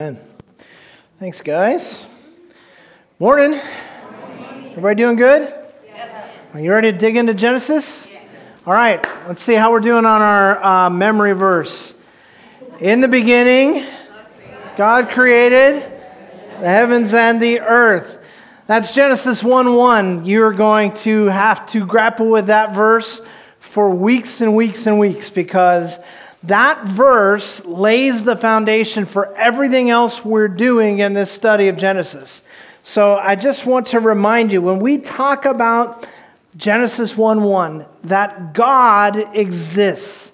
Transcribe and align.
Amen. 0.00 0.18
Thanks, 1.18 1.42
guys. 1.42 2.06
Morning. 3.18 3.52
Everybody 3.52 4.94
doing 4.94 5.16
good? 5.16 5.52
Yes. 5.84 6.34
Are 6.54 6.60
you 6.60 6.72
ready 6.72 6.90
to 6.90 6.96
dig 6.96 7.16
into 7.16 7.34
Genesis? 7.34 8.08
Yes. 8.10 8.40
All 8.66 8.72
right, 8.72 9.06
let's 9.28 9.42
see 9.42 9.52
how 9.52 9.70
we're 9.70 9.80
doing 9.80 10.06
on 10.06 10.22
our 10.22 10.64
uh, 10.64 10.88
memory 10.88 11.34
verse. 11.34 11.92
In 12.80 13.02
the 13.02 13.08
beginning, 13.08 13.84
God 14.78 15.10
created 15.10 15.82
the 15.82 16.66
heavens 16.66 17.12
and 17.12 17.38
the 17.38 17.60
earth. 17.60 18.24
That's 18.66 18.94
Genesis 18.94 19.44
1 19.44 19.74
1. 19.74 20.24
You're 20.24 20.54
going 20.54 20.94
to 20.94 21.26
have 21.26 21.66
to 21.72 21.84
grapple 21.84 22.30
with 22.30 22.46
that 22.46 22.74
verse 22.74 23.20
for 23.58 23.90
weeks 23.90 24.40
and 24.40 24.56
weeks 24.56 24.86
and 24.86 24.98
weeks 24.98 25.28
because 25.28 25.98
that 26.44 26.84
verse 26.84 27.64
lays 27.64 28.24
the 28.24 28.36
foundation 28.36 29.04
for 29.04 29.34
everything 29.36 29.90
else 29.90 30.24
we're 30.24 30.48
doing 30.48 31.00
in 31.00 31.12
this 31.12 31.30
study 31.30 31.68
of 31.68 31.76
Genesis. 31.76 32.42
So 32.82 33.16
I 33.16 33.36
just 33.36 33.66
want 33.66 33.88
to 33.88 34.00
remind 34.00 34.52
you 34.52 34.62
when 34.62 34.78
we 34.78 34.98
talk 34.98 35.44
about 35.44 36.06
Genesis 36.56 37.16
1 37.16 37.42
1, 37.42 37.86
that 38.04 38.54
God 38.54 39.36
exists, 39.36 40.32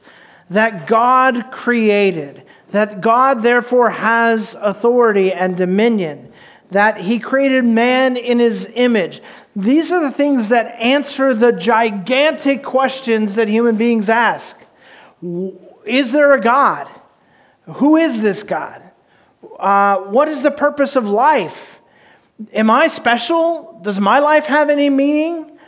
that 0.49 0.87
God 0.87 1.51
created, 1.51 2.45
that 2.71 3.01
God 3.01 3.43
therefore 3.43 3.91
has 3.91 4.55
authority 4.61 5.33
and 5.33 5.57
dominion, 5.57 6.33
that 6.71 6.99
He 6.99 7.19
created 7.19 7.65
man 7.65 8.17
in 8.17 8.39
His 8.39 8.71
image. 8.75 9.21
These 9.57 9.91
are 9.91 10.01
the 10.01 10.11
things 10.11 10.51
that 10.51 10.81
answer 10.81 11.35
the 11.35 11.53
gigantic 11.53 12.63
questions 12.63 13.35
that 13.35 13.49
human 13.49 13.77
beings 13.77 14.09
ask 14.09 14.57
is 15.87 16.13
there 16.13 16.33
a 16.33 16.41
God? 16.41 16.89
Who 17.65 17.97
is 17.97 18.23
this 18.23 18.43
God? 18.43 18.83
Uh, 19.59 19.97
what 19.99 20.29
is 20.29 20.43
the 20.43 20.51
purpose 20.51 20.97
of 20.97 21.07
life? 21.07 21.81
Am 22.53 22.71
I 22.71 22.89
special? 22.89 23.81
Does 23.83 23.99
my 23.99 24.19
life 24.19 24.47
have 24.47 24.71
any 24.71 24.91
meaning? 24.91 25.59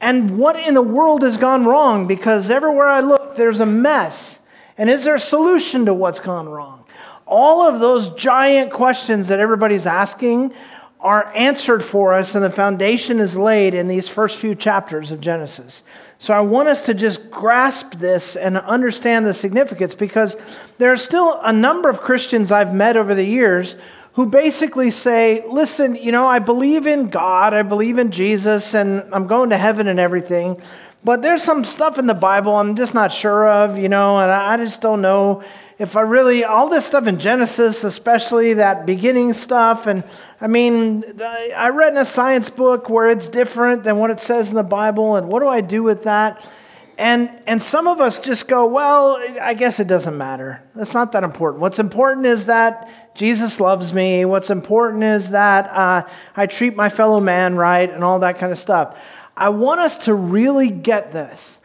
And 0.00 0.38
what 0.38 0.56
in 0.56 0.74
the 0.74 0.82
world 0.82 1.22
has 1.22 1.36
gone 1.36 1.64
wrong? 1.64 2.06
Because 2.06 2.50
everywhere 2.50 2.88
I 2.88 3.00
look, 3.00 3.36
there's 3.36 3.60
a 3.60 3.66
mess. 3.66 4.38
And 4.76 4.90
is 4.90 5.04
there 5.04 5.14
a 5.14 5.20
solution 5.20 5.86
to 5.86 5.94
what's 5.94 6.20
gone 6.20 6.48
wrong? 6.48 6.84
All 7.26 7.62
of 7.62 7.80
those 7.80 8.08
giant 8.14 8.72
questions 8.72 9.28
that 9.28 9.40
everybody's 9.40 9.86
asking 9.86 10.52
are 11.00 11.30
answered 11.34 11.84
for 11.84 12.14
us, 12.14 12.34
and 12.34 12.42
the 12.42 12.50
foundation 12.50 13.20
is 13.20 13.36
laid 13.36 13.74
in 13.74 13.88
these 13.88 14.08
first 14.08 14.38
few 14.38 14.54
chapters 14.54 15.10
of 15.10 15.20
Genesis. 15.20 15.82
So 16.24 16.32
I 16.32 16.40
want 16.40 16.70
us 16.70 16.80
to 16.86 16.94
just 16.94 17.30
grasp 17.30 17.96
this 17.96 18.34
and 18.34 18.56
understand 18.56 19.26
the 19.26 19.34
significance 19.34 19.94
because 19.94 20.38
there 20.78 20.90
are 20.90 20.96
still 20.96 21.38
a 21.42 21.52
number 21.52 21.90
of 21.90 22.00
Christians 22.00 22.50
I've 22.50 22.72
met 22.72 22.96
over 22.96 23.14
the 23.14 23.24
years 23.24 23.76
who 24.14 24.24
basically 24.24 24.90
say, 24.90 25.44
listen, 25.46 25.96
you 25.96 26.12
know, 26.12 26.26
I 26.26 26.38
believe 26.38 26.86
in 26.86 27.10
God, 27.10 27.52
I 27.52 27.60
believe 27.60 27.98
in 27.98 28.10
Jesus, 28.10 28.72
and 28.72 29.04
I'm 29.12 29.26
going 29.26 29.50
to 29.50 29.58
heaven 29.58 29.86
and 29.86 30.00
everything. 30.00 30.62
But 31.04 31.20
there's 31.20 31.42
some 31.42 31.62
stuff 31.62 31.98
in 31.98 32.06
the 32.06 32.14
Bible 32.14 32.56
I'm 32.56 32.74
just 32.74 32.94
not 32.94 33.12
sure 33.12 33.46
of, 33.46 33.76
you 33.76 33.90
know, 33.90 34.18
and 34.18 34.32
I 34.32 34.56
just 34.56 34.80
don't 34.80 35.02
know 35.02 35.44
if 35.78 35.96
I 35.96 36.02
really, 36.02 36.44
all 36.44 36.68
this 36.68 36.86
stuff 36.86 37.06
in 37.06 37.18
Genesis, 37.18 37.82
especially 37.82 38.54
that 38.54 38.86
beginning 38.86 39.32
stuff, 39.32 39.86
and 39.86 40.04
I 40.40 40.46
mean, 40.46 41.04
I 41.20 41.70
read 41.70 41.92
in 41.92 41.98
a 41.98 42.04
science 42.04 42.48
book 42.48 42.88
where 42.88 43.08
it's 43.08 43.28
different 43.28 43.82
than 43.82 43.98
what 43.98 44.10
it 44.10 44.20
says 44.20 44.50
in 44.50 44.54
the 44.54 44.62
Bible, 44.62 45.16
and 45.16 45.28
what 45.28 45.40
do 45.40 45.48
I 45.48 45.60
do 45.60 45.82
with 45.82 46.04
that? 46.04 46.48
And, 46.96 47.28
and 47.48 47.60
some 47.60 47.88
of 47.88 48.00
us 48.00 48.20
just 48.20 48.46
go, 48.46 48.66
well, 48.66 49.18
I 49.42 49.54
guess 49.54 49.80
it 49.80 49.88
doesn't 49.88 50.16
matter. 50.16 50.62
That's 50.76 50.94
not 50.94 51.10
that 51.12 51.24
important. 51.24 51.60
What's 51.60 51.80
important 51.80 52.26
is 52.26 52.46
that 52.46 52.88
Jesus 53.16 53.58
loves 53.58 53.92
me. 53.92 54.24
What's 54.24 54.50
important 54.50 55.02
is 55.02 55.30
that 55.30 55.66
uh, 55.70 56.06
I 56.36 56.46
treat 56.46 56.76
my 56.76 56.88
fellow 56.88 57.20
man 57.20 57.56
right 57.56 57.90
and 57.90 58.04
all 58.04 58.20
that 58.20 58.38
kind 58.38 58.52
of 58.52 58.58
stuff. 58.58 58.96
I 59.36 59.48
want 59.48 59.80
us 59.80 59.96
to 60.04 60.14
really 60.14 60.70
get 60.70 61.10
this 61.10 61.58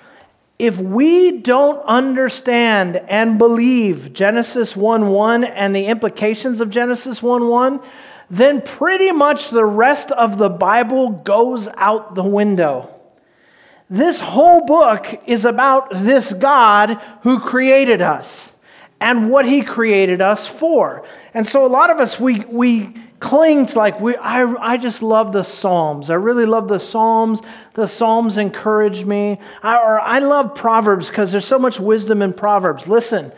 if 0.59 0.77
we 0.77 1.39
don't 1.39 1.81
understand 1.85 2.97
and 2.97 3.37
believe 3.39 4.11
Genesis 4.11 4.75
1 4.75 5.07
1 5.07 5.45
and 5.45 5.73
the 5.73 5.85
implications 5.85 6.59
of 6.59 6.69
Genesis 6.69 7.23
1 7.23 7.47
1, 7.47 7.79
then 8.29 8.61
pretty 8.61 9.13
much 9.13 9.49
the 9.49 9.65
rest 9.65 10.11
of 10.11 10.37
the 10.37 10.49
Bible 10.49 11.11
goes 11.11 11.69
out 11.75 12.13
the 12.13 12.23
window. 12.23 12.93
This 13.89 14.19
whole 14.19 14.65
book 14.65 15.23
is 15.25 15.45
about 15.45 15.89
this 15.91 16.33
God 16.33 17.01
who 17.23 17.39
created 17.39 18.01
us 18.01 18.51
and 18.99 19.31
what 19.31 19.45
he 19.45 19.61
created 19.61 20.21
us 20.21 20.45
for. 20.45 21.05
And 21.33 21.47
so 21.47 21.65
a 21.65 21.67
lot 21.67 21.89
of 21.89 21.99
us, 21.99 22.19
we, 22.19 22.41
we 22.41 22.93
cling 23.19 23.65
to 23.67 23.77
like 23.77 23.99
we 23.99 24.15
I, 24.15 24.43
I 24.73 24.77
just 24.77 25.01
love 25.01 25.31
the 25.31 25.43
psalms. 25.43 26.09
I 26.09 26.15
really 26.15 26.45
love 26.45 26.67
the 26.67 26.79
psalms. 26.79 27.41
The 27.73 27.87
psalms 27.87 28.37
encourage 28.37 29.05
me. 29.05 29.39
I, 29.61 29.77
or 29.77 29.99
i 29.99 30.19
love 30.19 30.55
proverbs 30.55 31.09
because 31.09 31.31
there's 31.31 31.45
so 31.45 31.59
much 31.59 31.79
wisdom 31.79 32.21
in 32.21 32.33
proverbs. 32.33 32.87
Listen 32.87 33.31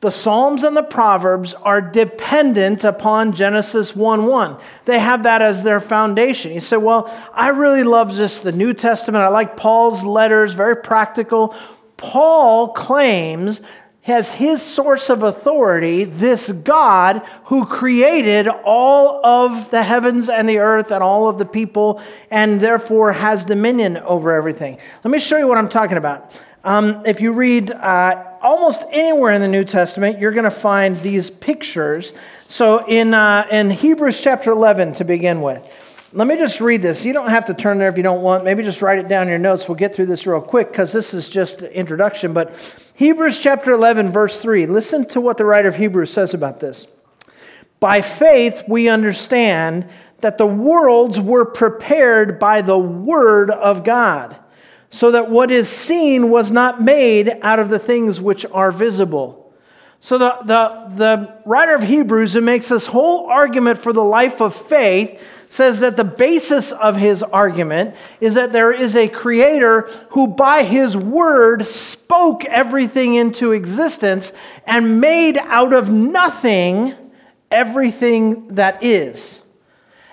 the 0.00 0.10
psalms 0.10 0.62
and 0.64 0.74
the 0.74 0.82
proverbs 0.82 1.52
are 1.52 1.82
dependent 1.82 2.84
upon 2.84 3.34
genesis 3.34 3.94
1 3.94 4.24
1 4.24 4.56
they 4.86 4.98
have 4.98 5.24
that 5.24 5.42
as 5.42 5.62
their 5.62 5.80
foundation. 5.80 6.52
You 6.52 6.60
say 6.60 6.76
well 6.76 7.12
i 7.34 7.48
really 7.48 7.84
love 7.84 8.14
just 8.14 8.42
the 8.42 8.52
new 8.52 8.72
testament. 8.72 9.24
I 9.24 9.28
like 9.28 9.56
paul's 9.56 10.04
letters 10.04 10.52
very 10.52 10.76
practical. 10.76 11.54
Paul 11.96 12.72
claims 12.72 13.60
has 14.10 14.30
his 14.30 14.62
source 14.62 15.10
of 15.10 15.22
authority, 15.22 16.04
this 16.04 16.52
God 16.52 17.22
who 17.44 17.64
created 17.64 18.46
all 18.46 19.24
of 19.24 19.70
the 19.70 19.82
heavens 19.82 20.28
and 20.28 20.48
the 20.48 20.58
earth 20.58 20.92
and 20.92 21.02
all 21.02 21.28
of 21.28 21.38
the 21.38 21.44
people, 21.44 22.00
and 22.30 22.60
therefore 22.60 23.12
has 23.12 23.44
dominion 23.44 23.96
over 23.96 24.32
everything. 24.32 24.78
Let 25.02 25.10
me 25.10 25.18
show 25.18 25.38
you 25.38 25.48
what 25.48 25.58
I'm 25.58 25.68
talking 25.68 25.96
about. 25.96 26.40
Um, 26.62 27.02
if 27.06 27.20
you 27.20 27.32
read 27.32 27.70
uh, 27.70 28.36
almost 28.42 28.82
anywhere 28.92 29.32
in 29.32 29.40
the 29.40 29.48
New 29.48 29.64
Testament, 29.64 30.18
you're 30.18 30.32
going 30.32 30.44
to 30.44 30.50
find 30.50 31.00
these 31.00 31.30
pictures. 31.30 32.12
So 32.46 32.86
in, 32.86 33.14
uh, 33.14 33.46
in 33.50 33.70
Hebrews 33.70 34.20
chapter 34.20 34.50
11, 34.50 34.94
to 34.94 35.04
begin 35.04 35.40
with, 35.40 35.66
let 36.12 36.26
me 36.26 36.36
just 36.36 36.60
read 36.60 36.82
this. 36.82 37.04
You 37.04 37.12
don't 37.12 37.30
have 37.30 37.44
to 37.46 37.54
turn 37.54 37.78
there 37.78 37.88
if 37.88 37.96
you 37.96 38.02
don't 38.02 38.22
want. 38.22 38.44
Maybe 38.44 38.64
just 38.64 38.82
write 38.82 38.98
it 38.98 39.06
down 39.06 39.22
in 39.22 39.28
your 39.28 39.38
notes. 39.38 39.68
We'll 39.68 39.76
get 39.76 39.94
through 39.94 40.06
this 40.06 40.26
real 40.26 40.40
quick 40.40 40.68
because 40.68 40.92
this 40.92 41.14
is 41.14 41.28
just 41.28 41.62
introduction. 41.62 42.32
But 42.32 42.52
Hebrews 42.94 43.38
chapter 43.38 43.72
11, 43.72 44.10
verse 44.10 44.40
3. 44.40 44.66
Listen 44.66 45.06
to 45.06 45.20
what 45.20 45.36
the 45.36 45.44
writer 45.44 45.68
of 45.68 45.76
Hebrews 45.76 46.12
says 46.12 46.34
about 46.34 46.58
this. 46.58 46.88
By 47.78 48.02
faith, 48.02 48.64
we 48.66 48.88
understand 48.88 49.88
that 50.20 50.36
the 50.36 50.46
worlds 50.46 51.20
were 51.20 51.44
prepared 51.44 52.38
by 52.38 52.60
the 52.60 52.78
word 52.78 53.50
of 53.50 53.84
God, 53.84 54.36
so 54.90 55.12
that 55.12 55.30
what 55.30 55.50
is 55.50 55.68
seen 55.68 56.28
was 56.28 56.50
not 56.50 56.82
made 56.82 57.38
out 57.40 57.58
of 57.58 57.70
the 57.70 57.78
things 57.78 58.20
which 58.20 58.44
are 58.46 58.72
visible. 58.72 59.54
So 60.00 60.18
the, 60.18 60.36
the, 60.44 60.92
the 60.96 61.34
writer 61.44 61.74
of 61.74 61.84
Hebrews, 61.84 62.32
who 62.32 62.40
makes 62.40 62.68
this 62.68 62.86
whole 62.86 63.26
argument 63.26 63.78
for 63.78 63.92
the 63.92 64.04
life 64.04 64.40
of 64.42 64.54
faith, 64.54 65.22
says 65.50 65.80
that 65.80 65.96
the 65.96 66.04
basis 66.04 66.70
of 66.70 66.96
his 66.96 67.22
argument 67.24 67.94
is 68.20 68.34
that 68.34 68.52
there 68.52 68.72
is 68.72 68.96
a 68.96 69.08
creator 69.08 69.82
who, 70.10 70.28
by 70.28 70.62
his 70.62 70.96
word, 70.96 71.66
spoke 71.66 72.44
everything 72.46 73.14
into 73.14 73.52
existence 73.52 74.32
and 74.64 75.00
made 75.00 75.36
out 75.36 75.72
of 75.72 75.90
nothing 75.90 76.94
everything 77.50 78.54
that 78.54 78.82
is. 78.82 79.40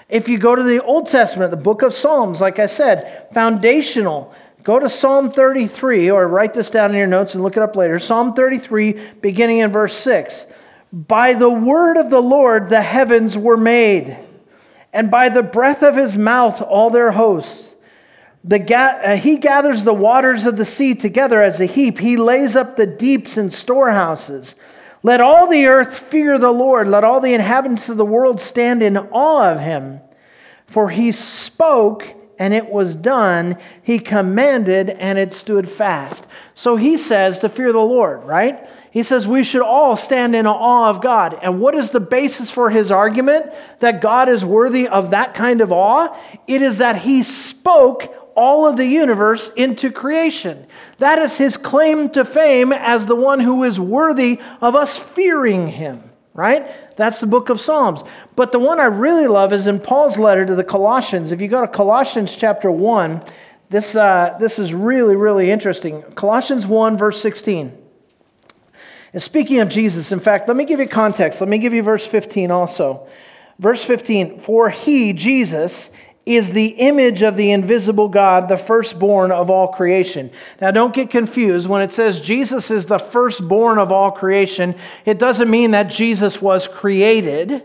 If 0.10 0.28
you 0.28 0.40
go 0.40 0.56
to 0.56 0.64
the 0.64 0.84
Old 0.84 1.08
Testament, 1.08 1.52
the 1.52 1.58
book 1.58 1.84
of 1.84 1.94
Psalms, 1.94 2.42
like 2.42 2.58
I 2.58 2.66
said, 2.66 3.28
foundational. 3.32 4.34
Go 4.64 4.80
to 4.80 4.90
Psalm 4.90 5.32
33, 5.32 6.10
or 6.10 6.28
write 6.28 6.56
this 6.56 6.72
down 6.72 6.92
in 6.92 6.98
your 6.98 7.06
notes 7.06 7.36
and 7.36 7.44
look 7.44 7.58
it 7.58 7.64
up 7.64 7.76
later. 7.76 8.00
Psalm 8.00 8.34
33, 8.34 9.00
beginning 9.22 9.60
in 9.60 9.72
verse 9.72 9.94
6. 9.94 10.48
By 10.92 11.36
the 11.36 11.50
word 11.50 11.98
of 11.98 12.10
the 12.10 12.22
Lord 12.22 12.70
the 12.70 12.82
heavens 12.82 13.38
were 13.38 13.58
made 13.58 14.18
and 14.94 15.12
by 15.12 15.30
the 15.30 15.44
breath 15.44 15.84
of 15.84 15.96
his 15.96 16.18
mouth 16.18 16.62
all 16.62 16.90
their 16.90 17.12
hosts. 17.12 17.76
The 18.44 18.60
ga- 18.60 19.02
uh, 19.04 19.16
he 19.16 19.38
gathers 19.38 19.84
the 19.84 19.94
waters 19.94 20.46
of 20.46 20.58
the 20.58 20.66
sea 20.66 20.96
together 20.96 21.42
as 21.42 21.60
a 21.60 21.66
heap. 21.66 22.00
He 22.00 22.16
lays 22.18 22.56
up 22.56 22.78
the 22.78 22.86
deeps 22.86 23.38
in 23.38 23.50
storehouses. 23.50 24.56
Let 25.04 25.22
all 25.22 25.48
the 25.48 25.66
earth 25.68 25.98
fear 25.98 26.38
the 26.38 26.52
Lord. 26.52 26.88
Let 26.88 27.04
all 27.04 27.20
the 27.20 27.34
inhabitants 27.34 27.90
of 27.90 27.98
the 27.98 28.06
world 28.06 28.40
stand 28.40 28.82
in 28.82 28.98
awe 28.98 29.52
of 29.52 29.60
him. 29.60 30.00
For 30.66 30.90
he 30.90 31.12
spoke 31.12 32.17
and 32.40 32.54
it 32.54 32.70
was 32.70 32.96
done. 32.96 33.58
He 33.82 34.00
commanded 34.00 34.90
and 34.90 35.18
it 35.18 35.34
stood 35.34 35.70
fast. 35.70 36.28
So 36.54 36.76
he 36.76 36.98
says 36.98 37.40
to 37.40 37.50
fear 37.50 37.72
the 37.72 37.80
Lord, 37.80 38.24
right? 38.24 38.68
He 38.92 39.04
says 39.04 39.28
we 39.28 39.44
should 39.44 39.62
all 39.62 39.96
stand 39.96 40.36
in 40.36 40.48
awe 40.48 40.90
of 40.90 41.02
God. 41.02 41.38
And 41.42 41.60
what 41.60 41.76
is 41.76 41.92
the 41.92 42.00
basis 42.00 42.50
for 42.50 42.70
his 42.70 42.92
argument 42.92 43.52
that 43.80 44.02
God 44.02 44.30
is 44.30 44.44
worthy 44.44 44.88
of 44.88 45.12
that 45.12 45.34
kind 45.34 45.62
of 45.62 45.72
awe? 45.72 46.16
It 46.48 46.62
is 46.62 46.80
that 46.80 46.98
he 46.98 47.24
spoke 47.24 48.14
all 48.36 48.68
of 48.68 48.78
the 48.78 48.86
universe 48.86 49.52
into 49.56 49.92
creation. 49.92 50.66
That 51.00 51.20
is 51.20 51.38
his 51.38 51.58
claim 51.58 52.10
to 52.12 52.24
fame 52.24 52.72
as 52.72 53.06
the 53.06 53.16
one 53.16 53.40
who 53.40 53.64
is 53.64 53.80
worthy 53.80 54.40
of 54.62 54.76
us 54.76 54.98
fearing 54.98 55.68
him. 55.68 56.04
Right? 56.38 56.96
That's 56.96 57.20
the 57.20 57.28
book 57.28 57.50
of 57.50 57.60
Psalms. 57.60 58.04
But 58.38 58.54
the 58.54 58.60
one 58.60 58.80
I 58.80 58.86
really 58.86 59.28
love 59.28 59.52
is 59.52 59.66
in 59.68 59.80
Paul's 59.80 60.18
letter 60.18 60.46
to 60.46 60.56
the 60.56 60.64
Colossians. 60.64 61.34
If 61.34 61.42
you 61.42 61.48
go 61.48 61.62
to 61.62 61.68
Colossians 61.68 62.36
chapter 62.36 62.72
1, 62.72 63.24
this, 63.70 63.96
uh, 63.96 64.38
this 64.40 64.60
is 64.60 64.74
really, 64.74 65.16
really 65.16 65.52
interesting. 65.52 66.04
Colossians 66.16 66.66
1, 66.66 66.96
verse 66.96 67.20
16. 67.22 67.76
And 69.14 69.22
speaking 69.22 69.60
of 69.60 69.70
Jesus, 69.70 70.12
in 70.12 70.20
fact, 70.20 70.48
let 70.48 70.56
me 70.56 70.64
give 70.64 70.80
you 70.80 70.88
context. 70.88 71.42
Let 71.42 71.50
me 71.50 71.58
give 71.58 71.74
you 71.74 71.82
verse 71.82 72.06
15 72.06 72.52
also. 72.52 73.08
Verse 73.58 73.84
15 73.84 74.40
For 74.40 74.70
he, 74.70 75.14
Jesus, 75.14 75.90
is 76.28 76.52
the 76.52 76.68
image 76.68 77.24
of 77.24 77.38
the 77.38 77.52
invisible 77.52 78.10
God, 78.10 78.50
the 78.50 78.58
firstborn 78.58 79.32
of 79.32 79.50
all 79.50 79.70
creation. 79.70 80.30
Now, 80.60 80.72
don't 80.72 80.94
get 80.94 81.10
confused. 81.10 81.68
When 81.68 81.82
it 81.82 81.92
says 81.92 82.22
Jesus 82.22 82.70
is 82.70 82.86
the 82.86 83.00
firstborn 83.00 83.78
of 83.78 83.92
all 83.92 84.12
creation, 84.12 84.76
it 85.06 85.20
doesn't 85.20 85.50
mean 85.50 85.72
that 85.72 85.84
Jesus 85.84 86.42
was 86.42 86.68
created. 86.68 87.64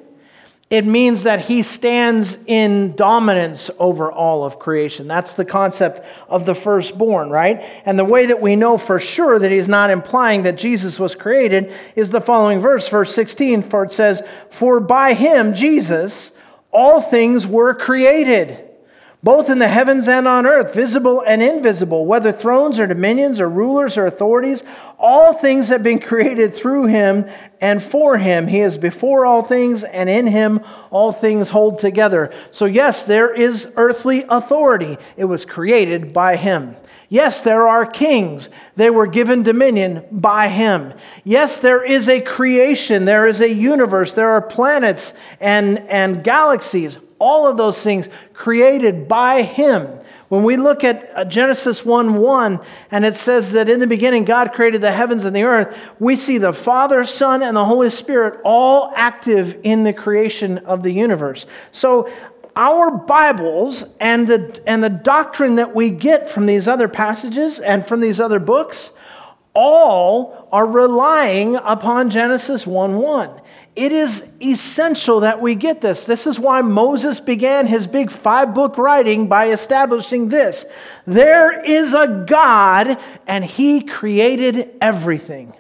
It 0.72 0.86
means 0.86 1.24
that 1.24 1.40
he 1.40 1.62
stands 1.62 2.38
in 2.46 2.96
dominance 2.96 3.70
over 3.78 4.10
all 4.10 4.42
of 4.42 4.58
creation. 4.58 5.06
That's 5.06 5.34
the 5.34 5.44
concept 5.44 6.00
of 6.30 6.46
the 6.46 6.54
firstborn, 6.54 7.28
right? 7.28 7.60
And 7.84 7.98
the 7.98 8.06
way 8.06 8.24
that 8.24 8.40
we 8.40 8.56
know 8.56 8.78
for 8.78 8.98
sure 8.98 9.38
that 9.38 9.50
he's 9.50 9.68
not 9.68 9.90
implying 9.90 10.44
that 10.44 10.56
Jesus 10.56 10.98
was 10.98 11.14
created 11.14 11.74
is 11.94 12.08
the 12.08 12.22
following 12.22 12.58
verse, 12.58 12.88
verse 12.88 13.14
16, 13.14 13.62
for 13.64 13.84
it 13.84 13.92
says, 13.92 14.22
For 14.48 14.80
by 14.80 15.12
him, 15.12 15.52
Jesus, 15.52 16.30
all 16.72 17.00
things 17.00 17.46
were 17.46 17.74
created 17.74 18.68
both 19.24 19.48
in 19.48 19.58
the 19.58 19.68
heavens 19.68 20.08
and 20.08 20.26
on 20.26 20.46
earth, 20.46 20.74
visible 20.74 21.22
and 21.24 21.40
invisible, 21.42 22.04
whether 22.04 22.32
thrones 22.32 22.80
or 22.80 22.88
dominions 22.88 23.40
or 23.40 23.48
rulers 23.48 23.96
or 23.96 24.06
authorities, 24.06 24.64
all 24.98 25.32
things 25.32 25.68
have 25.68 25.82
been 25.82 26.00
created 26.00 26.52
through 26.54 26.86
him 26.86 27.30
and 27.62 27.80
for 27.82 28.18
him. 28.18 28.48
He 28.48 28.60
is 28.60 28.76
before 28.76 29.24
all 29.24 29.42
things, 29.42 29.84
and 29.84 30.10
in 30.10 30.26
him 30.26 30.60
all 30.90 31.12
things 31.12 31.48
hold 31.48 31.78
together. 31.78 32.30
So, 32.50 32.66
yes, 32.66 33.04
there 33.04 33.32
is 33.32 33.72
earthly 33.76 34.26
authority. 34.28 34.98
It 35.16 35.24
was 35.24 35.44
created 35.44 36.12
by 36.12 36.36
him. 36.36 36.76
Yes, 37.08 37.40
there 37.40 37.68
are 37.68 37.86
kings. 37.86 38.50
They 38.74 38.90
were 38.90 39.06
given 39.06 39.42
dominion 39.42 40.04
by 40.10 40.48
him. 40.48 40.92
Yes, 41.24 41.60
there 41.60 41.84
is 41.84 42.08
a 42.08 42.20
creation. 42.20 43.04
There 43.04 43.28
is 43.28 43.40
a 43.40 43.52
universe. 43.52 44.12
There 44.12 44.30
are 44.30 44.42
planets 44.42 45.14
and, 45.40 45.78
and 45.88 46.24
galaxies 46.24 46.98
all 47.22 47.46
of 47.46 47.56
those 47.56 47.80
things 47.80 48.08
created 48.34 49.06
by 49.06 49.42
him. 49.42 50.00
When 50.32 50.44
we 50.44 50.56
look 50.56 50.82
at 50.82 51.10
uh, 51.14 51.24
Genesis 51.26 51.84
1 51.84 52.14
1, 52.14 52.60
and 52.90 53.04
it 53.04 53.16
says 53.16 53.52
that 53.52 53.68
in 53.68 53.80
the 53.80 53.86
beginning 53.86 54.24
God 54.24 54.54
created 54.54 54.80
the 54.80 54.90
heavens 54.90 55.26
and 55.26 55.36
the 55.36 55.42
earth, 55.42 55.76
we 55.98 56.16
see 56.16 56.38
the 56.38 56.54
Father, 56.54 57.04
Son, 57.04 57.42
and 57.42 57.54
the 57.54 57.66
Holy 57.66 57.90
Spirit 57.90 58.40
all 58.42 58.94
active 58.96 59.60
in 59.62 59.82
the 59.82 59.92
creation 59.92 60.56
of 60.56 60.82
the 60.82 60.90
universe. 60.90 61.44
So, 61.70 62.10
our 62.56 62.90
Bibles 62.90 63.84
and 64.00 64.26
the, 64.26 64.62
and 64.66 64.82
the 64.82 64.88
doctrine 64.88 65.56
that 65.56 65.74
we 65.74 65.90
get 65.90 66.30
from 66.30 66.46
these 66.46 66.66
other 66.66 66.88
passages 66.88 67.58
and 67.60 67.86
from 67.86 68.00
these 68.00 68.18
other 68.18 68.38
books 68.38 68.92
all 69.54 70.48
are 70.50 70.66
relying 70.66 71.56
upon 71.56 72.10
Genesis 72.10 72.66
1 72.66 72.96
1. 72.96 73.40
It 73.74 73.92
is 73.92 74.30
essential 74.42 75.20
that 75.20 75.40
we 75.40 75.54
get 75.54 75.80
this. 75.80 76.04
This 76.04 76.26
is 76.26 76.38
why 76.38 76.60
Moses 76.60 77.20
began 77.20 77.66
his 77.66 77.86
big 77.86 78.10
five 78.10 78.52
book 78.54 78.76
writing 78.76 79.28
by 79.28 79.50
establishing 79.50 80.28
this 80.28 80.66
there 81.06 81.58
is 81.64 81.94
a 81.94 82.24
God, 82.28 82.98
and 83.26 83.44
he 83.44 83.82
created 83.82 84.70
everything. 84.80 85.54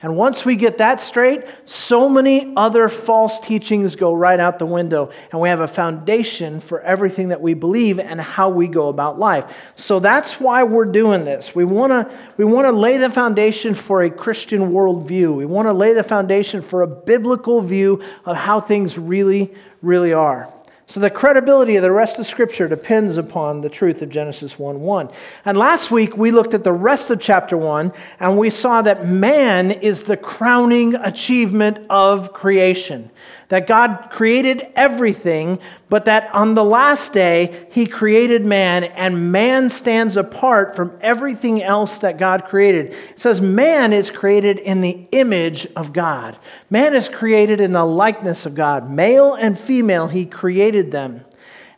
And 0.00 0.16
once 0.16 0.44
we 0.44 0.54
get 0.54 0.78
that 0.78 1.00
straight, 1.00 1.44
so 1.64 2.08
many 2.08 2.52
other 2.56 2.88
false 2.88 3.40
teachings 3.40 3.96
go 3.96 4.14
right 4.14 4.38
out 4.38 4.60
the 4.60 4.66
window, 4.66 5.10
and 5.32 5.40
we 5.40 5.48
have 5.48 5.58
a 5.58 5.66
foundation 5.66 6.60
for 6.60 6.80
everything 6.82 7.28
that 7.28 7.40
we 7.40 7.54
believe 7.54 7.98
and 7.98 8.20
how 8.20 8.48
we 8.48 8.68
go 8.68 8.88
about 8.88 9.18
life. 9.18 9.52
So 9.74 9.98
that's 9.98 10.40
why 10.40 10.62
we're 10.62 10.84
doing 10.84 11.24
this. 11.24 11.52
We 11.52 11.64
want 11.64 11.90
to 11.90 12.16
we 12.36 12.44
want 12.44 12.66
to 12.66 12.72
lay 12.72 12.98
the 12.98 13.10
foundation 13.10 13.74
for 13.74 14.02
a 14.02 14.10
Christian 14.10 14.70
worldview. 14.70 15.34
We 15.34 15.46
want 15.46 15.66
to 15.66 15.72
lay 15.72 15.94
the 15.94 16.04
foundation 16.04 16.62
for 16.62 16.82
a 16.82 16.86
biblical 16.86 17.60
view 17.60 18.00
of 18.24 18.36
how 18.36 18.60
things 18.60 18.98
really, 18.98 19.52
really 19.82 20.12
are. 20.12 20.48
So 20.90 21.00
the 21.00 21.10
credibility 21.10 21.76
of 21.76 21.82
the 21.82 21.92
rest 21.92 22.18
of 22.18 22.24
Scripture 22.24 22.66
depends 22.66 23.18
upon 23.18 23.60
the 23.60 23.68
truth 23.68 24.00
of 24.00 24.08
Genesis 24.08 24.58
1 24.58 24.80
1. 24.80 25.10
And 25.44 25.58
last 25.58 25.90
week 25.90 26.16
we 26.16 26.30
looked 26.30 26.54
at 26.54 26.64
the 26.64 26.72
rest 26.72 27.10
of 27.10 27.20
chapter 27.20 27.58
1 27.58 27.92
and 28.20 28.38
we 28.38 28.48
saw 28.48 28.80
that 28.80 29.06
man 29.06 29.70
is 29.70 30.04
the 30.04 30.16
crowning 30.16 30.94
achievement 30.94 31.84
of 31.90 32.32
creation 32.32 33.10
that 33.48 33.66
God 33.66 34.08
created 34.10 34.66
everything, 34.76 35.58
but 35.88 36.04
that 36.04 36.34
on 36.34 36.54
the 36.54 36.64
last 36.64 37.14
day, 37.14 37.66
He 37.70 37.86
created 37.86 38.44
man, 38.44 38.84
and 38.84 39.32
man 39.32 39.70
stands 39.70 40.16
apart 40.16 40.76
from 40.76 40.96
everything 41.00 41.62
else 41.62 41.98
that 41.98 42.18
God 42.18 42.44
created. 42.44 42.92
It 42.92 43.20
says, 43.20 43.40
Man 43.40 43.92
is 43.92 44.10
created 44.10 44.58
in 44.58 44.82
the 44.82 45.06
image 45.12 45.66
of 45.76 45.94
God. 45.94 46.36
Man 46.68 46.94
is 46.94 47.08
created 47.08 47.60
in 47.60 47.72
the 47.72 47.86
likeness 47.86 48.44
of 48.44 48.54
God. 48.54 48.90
Male 48.90 49.34
and 49.34 49.58
female, 49.58 50.08
He 50.08 50.26
created 50.26 50.90
them. 50.90 51.24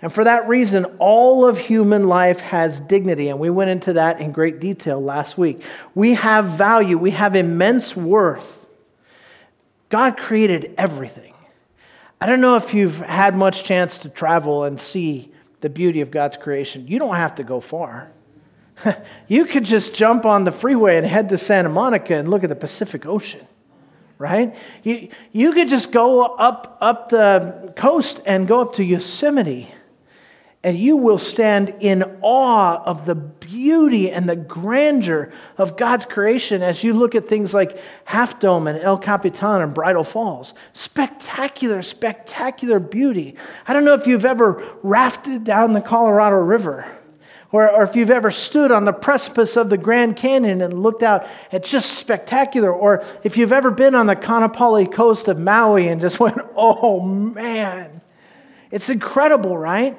And 0.02 0.12
for 0.12 0.24
that 0.24 0.48
reason, 0.48 0.86
all 0.98 1.46
of 1.46 1.58
human 1.58 2.08
life 2.08 2.40
has 2.40 2.80
dignity. 2.80 3.28
And 3.28 3.38
we 3.38 3.50
went 3.50 3.70
into 3.70 3.92
that 3.92 4.20
in 4.20 4.32
great 4.32 4.58
detail 4.58 5.00
last 5.00 5.36
week. 5.36 5.62
We 5.94 6.14
have 6.14 6.46
value, 6.46 6.98
we 6.98 7.10
have 7.12 7.36
immense 7.36 7.94
worth. 7.94 8.66
God 9.90 10.16
created 10.16 10.74
everything. 10.78 11.29
I 12.20 12.26
don't 12.26 12.42
know 12.42 12.56
if 12.56 12.74
you've 12.74 13.00
had 13.00 13.34
much 13.34 13.64
chance 13.64 13.98
to 13.98 14.10
travel 14.10 14.64
and 14.64 14.78
see 14.78 15.32
the 15.62 15.70
beauty 15.70 16.02
of 16.02 16.10
God's 16.10 16.36
creation. 16.36 16.86
You 16.86 16.98
don't 16.98 17.16
have 17.16 17.36
to 17.36 17.44
go 17.44 17.60
far. 17.60 18.10
you 19.28 19.46
could 19.46 19.64
just 19.64 19.94
jump 19.94 20.26
on 20.26 20.44
the 20.44 20.52
freeway 20.52 20.98
and 20.98 21.06
head 21.06 21.30
to 21.30 21.38
Santa 21.38 21.70
Monica 21.70 22.16
and 22.16 22.28
look 22.28 22.42
at 22.44 22.50
the 22.50 22.56
Pacific 22.56 23.06
Ocean, 23.06 23.46
right? 24.18 24.54
You, 24.82 25.08
you 25.32 25.52
could 25.52 25.68
just 25.68 25.92
go 25.92 26.22
up, 26.22 26.76
up 26.80 27.08
the 27.08 27.72
coast 27.76 28.20
and 28.26 28.46
go 28.46 28.60
up 28.60 28.74
to 28.74 28.84
Yosemite 28.84 29.72
and 30.62 30.76
you 30.76 30.98
will 30.98 31.18
stand 31.18 31.74
in 31.80 32.04
awe 32.20 32.82
of 32.84 33.06
the 33.06 33.14
beauty 33.14 34.10
and 34.10 34.28
the 34.28 34.36
grandeur 34.36 35.32
of 35.56 35.78
God's 35.78 36.04
creation 36.04 36.62
as 36.62 36.84
you 36.84 36.92
look 36.92 37.14
at 37.14 37.26
things 37.26 37.54
like 37.54 37.80
Half 38.04 38.40
Dome 38.40 38.66
and 38.66 38.78
El 38.78 38.98
Capitan 38.98 39.62
and 39.62 39.72
Bridal 39.72 40.04
Falls. 40.04 40.52
Spectacular, 40.74 41.80
spectacular 41.80 42.78
beauty. 42.78 43.36
I 43.66 43.72
don't 43.72 43.86
know 43.86 43.94
if 43.94 44.06
you've 44.06 44.26
ever 44.26 44.62
rafted 44.82 45.44
down 45.44 45.72
the 45.72 45.80
Colorado 45.80 46.36
River. 46.36 46.86
Or, 47.52 47.68
or 47.68 47.82
if 47.82 47.96
you've 47.96 48.10
ever 48.10 48.30
stood 48.30 48.70
on 48.70 48.84
the 48.84 48.92
precipice 48.92 49.56
of 49.56 49.70
the 49.70 49.78
Grand 49.78 50.16
Canyon 50.16 50.60
and 50.60 50.82
looked 50.82 51.02
out 51.02 51.26
at 51.50 51.64
just 51.64 51.98
spectacular, 51.98 52.72
or 52.72 53.02
if 53.24 53.36
you've 53.36 53.52
ever 53.52 53.70
been 53.70 53.94
on 53.94 54.06
the 54.06 54.14
Kaanapali 54.14 54.92
coast 54.92 55.26
of 55.26 55.38
Maui 55.38 55.88
and 55.88 56.00
just 56.02 56.20
went, 56.20 56.38
oh 56.54 57.00
man, 57.00 58.02
it's 58.70 58.90
incredible, 58.90 59.56
right? 59.56 59.96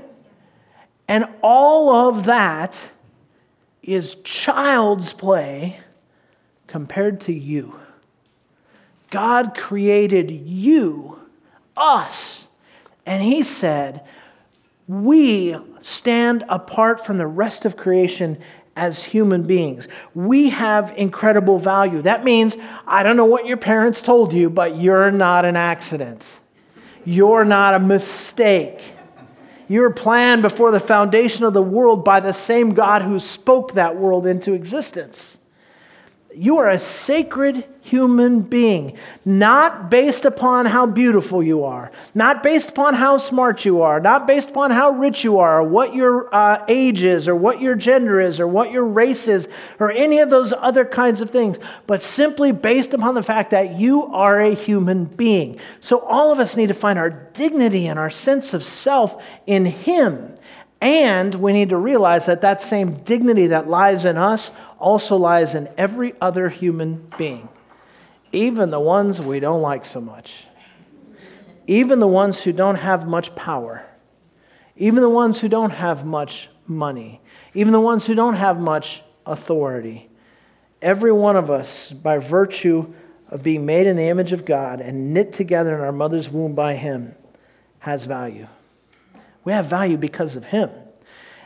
And 1.11 1.25
all 1.41 2.07
of 2.07 2.23
that 2.23 2.89
is 3.83 4.15
child's 4.23 5.11
play 5.11 5.81
compared 6.67 7.19
to 7.21 7.33
you. 7.33 7.77
God 9.09 9.53
created 9.53 10.31
you, 10.31 11.19
us, 11.75 12.47
and 13.05 13.21
He 13.21 13.43
said, 13.43 14.05
We 14.87 15.57
stand 15.81 16.45
apart 16.47 17.05
from 17.05 17.17
the 17.17 17.27
rest 17.27 17.65
of 17.65 17.75
creation 17.75 18.39
as 18.77 19.03
human 19.03 19.43
beings. 19.43 19.89
We 20.15 20.47
have 20.51 20.93
incredible 20.95 21.59
value. 21.59 22.01
That 22.03 22.23
means, 22.23 22.55
I 22.87 23.03
don't 23.03 23.17
know 23.17 23.25
what 23.25 23.45
your 23.45 23.57
parents 23.57 24.01
told 24.01 24.31
you, 24.31 24.49
but 24.49 24.77
you're 24.77 25.11
not 25.11 25.43
an 25.43 25.57
accident. 25.57 26.39
You're 27.03 27.43
not 27.43 27.73
a 27.73 27.79
mistake. 27.79 28.95
You 29.71 29.83
were 29.83 29.89
planned 29.89 30.41
before 30.41 30.71
the 30.71 30.81
foundation 30.81 31.45
of 31.45 31.53
the 31.53 31.61
world 31.61 32.03
by 32.03 32.19
the 32.19 32.33
same 32.33 32.73
God 32.73 33.03
who 33.03 33.21
spoke 33.21 33.71
that 33.75 33.95
world 33.95 34.27
into 34.27 34.51
existence. 34.51 35.37
You 36.33 36.57
are 36.59 36.69
a 36.69 36.79
sacred 36.79 37.65
human 37.81 38.41
being, 38.41 38.95
not 39.25 39.89
based 39.89 40.23
upon 40.23 40.65
how 40.65 40.85
beautiful 40.85 41.43
you 41.43 41.65
are, 41.65 41.91
not 42.15 42.41
based 42.41 42.69
upon 42.69 42.93
how 42.93 43.17
smart 43.17 43.65
you 43.65 43.81
are, 43.81 43.99
not 43.99 44.27
based 44.27 44.51
upon 44.51 44.71
how 44.71 44.91
rich 44.91 45.25
you 45.25 45.39
are, 45.39 45.59
or 45.59 45.63
what 45.67 45.93
your 45.93 46.33
uh, 46.33 46.63
age 46.69 47.03
is, 47.03 47.27
or 47.27 47.35
what 47.35 47.59
your 47.59 47.75
gender 47.75 48.21
is, 48.21 48.39
or 48.39 48.47
what 48.47 48.71
your 48.71 48.85
race 48.85 49.27
is, 49.27 49.49
or 49.79 49.91
any 49.91 50.19
of 50.19 50.29
those 50.29 50.53
other 50.53 50.85
kinds 50.85 51.19
of 51.19 51.31
things, 51.31 51.59
but 51.85 52.01
simply 52.01 52.53
based 52.53 52.93
upon 52.93 53.13
the 53.13 53.23
fact 53.23 53.51
that 53.51 53.77
you 53.77 54.05
are 54.05 54.39
a 54.39 54.53
human 54.53 55.05
being. 55.05 55.59
So 55.81 55.99
all 55.99 56.31
of 56.31 56.39
us 56.39 56.55
need 56.55 56.67
to 56.67 56.73
find 56.73 56.97
our 56.97 57.09
dignity 57.09 57.87
and 57.87 57.99
our 57.99 58.09
sense 58.09 58.53
of 58.53 58.63
self 58.63 59.21
in 59.45 59.65
Him. 59.65 60.35
And 60.79 61.35
we 61.35 61.53
need 61.53 61.69
to 61.69 61.77
realize 61.77 62.25
that 62.25 62.41
that 62.41 62.59
same 62.59 63.03
dignity 63.03 63.47
that 63.47 63.67
lies 63.67 64.03
in 64.03 64.17
us 64.17 64.51
also 64.81 65.15
lies 65.15 65.55
in 65.55 65.69
every 65.77 66.13
other 66.19 66.49
human 66.49 67.07
being, 67.17 67.47
even 68.31 68.69
the 68.69 68.79
ones 68.79 69.21
we 69.21 69.39
don't 69.39 69.61
like 69.61 69.85
so 69.85 70.01
much. 70.01 70.45
even 71.67 71.99
the 71.99 72.07
ones 72.07 72.43
who 72.43 72.51
don't 72.51 72.75
have 72.75 73.07
much 73.07 73.33
power, 73.35 73.85
even 74.75 75.01
the 75.01 75.09
ones 75.09 75.39
who 75.39 75.47
don't 75.47 75.71
have 75.71 76.05
much 76.05 76.49
money, 76.67 77.21
even 77.53 77.71
the 77.71 77.79
ones 77.79 78.05
who 78.05 78.15
don't 78.15 78.33
have 78.35 78.59
much 78.59 79.01
authority. 79.25 80.09
Every 80.81 81.11
one 81.11 81.35
of 81.35 81.51
us, 81.51 81.91
by 81.91 82.17
virtue 82.17 82.93
of 83.29 83.43
being 83.43 83.65
made 83.65 83.87
in 83.87 83.95
the 83.95 84.07
image 84.07 84.33
of 84.33 84.43
God 84.43 84.81
and 84.81 85.13
knit 85.13 85.31
together 85.33 85.75
in 85.75 85.81
our 85.81 85.91
mother's 85.91 86.29
womb 86.29 86.55
by 86.55 86.75
Him, 86.75 87.15
has 87.79 88.05
value. 88.05 88.47
We 89.43 89.53
have 89.53 89.65
value 89.67 89.97
because 89.97 90.35
of 90.35 90.45
Him. 90.45 90.69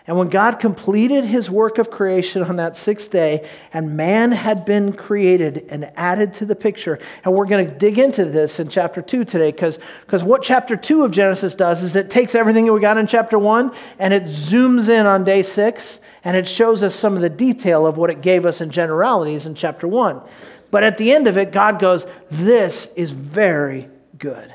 And 0.07 0.17
when 0.17 0.29
God 0.29 0.59
completed 0.59 1.25
his 1.25 1.49
work 1.49 1.79
of 1.79 1.89
creation 1.89 2.43
on 2.43 2.57
that 2.57 2.77
sixth 2.77 3.11
day, 3.11 3.49
and 3.73 3.97
man 3.97 4.31
had 4.31 4.63
been 4.63 4.93
created 4.93 5.65
and 5.69 5.91
added 5.95 6.35
to 6.35 6.45
the 6.45 6.55
picture, 6.55 6.99
and 7.23 7.33
we're 7.33 7.47
going 7.47 7.67
to 7.67 7.73
dig 7.73 7.97
into 7.97 8.23
this 8.23 8.59
in 8.59 8.69
chapter 8.69 9.01
2 9.01 9.25
today, 9.25 9.51
because 9.51 9.79
what 10.23 10.43
chapter 10.43 10.75
2 10.75 11.03
of 11.03 11.11
Genesis 11.11 11.55
does 11.55 11.81
is 11.81 11.95
it 11.95 12.11
takes 12.11 12.35
everything 12.35 12.65
that 12.65 12.73
we 12.73 12.79
got 12.79 12.97
in 12.97 13.07
chapter 13.07 13.39
1 13.39 13.71
and 13.97 14.13
it 14.13 14.23
zooms 14.23 14.89
in 14.89 15.07
on 15.07 15.23
day 15.23 15.41
6, 15.41 15.99
and 16.23 16.37
it 16.37 16.47
shows 16.47 16.83
us 16.83 16.93
some 16.93 17.15
of 17.15 17.21
the 17.21 17.29
detail 17.29 17.87
of 17.87 17.97
what 17.97 18.11
it 18.11 18.21
gave 18.21 18.45
us 18.45 18.61
in 18.61 18.69
generalities 18.69 19.47
in 19.47 19.55
chapter 19.55 19.87
1. 19.87 20.21
But 20.69 20.83
at 20.83 20.97
the 20.97 21.11
end 21.13 21.25
of 21.25 21.37
it, 21.37 21.51
God 21.51 21.79
goes, 21.79 22.05
This 22.29 22.89
is 22.95 23.11
very 23.11 23.89
good. 24.19 24.53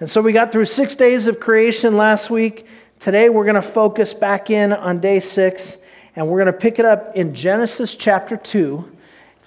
And 0.00 0.08
so 0.08 0.20
we 0.20 0.32
got 0.32 0.52
through 0.52 0.66
six 0.66 0.94
days 0.94 1.26
of 1.26 1.40
creation 1.40 1.96
last 1.96 2.30
week. 2.30 2.66
Today 2.98 3.28
we're 3.28 3.44
going 3.44 3.54
to 3.54 3.62
focus 3.62 4.12
back 4.12 4.50
in 4.50 4.72
on 4.72 4.98
day 4.98 5.20
six, 5.20 5.78
and 6.16 6.26
we're 6.26 6.42
going 6.42 6.52
to 6.52 6.58
pick 6.58 6.80
it 6.80 6.84
up 6.84 7.14
in 7.14 7.32
Genesis 7.32 7.94
chapter 7.94 8.36
2, 8.36 8.96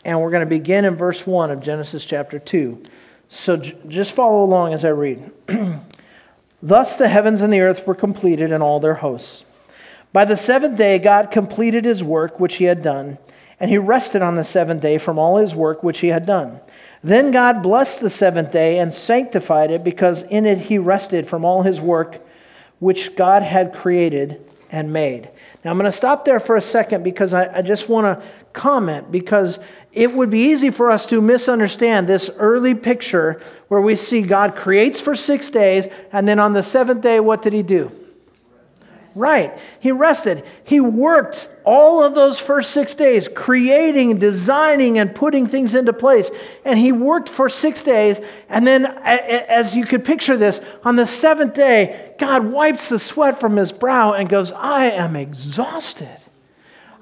and 0.05 0.21
we're 0.21 0.29
going 0.29 0.39
to 0.39 0.45
begin 0.45 0.85
in 0.85 0.95
verse 0.95 1.27
1 1.27 1.51
of 1.51 1.59
Genesis 1.59 2.05
chapter 2.05 2.39
2. 2.39 2.81
So 3.27 3.57
j- 3.57 3.77
just 3.89 4.13
follow 4.13 4.41
along 4.45 4.73
as 4.73 4.85
I 4.85 4.89
read. 4.89 5.31
Thus 6.63 6.95
the 6.95 7.09
heavens 7.09 7.41
and 7.41 7.51
the 7.51 7.59
earth 7.59 7.85
were 7.85 7.93
completed 7.93 8.53
and 8.53 8.63
all 8.63 8.79
their 8.79 8.93
hosts. 8.93 9.43
By 10.13 10.23
the 10.23 10.37
seventh 10.37 10.77
day, 10.77 10.97
God 10.97 11.29
completed 11.29 11.83
his 11.83 12.01
work 12.01 12.39
which 12.39 12.55
he 12.55 12.65
had 12.65 12.81
done, 12.81 13.17
and 13.59 13.69
he 13.69 13.77
rested 13.77 14.21
on 14.21 14.35
the 14.35 14.45
seventh 14.45 14.81
day 14.81 14.97
from 14.97 15.19
all 15.19 15.35
his 15.35 15.53
work 15.53 15.83
which 15.83 15.99
he 15.99 16.07
had 16.07 16.25
done. 16.25 16.61
Then 17.03 17.31
God 17.31 17.61
blessed 17.61 17.99
the 17.99 18.09
seventh 18.09 18.51
day 18.51 18.79
and 18.79 18.93
sanctified 18.93 19.71
it, 19.71 19.83
because 19.83 20.23
in 20.23 20.45
it 20.45 20.57
he 20.57 20.77
rested 20.77 21.27
from 21.27 21.43
all 21.43 21.63
his 21.63 21.81
work 21.81 22.25
which 22.81 23.15
God 23.15 23.43
had 23.43 23.75
created 23.75 24.43
and 24.71 24.91
made. 24.91 25.29
Now, 25.63 25.69
I'm 25.69 25.77
going 25.77 25.85
to 25.85 25.91
stop 25.91 26.25
there 26.25 26.39
for 26.39 26.55
a 26.55 26.61
second 26.61 27.03
because 27.03 27.31
I, 27.31 27.59
I 27.59 27.61
just 27.61 27.87
want 27.87 28.05
to 28.05 28.27
comment 28.53 29.11
because 29.11 29.59
it 29.93 30.11
would 30.11 30.31
be 30.31 30.39
easy 30.49 30.71
for 30.71 30.89
us 30.89 31.05
to 31.05 31.21
misunderstand 31.21 32.07
this 32.07 32.29
early 32.37 32.73
picture 32.73 33.39
where 33.67 33.81
we 33.81 33.95
see 33.95 34.23
God 34.23 34.55
creates 34.55 34.99
for 34.99 35.15
six 35.15 35.51
days, 35.51 35.87
and 36.11 36.27
then 36.27 36.39
on 36.39 36.53
the 36.53 36.63
seventh 36.63 37.01
day, 37.01 37.19
what 37.19 37.43
did 37.43 37.53
he 37.53 37.61
do? 37.61 37.91
Right. 39.13 39.57
He 39.79 39.91
rested. 39.91 40.45
He 40.63 40.79
worked 40.79 41.49
all 41.63 42.01
of 42.01 42.15
those 42.15 42.39
first 42.39 42.71
six 42.71 42.95
days, 42.95 43.27
creating, 43.27 44.19
designing, 44.19 44.97
and 44.97 45.13
putting 45.13 45.47
things 45.47 45.75
into 45.75 45.91
place. 45.91 46.31
And 46.63 46.79
he 46.79 46.91
worked 46.91 47.27
for 47.27 47.49
six 47.49 47.83
days. 47.83 48.21
And 48.47 48.65
then, 48.65 48.85
as 48.85 49.75
you 49.75 49.85
could 49.85 50.05
picture 50.05 50.37
this, 50.37 50.61
on 50.83 50.95
the 50.95 51.05
seventh 51.05 51.53
day, 51.53 52.13
God 52.17 52.45
wipes 52.45 52.89
the 52.89 52.99
sweat 52.99 53.39
from 53.39 53.57
his 53.57 53.71
brow 53.71 54.13
and 54.13 54.29
goes, 54.29 54.53
I 54.53 54.85
am 54.85 55.15
exhausted. 55.15 56.17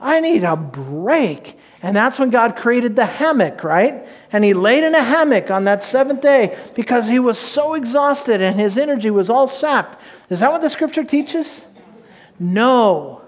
I 0.02 0.20
need 0.20 0.44
a 0.44 0.56
break. 0.56 1.58
And 1.82 1.96
that's 1.96 2.20
when 2.20 2.30
God 2.30 2.58
created 2.58 2.96
the 2.96 3.06
hammock, 3.06 3.64
right? 3.64 4.06
And 4.32 4.44
he 4.44 4.54
laid 4.54 4.84
in 4.84 4.96
a 4.96 5.04
hammock 5.04 5.50
on 5.50 5.64
that 5.64 5.84
seventh 5.84 6.22
day 6.22 6.58
because 6.76 7.08
he 7.08 7.20
was 7.20 7.40
so 7.40 7.74
exhausted 7.74 8.42
and 8.42 8.60
his 8.60 8.78
energy 8.78 9.10
was 9.10 9.30
all 9.30 9.48
sapped. 9.48 10.02
Is 10.30 10.42
that 10.42 10.52
what 10.52 10.62
the 10.62 10.70
scripture 10.70 11.04
teaches? 11.04 11.62
No. 12.40 13.22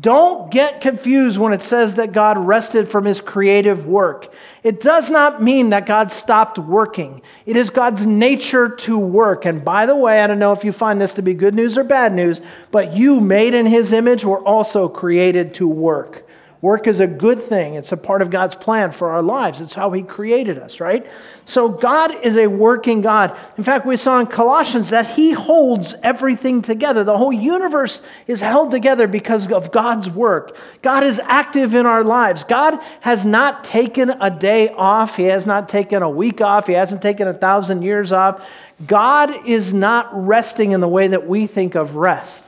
Don't 0.00 0.50
get 0.52 0.80
confused 0.80 1.38
when 1.38 1.52
it 1.52 1.62
says 1.62 1.96
that 1.96 2.12
God 2.12 2.38
rested 2.38 2.88
from 2.88 3.04
his 3.04 3.20
creative 3.20 3.84
work. 3.84 4.32
It 4.62 4.80
does 4.80 5.10
not 5.10 5.42
mean 5.42 5.70
that 5.70 5.86
God 5.86 6.12
stopped 6.12 6.56
working. 6.56 7.20
It 7.46 7.56
is 7.56 7.70
God's 7.70 8.06
nature 8.06 8.68
to 8.68 8.96
work. 8.96 9.44
And 9.44 9.64
by 9.64 9.86
the 9.86 9.96
way, 9.96 10.20
I 10.20 10.28
don't 10.28 10.38
know 10.38 10.52
if 10.52 10.62
you 10.62 10.70
find 10.70 11.00
this 11.00 11.14
to 11.14 11.22
be 11.22 11.34
good 11.34 11.54
news 11.54 11.76
or 11.76 11.82
bad 11.82 12.12
news, 12.12 12.40
but 12.70 12.94
you, 12.94 13.20
made 13.20 13.54
in 13.54 13.66
his 13.66 13.90
image, 13.90 14.24
were 14.24 14.42
also 14.42 14.88
created 14.88 15.54
to 15.54 15.66
work. 15.66 16.27
Work 16.60 16.88
is 16.88 16.98
a 16.98 17.06
good 17.06 17.40
thing. 17.40 17.74
It's 17.74 17.92
a 17.92 17.96
part 17.96 18.20
of 18.20 18.30
God's 18.30 18.56
plan 18.56 18.90
for 18.90 19.10
our 19.10 19.22
lives. 19.22 19.60
It's 19.60 19.74
how 19.74 19.92
He 19.92 20.02
created 20.02 20.58
us, 20.58 20.80
right? 20.80 21.08
So 21.44 21.68
God 21.68 22.12
is 22.24 22.36
a 22.36 22.48
working 22.48 23.00
God. 23.00 23.36
In 23.56 23.62
fact, 23.62 23.86
we 23.86 23.96
saw 23.96 24.18
in 24.18 24.26
Colossians 24.26 24.90
that 24.90 25.06
He 25.06 25.30
holds 25.30 25.94
everything 26.02 26.60
together. 26.60 27.04
The 27.04 27.16
whole 27.16 27.32
universe 27.32 28.02
is 28.26 28.40
held 28.40 28.72
together 28.72 29.06
because 29.06 29.50
of 29.52 29.70
God's 29.70 30.10
work. 30.10 30.56
God 30.82 31.04
is 31.04 31.20
active 31.20 31.76
in 31.76 31.86
our 31.86 32.02
lives. 32.02 32.42
God 32.42 32.80
has 33.02 33.24
not 33.24 33.62
taken 33.62 34.10
a 34.20 34.30
day 34.30 34.70
off, 34.70 35.16
He 35.16 35.24
has 35.24 35.46
not 35.46 35.68
taken 35.68 36.02
a 36.02 36.10
week 36.10 36.40
off, 36.40 36.66
He 36.66 36.72
hasn't 36.72 37.02
taken 37.02 37.28
a 37.28 37.34
thousand 37.34 37.82
years 37.82 38.10
off. 38.10 38.44
God 38.84 39.46
is 39.46 39.72
not 39.72 40.08
resting 40.12 40.72
in 40.72 40.80
the 40.80 40.88
way 40.88 41.06
that 41.06 41.28
we 41.28 41.46
think 41.46 41.76
of 41.76 41.94
rest. 41.94 42.44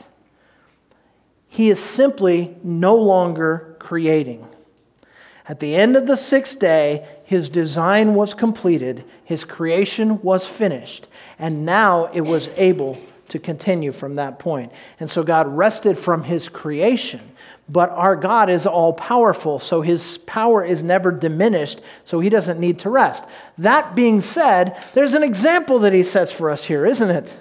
He 1.48 1.70
is 1.70 1.80
simply 1.80 2.56
no 2.64 2.96
longer 2.96 3.69
creating. 3.80 4.46
At 5.48 5.58
the 5.58 5.74
end 5.74 5.96
of 5.96 6.06
the 6.06 6.16
sixth 6.16 6.60
day, 6.60 7.08
his 7.24 7.48
design 7.48 8.14
was 8.14 8.34
completed, 8.34 9.04
his 9.24 9.44
creation 9.44 10.22
was 10.22 10.46
finished, 10.46 11.08
and 11.40 11.66
now 11.66 12.06
it 12.12 12.20
was 12.20 12.48
able 12.56 12.96
to 13.30 13.38
continue 13.38 13.90
from 13.90 14.14
that 14.16 14.38
point. 14.38 14.70
And 15.00 15.10
so 15.10 15.22
God 15.22 15.48
rested 15.48 15.98
from 15.98 16.24
his 16.24 16.48
creation. 16.48 17.20
But 17.68 17.90
our 17.90 18.16
God 18.16 18.50
is 18.50 18.66
all 18.66 18.92
powerful, 18.92 19.60
so 19.60 19.80
his 19.80 20.18
power 20.18 20.64
is 20.64 20.82
never 20.82 21.12
diminished, 21.12 21.80
so 22.04 22.18
he 22.18 22.28
doesn't 22.28 22.58
need 22.58 22.80
to 22.80 22.90
rest. 22.90 23.24
That 23.58 23.94
being 23.94 24.20
said, 24.20 24.76
there's 24.92 25.14
an 25.14 25.22
example 25.22 25.78
that 25.80 25.92
he 25.92 26.02
sets 26.02 26.32
for 26.32 26.50
us 26.50 26.64
here, 26.64 26.84
isn't 26.84 27.10
it? 27.10 27.36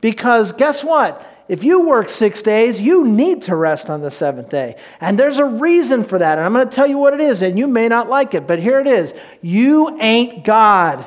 Because 0.00 0.52
guess 0.52 0.84
what? 0.84 1.26
If 1.46 1.62
you 1.62 1.86
work 1.86 2.08
six 2.08 2.40
days, 2.40 2.80
you 2.80 3.04
need 3.06 3.42
to 3.42 3.56
rest 3.56 3.90
on 3.90 4.00
the 4.00 4.10
seventh 4.10 4.48
day. 4.48 4.76
And 5.00 5.18
there's 5.18 5.38
a 5.38 5.44
reason 5.44 6.02
for 6.02 6.18
that. 6.18 6.38
And 6.38 6.46
I'm 6.46 6.54
going 6.54 6.66
to 6.66 6.74
tell 6.74 6.86
you 6.86 6.96
what 6.96 7.12
it 7.12 7.20
is, 7.20 7.42
and 7.42 7.58
you 7.58 7.66
may 7.66 7.88
not 7.88 8.08
like 8.08 8.34
it, 8.34 8.46
but 8.46 8.58
here 8.58 8.80
it 8.80 8.86
is. 8.86 9.12
You 9.42 9.98
ain't 10.00 10.42
God. 10.44 11.04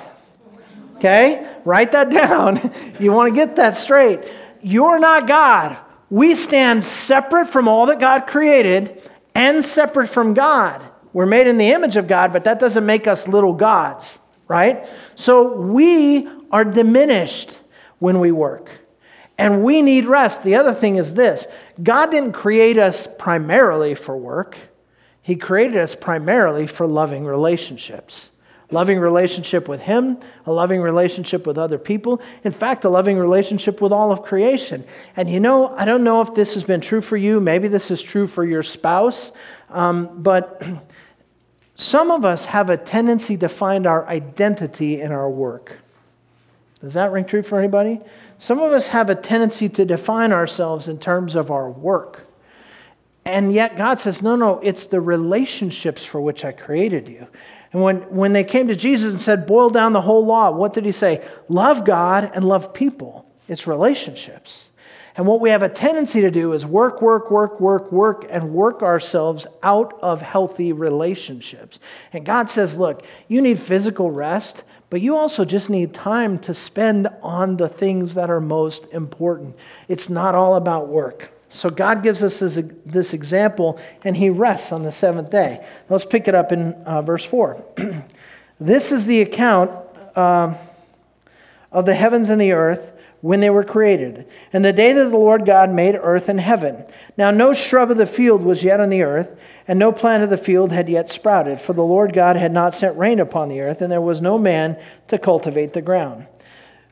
Okay? 0.98 1.48
Write 1.66 1.92
that 1.94 2.10
down. 2.12 2.60
you 3.00 3.12
want 3.12 3.34
to 3.34 3.36
get 3.36 3.56
that 3.56 3.76
straight. 3.76 4.32
You're 4.62 5.00
not 5.00 5.28
God. 5.28 5.78
We 6.10 6.36
stand 6.36 6.84
separate 6.86 7.48
from 7.48 7.68
all 7.68 7.88
that 7.88 8.00
God 8.00 8.28
created 8.28 9.02
and 9.34 9.66
separate 9.66 10.08
from 10.08 10.34
God. 10.34 10.84
We're 11.14 11.26
made 11.26 11.48
in 11.48 11.58
the 11.58 11.72
image 11.72 11.98
of 11.98 12.08
God, 12.08 12.32
but 12.32 12.44
that 12.44 12.60
doesn't 12.60 12.86
make 12.86 13.08
us 13.08 13.28
little 13.28 13.54
gods, 13.54 14.20
right? 14.48 14.88
So 15.16 15.54
we 15.54 16.30
are 16.52 16.64
diminished 16.64 17.60
when 18.00 18.20
we 18.20 18.32
work. 18.32 18.72
And 19.38 19.64
we 19.64 19.82
need 19.82 20.06
rest. 20.06 20.44
The 20.44 20.56
other 20.56 20.74
thing 20.74 20.96
is 20.96 21.14
this 21.14 21.48
God 21.82 22.12
didn't 22.12 22.34
create 22.34 22.78
us 22.78 23.08
primarily 23.08 23.94
for 23.94 24.18
work, 24.18 24.58
He 25.22 25.36
created 25.36 25.78
us 25.78 25.96
primarily 25.96 26.68
for 26.68 26.88
loving 26.88 27.26
relationships. 27.26 28.32
Loving 28.70 29.00
relationship 29.00 29.70
with 29.70 29.80
Him, 29.80 30.18
a 30.46 30.52
loving 30.52 30.82
relationship 30.82 31.48
with 31.48 31.58
other 31.58 31.78
people, 31.78 32.22
in 32.44 32.52
fact, 32.52 32.84
a 32.84 32.90
loving 32.90 33.18
relationship 33.18 33.80
with 33.80 33.94
all 33.94 34.12
of 34.12 34.24
creation. 34.24 34.84
And 35.16 35.30
you 35.30 35.40
know, 35.40 35.74
I 35.78 35.86
don't 35.86 36.04
know 36.04 36.20
if 36.20 36.34
this 36.34 36.54
has 36.56 36.66
been 36.66 36.82
true 36.82 37.00
for 37.00 37.16
you, 37.16 37.40
maybe 37.40 37.70
this 37.70 37.92
is 37.92 38.02
true 38.02 38.28
for 38.28 38.44
your 38.44 38.64
spouse, 38.64 39.32
um, 39.70 40.22
but 40.22 40.62
some 41.76 42.12
of 42.12 42.26
us 42.26 42.44
have 42.44 42.70
a 42.70 42.76
tendency 42.76 43.38
to 43.38 43.48
find 43.48 43.88
our 43.88 44.06
identity 44.06 45.00
in 45.00 45.14
our 45.14 45.30
work. 45.30 45.78
Does 46.82 46.96
that 46.96 47.14
ring 47.14 47.24
true 47.24 47.44
for 47.44 47.58
anybody? 47.58 48.02
Some 48.38 48.60
of 48.60 48.72
us 48.72 48.90
have 48.90 49.10
a 49.10 49.16
tendency 49.16 49.68
to 49.70 49.86
define 49.86 50.32
ourselves 50.32 50.88
in 50.88 51.00
terms 51.00 51.36
of 51.36 51.50
our 51.50 51.70
work. 51.70 52.28
And 53.26 53.52
yet 53.52 53.76
God 53.76 54.00
says, 54.00 54.22
no, 54.22 54.36
no, 54.36 54.60
it's 54.60 54.86
the 54.86 55.02
relationships 55.02 56.06
for 56.06 56.22
which 56.22 56.46
I 56.46 56.52
created 56.52 57.10
you. 57.10 57.28
And 57.74 57.82
when, 57.82 57.98
when 58.16 58.32
they 58.32 58.46
came 58.46 58.68
to 58.70 58.76
Jesus 58.76 59.12
and 59.12 59.22
said, 59.22 59.46
boil 59.46 59.70
down 59.70 59.92
the 59.92 60.02
whole 60.02 60.26
law, 60.26 60.52
what 60.52 60.72
did 60.72 60.86
he 60.86 60.94
say? 60.94 61.28
Love 61.50 61.84
God 61.84 62.32
and 62.34 62.48
love 62.48 62.74
people. 62.74 63.30
It's 63.50 63.68
relationships. 63.68 64.66
And 65.18 65.26
what 65.26 65.42
we 65.42 65.50
have 65.50 65.64
a 65.64 65.70
tendency 65.70 66.22
to 66.22 66.30
do 66.30 66.54
is 66.54 66.66
work, 66.66 67.02
work, 67.02 67.32
work, 67.32 67.60
work, 67.60 67.92
work, 67.92 68.26
and 68.30 68.54
work 68.54 68.84
ourselves 68.84 69.48
out 69.64 69.98
of 70.02 70.22
healthy 70.22 70.72
relationships. 70.72 71.80
And 72.14 72.24
God 72.24 72.52
says, 72.52 72.78
look, 72.78 73.04
you 73.28 73.42
need 73.42 73.58
physical 73.60 74.12
rest, 74.12 74.64
but 74.90 75.02
you 75.02 75.16
also 75.16 75.44
just 75.44 75.70
need 75.70 75.94
time 75.94 76.40
to 76.40 76.54
spend 76.54 77.08
on 77.22 77.58
the 77.58 77.68
things 77.68 78.14
that 78.14 78.30
are 78.30 78.40
most 78.40 78.86
important. 78.92 79.56
It's 79.88 80.10
not 80.10 80.34
all 80.34 80.56
about 80.56 80.88
work. 80.88 81.32
So 81.50 81.70
God 81.70 82.04
gives 82.04 82.24
us 82.24 82.40
this, 82.40 82.60
this 82.86 83.14
example, 83.14 83.80
and 84.04 84.16
He 84.16 84.30
rests 84.30 84.72
on 84.72 84.84
the 84.84 84.92
seventh 84.92 85.30
day. 85.30 85.66
Let's 85.90 86.06
pick 86.06 86.28
it 86.28 86.36
up 86.36 86.52
in 86.52 86.74
uh, 86.86 87.02
verse 87.02 87.26
4. 87.26 87.64
this 88.60 88.92
is 88.92 89.06
the 89.06 89.22
account 89.22 89.72
uh, 90.16 90.56
of 91.72 91.86
the 91.86 91.94
heavens 91.94 92.30
and 92.30 92.40
the 92.40 92.52
earth 92.52 92.97
when 93.22 93.40
they 93.40 93.50
were 93.50 93.64
created, 93.64 94.28
and 94.54 94.64
the 94.64 94.72
day 94.72 94.94
that 94.94 95.10
the 95.10 95.18
Lord 95.18 95.46
God 95.46 95.72
made 95.72 95.96
earth 95.96 96.30
and 96.30 96.40
heaven. 96.40 96.86
Now 97.18 97.32
no 97.32 97.54
shrub 97.54 97.90
of 97.90 97.98
the 97.98 98.06
field 98.06 98.44
was 98.44 98.64
yet 98.64 98.80
on 98.80 98.90
the 98.90 99.02
earth, 99.02 99.38
and 99.68 99.80
no 99.80 99.92
plant 99.92 100.24
of 100.24 100.30
the 100.30 100.38
field 100.38 100.72
had 100.72 100.88
yet 100.88 101.10
sprouted, 101.10 101.60
for 101.60 101.74
the 101.74 101.84
Lord 101.84 102.14
God 102.14 102.36
had 102.36 102.52
not 102.52 102.76
sent 102.76 102.98
rain 102.98 103.20
upon 103.20 103.50
the 103.50 103.62
earth, 103.62 103.82
and 103.82 103.92
there 103.92 104.00
was 104.00 104.22
no 104.22 104.38
man 104.38 104.78
to 105.08 105.18
cultivate 105.18 105.74
the 105.74 105.82
ground. 105.82 106.28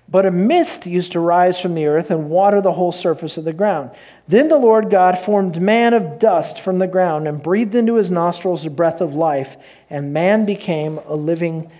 But 0.08 0.26
a 0.26 0.32
mist 0.32 0.86
used 0.86 1.14
to 1.14 1.20
rise 1.20 1.60
from 1.60 1.74
the 1.74 1.88
earth 1.88 2.12
and 2.12 2.30
water 2.30 2.62
the 2.62 2.74
whole 2.74 2.92
surface 2.92 3.38
of 3.38 3.44
the 3.44 3.54
ground. 3.54 3.92
Then 4.28 4.50
the 4.50 4.58
Lord 4.58 4.90
God 4.90 5.18
formed 5.18 5.62
man 5.62 5.94
of 5.94 6.20
dust 6.20 6.60
from 6.60 6.80
the 6.80 6.88
ground 6.88 7.28
and 7.28 7.42
breathed 7.42 7.76
into 7.76 7.96
his 7.96 8.12
nostrils 8.12 8.64
the 8.64 8.70
breath 8.70 9.02
of 9.02 9.14
life, 9.14 9.58
and 9.90 10.14
man 10.14 10.46
became 10.46 11.00
a 11.06 11.16
living 11.16 11.72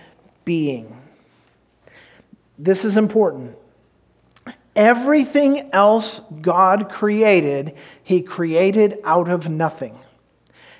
being. 0.44 0.96
This 2.58 2.84
is 2.84 2.96
important. 2.96 3.56
Everything 4.76 5.70
else 5.72 6.20
God 6.42 6.90
created, 6.90 7.74
he 8.02 8.20
created 8.20 8.98
out 9.04 9.28
of 9.28 9.48
nothing. 9.48 9.98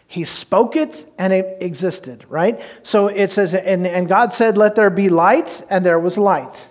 He 0.07 0.25
spoke 0.25 0.77
it 0.77 1.07
and 1.19 1.33
it 1.33 1.59
existed, 1.61 2.25
right? 2.29 2.61
So 2.83 3.09
it 3.09 3.33
says, 3.33 3.55
and, 3.55 3.87
and 3.87 4.07
God 4.07 4.33
said, 4.33 4.57
Let 4.57 4.77
there 4.77 4.91
be 4.91 5.09
light, 5.09 5.65
and 5.69 5.85
there 5.85 5.99
was 5.99 6.17
light. 6.17 6.69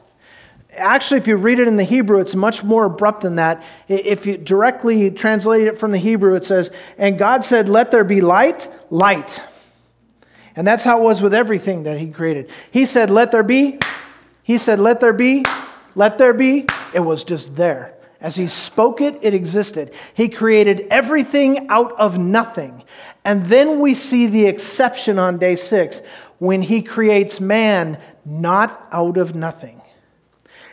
Actually, 0.78 1.18
if 1.18 1.28
you 1.28 1.36
read 1.36 1.60
it 1.60 1.68
in 1.68 1.78
the 1.78 1.84
Hebrew, 1.84 2.20
it's 2.20 2.36
much 2.36 2.64
more 2.64 2.86
abrupt 2.86 3.22
than 3.22 3.36
that. 3.36 3.64
If 3.88 4.26
you 4.26 4.38
directly 4.38 5.10
translate 5.10 5.68
it 5.68 5.80
from 5.80 5.92
the 5.92 5.98
Hebrew, 5.98 6.36
it 6.36 6.46
says, 6.46 6.70
And 6.98 7.18
God 7.18 7.44
said, 7.44 7.68
Let 7.68 7.92
there 7.92 8.04
be 8.04 8.22
light, 8.22 8.68
light. 8.90 9.42
And 10.56 10.66
that's 10.66 10.84
how 10.84 11.00
it 11.00 11.04
was 11.04 11.22
with 11.22 11.34
everything 11.34 11.84
that 11.84 11.98
He 11.98 12.08
created. 12.08 12.52
He 12.72 12.86
said, 12.86 13.10
Let 13.10 13.32
there 13.32 13.44
be. 13.44 13.80
He 14.44 14.58
said, 14.58 14.80
Let 14.80 15.02
there 15.02 15.14
be. 15.14 15.44
Let 15.96 16.18
there 16.18 16.34
be. 16.34 16.68
It 16.94 17.00
was 17.00 17.24
just 17.24 17.56
there. 17.56 17.94
As 18.22 18.36
He 18.36 18.48
spoke 18.48 19.02
it, 19.02 19.18
it 19.22 19.34
existed. 19.34 19.94
He 20.14 20.30
created 20.30 20.88
everything 20.92 21.68
out 21.70 21.94
of 22.00 22.18
nothing. 22.18 22.84
And 23.24 23.46
then 23.48 23.80
we 23.80 23.94
see 23.94 24.28
the 24.28 24.46
exception 24.46 25.18
on 25.18 25.38
day 25.38 25.56
six 25.56 26.02
when 26.38 26.62
He 26.62 26.82
creates 26.82 27.40
man 27.40 28.00
not 28.26 28.88
out 28.92 29.18
of 29.18 29.36
nothing. 29.36 29.82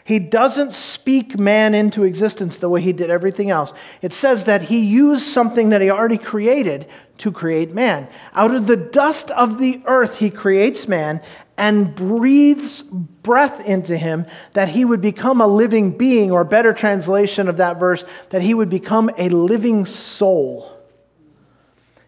He 0.05 0.19
doesn't 0.19 0.73
speak 0.73 1.39
man 1.39 1.75
into 1.75 2.03
existence 2.03 2.59
the 2.59 2.69
way 2.69 2.81
he 2.81 2.93
did 2.93 3.09
everything 3.09 3.51
else. 3.51 3.73
It 4.01 4.13
says 4.13 4.47
that 4.47 4.63
he 4.63 4.81
used 4.81 5.27
something 5.27 5.71
that 5.71 5.81
he 5.81 5.91
already 5.91 6.19
created 6.19 6.89
to 7.19 7.31
create 7.31 7.73
man. 7.73 8.09
Out 8.35 8.53
of 8.53 8.67
the 8.67 8.77
dust 8.77 9.31
of 9.31 9.59
the 9.59 9.81
earth, 9.87 10.19
he 10.19 10.29
creates 10.29 10.89
man 10.89 11.21
and 11.57 11.95
breathes 11.95 12.83
breath 12.83 13.65
into 13.65 13.97
him 13.97 14.27
that 14.53 14.69
he 14.69 14.85
would 14.85 15.01
become 15.01 15.41
a 15.41 15.47
living 15.47 15.97
being, 15.97 16.31
or 16.31 16.45
better 16.45 16.73
translation 16.73 17.49
of 17.49 17.59
that 17.59 17.79
verse, 17.79 18.05
that 18.31 18.43
he 18.43 18.55
would 18.55 18.71
become 18.71 19.11
a 19.19 19.29
living 19.29 19.85
soul. 19.85 20.71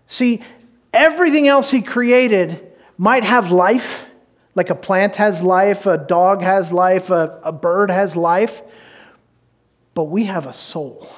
See, 0.06 0.42
everything 0.92 1.46
else 1.48 1.70
he 1.70 1.82
created 1.82 2.72
might 2.96 3.24
have 3.24 3.50
life 3.50 4.10
like 4.54 4.70
a 4.70 4.74
plant 4.74 5.16
has 5.16 5.42
life, 5.42 5.86
a 5.86 5.98
dog 5.98 6.42
has 6.42 6.72
life, 6.72 7.10
a, 7.10 7.40
a 7.42 7.52
bird 7.52 7.90
has 7.90 8.16
life, 8.16 8.62
but 9.94 10.04
we 10.04 10.24
have 10.24 10.46
a 10.46 10.52
soul. 10.52 11.08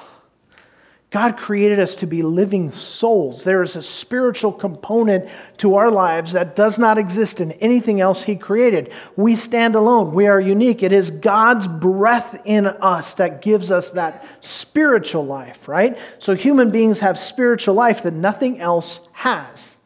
God 1.09 1.37
created 1.37 1.79
us 1.79 1.95
to 1.95 2.07
be 2.07 2.21
living 2.21 2.69
souls. 2.69 3.45
There 3.45 3.63
is 3.63 3.77
a 3.77 3.81
spiritual 3.81 4.51
component 4.51 5.29
to 5.57 5.75
our 5.75 5.89
lives 5.89 6.33
that 6.33 6.53
does 6.53 6.77
not 6.77 6.97
exist 6.97 7.39
in 7.39 7.53
anything 7.53 8.01
else 8.01 8.23
He 8.23 8.35
created. 8.35 8.91
We 9.15 9.35
stand 9.35 9.75
alone. 9.75 10.13
We 10.13 10.27
are 10.27 10.39
unique. 10.39 10.83
It 10.83 10.91
is 10.91 11.09
God's 11.09 11.65
breath 11.65 12.41
in 12.43 12.67
us 12.67 13.13
that 13.15 13.41
gives 13.41 13.71
us 13.71 13.91
that 13.91 14.25
spiritual 14.41 15.25
life, 15.25 15.69
right? 15.69 15.97
So 16.19 16.35
human 16.35 16.71
beings 16.71 16.99
have 16.99 17.17
spiritual 17.17 17.75
life 17.75 18.03
that 18.03 18.13
nothing 18.13 18.59
else 18.59 18.99
has. 19.13 19.77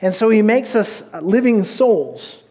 And 0.00 0.12
so 0.12 0.28
He 0.28 0.42
makes 0.42 0.74
us 0.74 1.04
living 1.22 1.62
souls. 1.62 2.42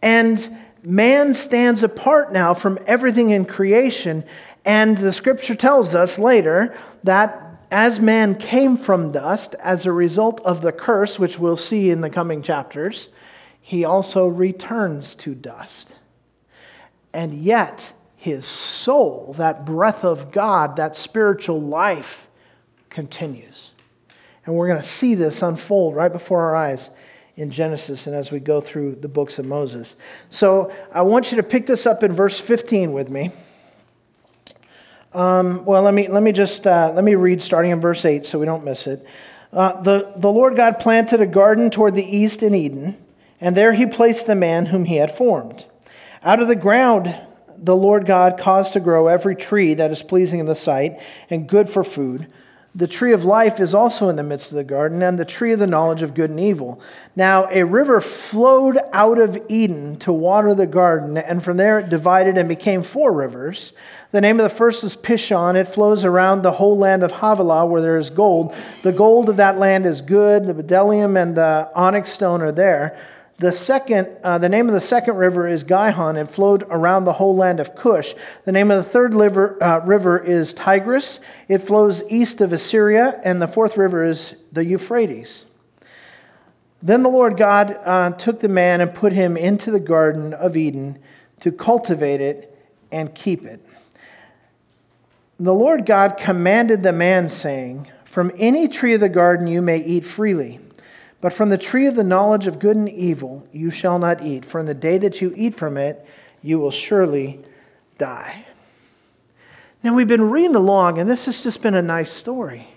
And 0.00 0.48
man 0.82 1.34
stands 1.34 1.82
apart 1.82 2.32
now 2.32 2.54
from 2.54 2.78
everything 2.86 3.28
in 3.28 3.44
creation. 3.44 4.24
And 4.64 4.96
the 4.96 5.12
scripture 5.12 5.54
tells 5.54 5.94
us 5.94 6.18
later 6.18 6.74
that 7.04 7.47
as 7.70 8.00
man 8.00 8.34
came 8.34 8.76
from 8.76 9.12
dust 9.12 9.54
as 9.60 9.84
a 9.84 9.92
result 9.92 10.40
of 10.40 10.62
the 10.62 10.72
curse, 10.72 11.18
which 11.18 11.38
we'll 11.38 11.56
see 11.56 11.90
in 11.90 12.00
the 12.00 12.10
coming 12.10 12.42
chapters, 12.42 13.08
he 13.60 13.84
also 13.84 14.26
returns 14.26 15.14
to 15.16 15.34
dust. 15.34 15.94
And 17.12 17.34
yet, 17.34 17.92
his 18.16 18.46
soul, 18.46 19.34
that 19.38 19.64
breath 19.64 20.04
of 20.04 20.32
God, 20.32 20.76
that 20.76 20.96
spiritual 20.96 21.60
life, 21.60 22.28
continues. 22.90 23.72
And 24.46 24.54
we're 24.54 24.68
going 24.68 24.80
to 24.80 24.86
see 24.86 25.14
this 25.14 25.42
unfold 25.42 25.94
right 25.94 26.12
before 26.12 26.40
our 26.40 26.56
eyes 26.56 26.90
in 27.36 27.50
Genesis 27.50 28.06
and 28.06 28.16
as 28.16 28.32
we 28.32 28.40
go 28.40 28.60
through 28.60 28.96
the 28.96 29.08
books 29.08 29.38
of 29.38 29.44
Moses. 29.44 29.94
So 30.30 30.72
I 30.92 31.02
want 31.02 31.30
you 31.30 31.36
to 31.36 31.42
pick 31.42 31.66
this 31.66 31.86
up 31.86 32.02
in 32.02 32.12
verse 32.12 32.38
15 32.38 32.92
with 32.92 33.10
me. 33.10 33.30
Um, 35.14 35.64
well, 35.64 35.82
let 35.82 35.94
me, 35.94 36.08
let 36.08 36.22
me 36.22 36.32
just 36.32 36.66
uh, 36.66 36.92
let 36.94 37.02
me 37.02 37.14
read 37.14 37.42
starting 37.42 37.70
in 37.70 37.80
verse 37.80 38.04
8 38.04 38.26
so 38.26 38.38
we 38.38 38.46
don't 38.46 38.64
miss 38.64 38.86
it. 38.86 39.06
Uh, 39.52 39.80
the, 39.80 40.12
the 40.16 40.30
Lord 40.30 40.56
God 40.56 40.78
planted 40.78 41.22
a 41.22 41.26
garden 41.26 41.70
toward 41.70 41.94
the 41.94 42.04
east 42.04 42.42
in 42.42 42.54
Eden, 42.54 42.98
and 43.40 43.56
there 43.56 43.72
he 43.72 43.86
placed 43.86 44.26
the 44.26 44.34
man 44.34 44.66
whom 44.66 44.84
he 44.84 44.96
had 44.96 45.10
formed. 45.10 45.64
Out 46.22 46.40
of 46.40 46.48
the 46.48 46.54
ground, 46.54 47.18
the 47.56 47.76
Lord 47.76 48.04
God 48.04 48.38
caused 48.38 48.74
to 48.74 48.80
grow 48.80 49.08
every 49.08 49.34
tree 49.34 49.74
that 49.74 49.90
is 49.90 50.02
pleasing 50.02 50.40
in 50.40 50.46
the 50.46 50.54
sight 50.54 51.00
and 51.30 51.48
good 51.48 51.70
for 51.70 51.82
food 51.82 52.26
the 52.74 52.86
tree 52.86 53.12
of 53.12 53.24
life 53.24 53.60
is 53.60 53.74
also 53.74 54.08
in 54.08 54.16
the 54.16 54.22
midst 54.22 54.52
of 54.52 54.56
the 54.56 54.64
garden, 54.64 55.02
and 55.02 55.18
the 55.18 55.24
tree 55.24 55.52
of 55.52 55.58
the 55.58 55.66
knowledge 55.66 56.02
of 56.02 56.14
good 56.14 56.30
and 56.30 56.38
evil. 56.38 56.80
Now, 57.16 57.48
a 57.50 57.64
river 57.64 58.00
flowed 58.00 58.78
out 58.92 59.18
of 59.18 59.38
Eden 59.48 59.98
to 60.00 60.12
water 60.12 60.54
the 60.54 60.66
garden, 60.66 61.16
and 61.16 61.42
from 61.42 61.56
there 61.56 61.78
it 61.78 61.88
divided 61.88 62.38
and 62.38 62.48
became 62.48 62.82
four 62.82 63.12
rivers. 63.12 63.72
The 64.12 64.20
name 64.20 64.38
of 64.38 64.48
the 64.48 64.56
first 64.56 64.84
is 64.84 64.96
Pishon. 64.96 65.54
It 65.54 65.66
flows 65.66 66.04
around 66.04 66.42
the 66.42 66.52
whole 66.52 66.78
land 66.78 67.02
of 67.02 67.12
Havilah, 67.12 67.66
where 67.66 67.82
there 67.82 67.96
is 67.96 68.10
gold. 68.10 68.54
The 68.82 68.92
gold 68.92 69.28
of 69.28 69.38
that 69.38 69.58
land 69.58 69.84
is 69.84 70.00
good. 70.00 70.46
The 70.46 70.54
bdellium 70.54 71.20
and 71.20 71.36
the 71.36 71.70
onyx 71.74 72.10
stone 72.10 72.42
are 72.42 72.52
there. 72.52 72.98
The 73.38 73.52
second, 73.52 74.08
uh, 74.24 74.38
the 74.38 74.48
name 74.48 74.66
of 74.66 74.74
the 74.74 74.80
second 74.80 75.14
river 75.14 75.46
is 75.46 75.62
Gihon. 75.62 76.16
It 76.16 76.28
flowed 76.28 76.64
around 76.70 77.04
the 77.04 77.12
whole 77.12 77.36
land 77.36 77.60
of 77.60 77.76
Cush. 77.76 78.14
The 78.44 78.50
name 78.50 78.72
of 78.72 78.84
the 78.84 78.90
third 78.90 79.14
river, 79.14 79.62
uh, 79.62 79.78
river 79.78 80.18
is 80.18 80.52
Tigris. 80.52 81.20
It 81.46 81.58
flows 81.58 82.02
east 82.08 82.40
of 82.40 82.52
Assyria, 82.52 83.20
and 83.22 83.40
the 83.40 83.46
fourth 83.46 83.76
river 83.76 84.02
is 84.02 84.34
the 84.50 84.64
Euphrates. 84.64 85.44
Then 86.82 87.04
the 87.04 87.08
Lord 87.08 87.36
God 87.36 87.78
uh, 87.84 88.10
took 88.10 88.40
the 88.40 88.48
man 88.48 88.80
and 88.80 88.92
put 88.92 89.12
him 89.12 89.36
into 89.36 89.70
the 89.70 89.80
garden 89.80 90.34
of 90.34 90.56
Eden 90.56 90.98
to 91.40 91.52
cultivate 91.52 92.20
it 92.20 92.58
and 92.90 93.14
keep 93.14 93.44
it. 93.44 93.64
The 95.38 95.54
Lord 95.54 95.86
God 95.86 96.16
commanded 96.16 96.82
the 96.82 96.92
man, 96.92 97.28
saying, 97.28 97.88
From 98.04 98.32
any 98.36 98.66
tree 98.66 98.94
of 98.94 99.00
the 99.00 99.08
garden 99.08 99.46
you 99.46 99.62
may 99.62 99.78
eat 99.78 100.04
freely. 100.04 100.58
But 101.20 101.32
from 101.32 101.48
the 101.48 101.58
tree 101.58 101.86
of 101.86 101.96
the 101.96 102.04
knowledge 102.04 102.46
of 102.46 102.58
good 102.58 102.76
and 102.76 102.88
evil 102.88 103.46
you 103.52 103.70
shall 103.70 103.98
not 103.98 104.24
eat, 104.24 104.44
for 104.44 104.60
in 104.60 104.66
the 104.66 104.74
day 104.74 104.98
that 104.98 105.20
you 105.20 105.32
eat 105.36 105.54
from 105.54 105.76
it, 105.76 106.06
you 106.42 106.58
will 106.58 106.70
surely 106.70 107.40
die. 107.96 108.46
Now, 109.82 109.94
we've 109.94 110.08
been 110.08 110.30
reading 110.30 110.56
along, 110.56 110.98
and 110.98 111.08
this 111.08 111.26
has 111.26 111.42
just 111.42 111.62
been 111.62 111.74
a 111.74 111.82
nice 111.82 112.10
story. 112.10 112.68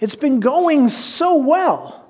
It's 0.00 0.14
been 0.14 0.40
going 0.40 0.88
so 0.88 1.36
well. 1.36 2.06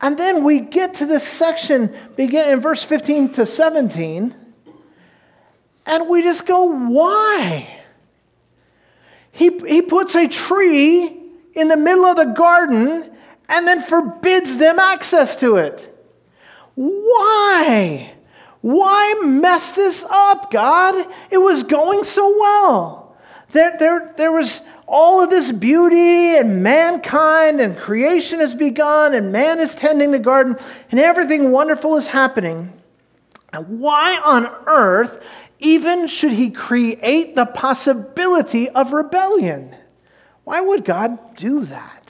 And 0.00 0.16
then 0.18 0.44
we 0.44 0.60
get 0.60 0.94
to 0.94 1.06
this 1.06 1.26
section, 1.26 1.94
beginning 2.16 2.52
in 2.52 2.60
verse 2.60 2.82
15 2.82 3.32
to 3.32 3.46
17, 3.46 4.34
and 5.86 6.08
we 6.08 6.22
just 6.22 6.46
go, 6.46 6.64
why? 6.64 7.80
He, 9.32 9.50
he 9.66 9.82
puts 9.82 10.14
a 10.14 10.28
tree 10.28 11.16
in 11.54 11.68
the 11.68 11.76
middle 11.76 12.04
of 12.04 12.16
the 12.16 12.24
garden 12.24 13.10
and 13.48 13.66
then 13.66 13.80
forbids 13.80 14.58
them 14.58 14.78
access 14.78 15.36
to 15.36 15.56
it. 15.56 15.94
Why? 16.74 18.12
Why 18.60 19.20
mess 19.24 19.72
this 19.72 20.04
up, 20.08 20.50
God? 20.50 20.94
It 21.30 21.38
was 21.38 21.62
going 21.62 22.04
so 22.04 22.38
well. 22.38 23.16
There, 23.52 23.76
there, 23.78 24.14
there 24.16 24.32
was 24.32 24.60
all 24.86 25.22
of 25.22 25.30
this 25.30 25.52
beauty, 25.52 26.36
and 26.36 26.62
mankind 26.62 27.60
and 27.60 27.76
creation 27.76 28.40
has 28.40 28.54
begun, 28.54 29.14
and 29.14 29.30
man 29.30 29.58
is 29.58 29.74
tending 29.74 30.12
the 30.12 30.18
garden, 30.18 30.56
and 30.90 30.98
everything 30.98 31.52
wonderful 31.52 31.96
is 31.96 32.08
happening. 32.08 32.72
Why 33.66 34.18
on 34.24 34.46
earth 34.66 35.22
even 35.58 36.06
should 36.06 36.32
he 36.32 36.50
create 36.50 37.34
the 37.34 37.46
possibility 37.46 38.68
of 38.70 38.92
rebellion? 38.92 39.74
Why 40.44 40.60
would 40.60 40.84
God 40.84 41.36
do 41.36 41.64
that? 41.66 42.07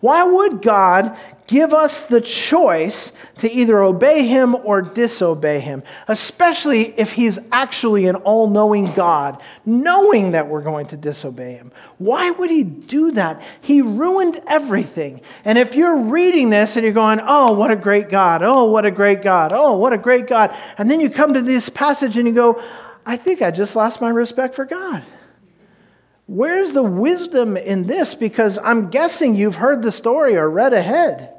Why 0.00 0.22
would 0.24 0.62
God 0.62 1.18
give 1.46 1.72
us 1.72 2.04
the 2.04 2.20
choice 2.20 3.12
to 3.38 3.50
either 3.50 3.82
obey 3.82 4.26
him 4.26 4.54
or 4.54 4.82
disobey 4.82 5.60
him, 5.60 5.82
especially 6.08 6.98
if 6.98 7.12
he's 7.12 7.38
actually 7.52 8.06
an 8.06 8.16
all 8.16 8.48
knowing 8.48 8.92
God, 8.92 9.42
knowing 9.64 10.32
that 10.32 10.48
we're 10.48 10.62
going 10.62 10.86
to 10.88 10.96
disobey 10.96 11.54
him? 11.54 11.72
Why 11.98 12.30
would 12.30 12.50
he 12.50 12.64
do 12.64 13.12
that? 13.12 13.42
He 13.60 13.80
ruined 13.80 14.40
everything. 14.46 15.20
And 15.44 15.56
if 15.56 15.74
you're 15.74 15.96
reading 15.96 16.50
this 16.50 16.76
and 16.76 16.84
you're 16.84 16.92
going, 16.92 17.20
oh, 17.22 17.54
what 17.54 17.70
a 17.70 17.76
great 17.76 18.08
God, 18.08 18.42
oh, 18.42 18.64
what 18.70 18.84
a 18.84 18.90
great 18.90 19.22
God, 19.22 19.52
oh, 19.54 19.76
what 19.76 19.92
a 19.92 19.98
great 19.98 20.26
God, 20.26 20.54
and 20.78 20.90
then 20.90 21.00
you 21.00 21.10
come 21.10 21.34
to 21.34 21.42
this 21.42 21.68
passage 21.68 22.16
and 22.16 22.26
you 22.26 22.34
go, 22.34 22.62
I 23.04 23.16
think 23.16 23.40
I 23.40 23.50
just 23.50 23.76
lost 23.76 24.00
my 24.00 24.10
respect 24.10 24.54
for 24.54 24.64
God. 24.64 25.04
Where's 26.26 26.72
the 26.72 26.82
wisdom 26.82 27.56
in 27.56 27.86
this? 27.86 28.14
Because 28.14 28.58
I'm 28.58 28.90
guessing 28.90 29.34
you've 29.34 29.56
heard 29.56 29.82
the 29.82 29.92
story 29.92 30.36
or 30.36 30.50
read 30.50 30.74
ahead. 30.74 31.32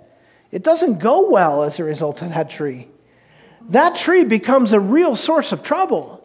It 0.51 0.63
doesn't 0.63 0.99
go 0.99 1.29
well 1.29 1.63
as 1.63 1.77
a 1.77 1.83
result 1.83 2.21
of 2.21 2.29
that 2.29 2.49
tree. 2.49 2.87
That 3.69 3.95
tree 3.95 4.23
becomes 4.23 4.71
a 4.71 4.79
real 4.79 5.15
source 5.15 5.51
of 5.51 5.61
trouble. 5.61 6.23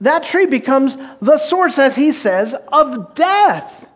That 0.00 0.24
tree 0.24 0.46
becomes 0.46 0.96
the 1.20 1.38
source, 1.38 1.78
as 1.78 1.94
he 1.94 2.10
says, 2.10 2.56
of 2.72 3.14
death. 3.14 3.86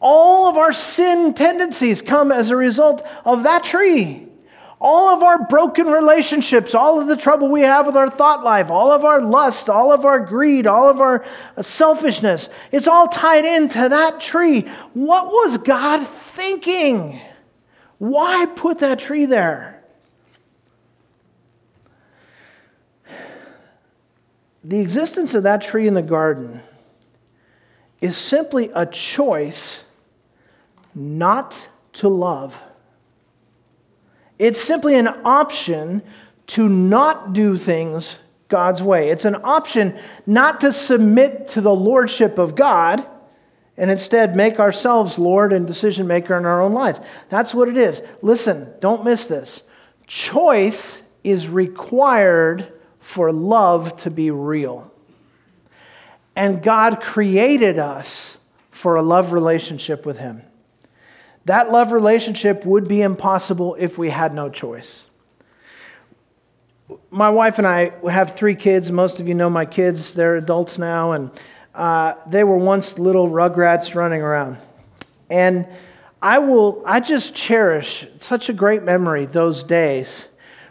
All 0.00 0.48
of 0.48 0.58
our 0.58 0.72
sin 0.72 1.32
tendencies 1.32 2.02
come 2.02 2.32
as 2.32 2.50
a 2.50 2.56
result 2.56 3.06
of 3.24 3.44
that 3.44 3.62
tree. 3.62 4.26
All 4.84 5.10
of 5.10 5.22
our 5.22 5.44
broken 5.44 5.86
relationships, 5.86 6.74
all 6.74 7.00
of 7.00 7.06
the 7.06 7.16
trouble 7.16 7.48
we 7.48 7.60
have 7.60 7.86
with 7.86 7.96
our 7.96 8.10
thought 8.10 8.42
life, 8.42 8.68
all 8.68 8.90
of 8.90 9.04
our 9.04 9.20
lust, 9.20 9.70
all 9.70 9.92
of 9.92 10.04
our 10.04 10.18
greed, 10.18 10.66
all 10.66 10.90
of 10.90 11.00
our 11.00 11.24
selfishness, 11.60 12.48
it's 12.72 12.88
all 12.88 13.06
tied 13.06 13.44
into 13.44 13.88
that 13.88 14.20
tree. 14.20 14.62
What 14.92 15.26
was 15.26 15.58
God 15.58 16.04
thinking? 16.04 17.20
Why 17.98 18.46
put 18.46 18.80
that 18.80 18.98
tree 18.98 19.24
there? 19.24 19.84
The 24.64 24.80
existence 24.80 25.36
of 25.36 25.44
that 25.44 25.62
tree 25.62 25.86
in 25.86 25.94
the 25.94 26.02
garden 26.02 26.60
is 28.00 28.16
simply 28.16 28.68
a 28.74 28.84
choice 28.84 29.84
not 30.92 31.68
to 31.92 32.08
love. 32.08 32.60
It's 34.38 34.60
simply 34.60 34.96
an 34.96 35.08
option 35.24 36.02
to 36.48 36.68
not 36.68 37.32
do 37.32 37.56
things 37.58 38.18
God's 38.48 38.82
way. 38.82 39.08
It's 39.08 39.24
an 39.24 39.36
option 39.44 39.98
not 40.26 40.60
to 40.60 40.72
submit 40.72 41.48
to 41.48 41.60
the 41.60 41.74
lordship 41.74 42.38
of 42.38 42.54
God 42.54 43.06
and 43.76 43.90
instead 43.90 44.36
make 44.36 44.60
ourselves 44.60 45.18
Lord 45.18 45.52
and 45.52 45.66
decision 45.66 46.06
maker 46.06 46.36
in 46.36 46.44
our 46.44 46.60
own 46.60 46.72
lives. 46.72 47.00
That's 47.30 47.54
what 47.54 47.68
it 47.68 47.78
is. 47.78 48.02
Listen, 48.20 48.68
don't 48.80 49.04
miss 49.04 49.26
this. 49.26 49.62
Choice 50.06 51.00
is 51.24 51.48
required 51.48 52.70
for 53.00 53.32
love 53.32 53.96
to 53.96 54.10
be 54.10 54.30
real. 54.30 54.90
And 56.36 56.62
God 56.62 57.00
created 57.00 57.78
us 57.78 58.36
for 58.70 58.96
a 58.96 59.02
love 59.02 59.32
relationship 59.32 60.04
with 60.04 60.18
Him. 60.18 60.42
That 61.46 61.72
love 61.72 61.92
relationship 61.92 62.64
would 62.64 62.86
be 62.86 63.02
impossible 63.02 63.74
if 63.78 63.98
we 63.98 64.10
had 64.10 64.34
no 64.34 64.48
choice. 64.48 65.04
My 67.10 67.30
wife 67.30 67.58
and 67.58 67.66
I 67.66 67.92
have 68.10 68.36
three 68.36 68.54
kids. 68.54 68.92
Most 68.92 69.18
of 69.18 69.28
you 69.28 69.34
know 69.34 69.50
my 69.50 69.64
kids, 69.64 70.14
they're 70.14 70.36
adults 70.36 70.78
now, 70.78 71.12
and 71.12 71.30
uh, 71.74 72.14
they 72.26 72.44
were 72.44 72.58
once 72.58 72.98
little 72.98 73.28
rugrats 73.28 73.94
running 73.94 74.22
around. 74.22 74.58
And 75.30 75.66
I 76.20 76.38
will, 76.38 76.82
I 76.86 77.00
just 77.00 77.34
cherish 77.34 78.06
such 78.20 78.48
a 78.48 78.52
great 78.52 78.84
memory 78.84 79.26
those 79.26 79.62
days 79.64 80.28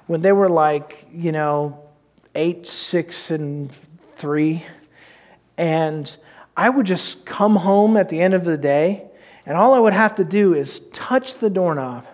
when 0.08 0.22
they 0.22 0.32
were 0.32 0.50
like, 0.50 1.06
you 1.12 1.32
know, 1.32 1.90
eight, 2.36 2.66
six, 2.66 3.32
and 3.32 3.72
three. 4.16 4.64
And 5.58 6.16
I 6.56 6.70
would 6.70 6.86
just 6.86 7.26
come 7.26 7.56
home 7.56 7.98
at 7.98 8.10
the 8.10 8.22
end 8.22 8.34
of 8.34 8.46
the 8.46 8.58
day, 8.58 9.11
and 9.52 9.60
all 9.60 9.74
I 9.74 9.80
would 9.80 9.92
have 9.92 10.16
to 10.16 10.24
do 10.24 10.54
is 10.54 10.80
touch 10.94 11.40
the 11.40 11.50
doorknob, 11.50 12.08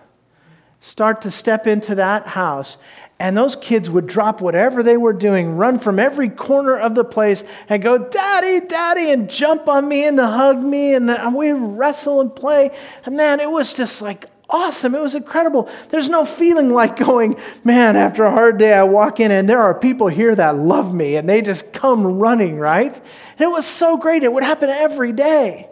start 0.80 1.22
to 1.22 1.30
step 1.30 1.68
into 1.68 1.94
that 1.94 2.26
house, 2.26 2.78
and 3.20 3.36
those 3.36 3.54
kids 3.54 3.88
would 3.88 4.08
drop 4.08 4.40
whatever 4.40 4.82
they 4.82 4.96
were 4.96 5.12
doing, 5.12 5.56
run 5.56 5.78
from 5.78 6.00
every 6.00 6.30
corner 6.30 6.76
of 6.76 6.96
the 6.96 7.04
place, 7.04 7.44
and 7.68 7.80
go, 7.80 7.96
Daddy, 7.96 8.66
Daddy, 8.66 9.12
and 9.12 9.30
jump 9.30 9.68
on 9.68 9.86
me 9.88 10.04
and 10.04 10.18
hug 10.18 10.58
me. 10.58 10.94
And 10.94 11.32
we 11.32 11.52
wrestle 11.52 12.20
and 12.20 12.34
play. 12.34 12.76
And 13.04 13.16
man, 13.16 13.38
it 13.38 13.48
was 13.48 13.72
just 13.72 14.02
like 14.02 14.26
awesome. 14.50 14.96
It 14.96 15.00
was 15.00 15.14
incredible. 15.14 15.68
There's 15.90 16.08
no 16.08 16.24
feeling 16.24 16.72
like 16.72 16.96
going, 16.96 17.38
man, 17.62 17.94
after 17.94 18.24
a 18.24 18.32
hard 18.32 18.58
day, 18.58 18.74
I 18.74 18.82
walk 18.82 19.20
in 19.20 19.30
and 19.30 19.48
there 19.48 19.62
are 19.62 19.78
people 19.78 20.08
here 20.08 20.34
that 20.34 20.56
love 20.56 20.92
me 20.92 21.14
and 21.14 21.28
they 21.28 21.40
just 21.40 21.72
come 21.72 22.04
running, 22.18 22.58
right? 22.58 22.92
And 22.92 23.40
it 23.40 23.50
was 23.52 23.64
so 23.64 23.96
great. 23.96 24.24
It 24.24 24.32
would 24.32 24.42
happen 24.42 24.70
every 24.70 25.12
day. 25.12 25.68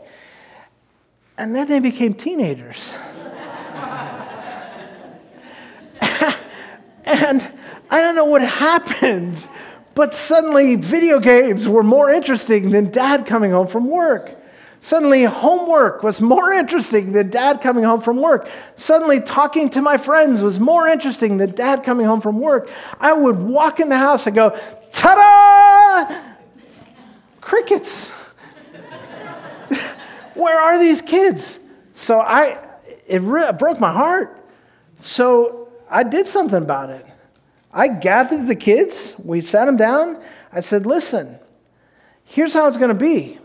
And 1.39 1.55
then 1.55 1.69
they 1.69 1.81
became 1.81 2.15
teenagers. 2.15 2.93
And 7.09 7.49
I 7.89 8.01
don't 8.01 8.17
know 8.17 8.25
what 8.25 8.43
happened, 8.43 9.49
but 9.95 10.13
suddenly 10.13 10.75
video 10.75 11.21
games 11.21 11.69
were 11.69 11.85
more 11.85 12.11
interesting 12.11 12.71
than 12.71 12.91
dad 12.91 13.27
coming 13.27 13.53
home 13.53 13.69
from 13.69 13.89
work. 13.89 14.37
Suddenly, 14.81 15.25
homework 15.25 16.03
was 16.03 16.21
more 16.21 16.53
interesting 16.53 17.13
than 17.13 17.31
dad 17.31 17.61
coming 17.61 17.85
home 17.85 18.01
from 18.01 18.21
work. 18.21 18.49
Suddenly, 18.75 19.21
talking 19.21 19.71
to 19.71 19.83
my 19.83 19.97
friends 19.97 20.43
was 20.43 20.61
more 20.61 20.87
interesting 20.87 21.39
than 21.39 21.53
dad 21.53 21.83
coming 21.83 22.07
home 22.07 22.21
from 22.21 22.41
work. 22.41 22.69
I 23.01 23.13
would 23.13 23.39
walk 23.39 23.81
in 23.81 23.89
the 23.89 23.99
house 23.99 24.27
and 24.27 24.37
go, 24.37 24.59
ta 24.91 26.07
da! 26.09 26.23
Crickets. 27.41 28.11
Where 30.37 30.61
are 30.61 30.79
these 30.79 31.03
kids? 31.03 31.59
So 31.95 32.21
I, 32.21 32.59
it 33.07 33.23
re- 33.23 33.53
broke 33.53 33.81
my 33.81 33.93
heart. 33.93 34.45
So 34.99 35.71
I 35.91 36.03
did 36.03 36.27
something 36.27 36.63
about 36.63 36.91
it. 36.91 37.07
I 37.73 37.89
gathered 37.89 38.47
the 38.47 38.55
kids, 38.55 39.15
we 39.23 39.41
sat 39.41 39.67
them 39.67 39.77
down. 39.77 40.23
I 40.53 40.61
said, 40.61 40.87
Listen, 40.87 41.39
here's 42.25 42.55
how 42.55 42.69
it's 42.69 42.79
going 42.79 42.89
to 42.89 42.95
be. 42.95 43.39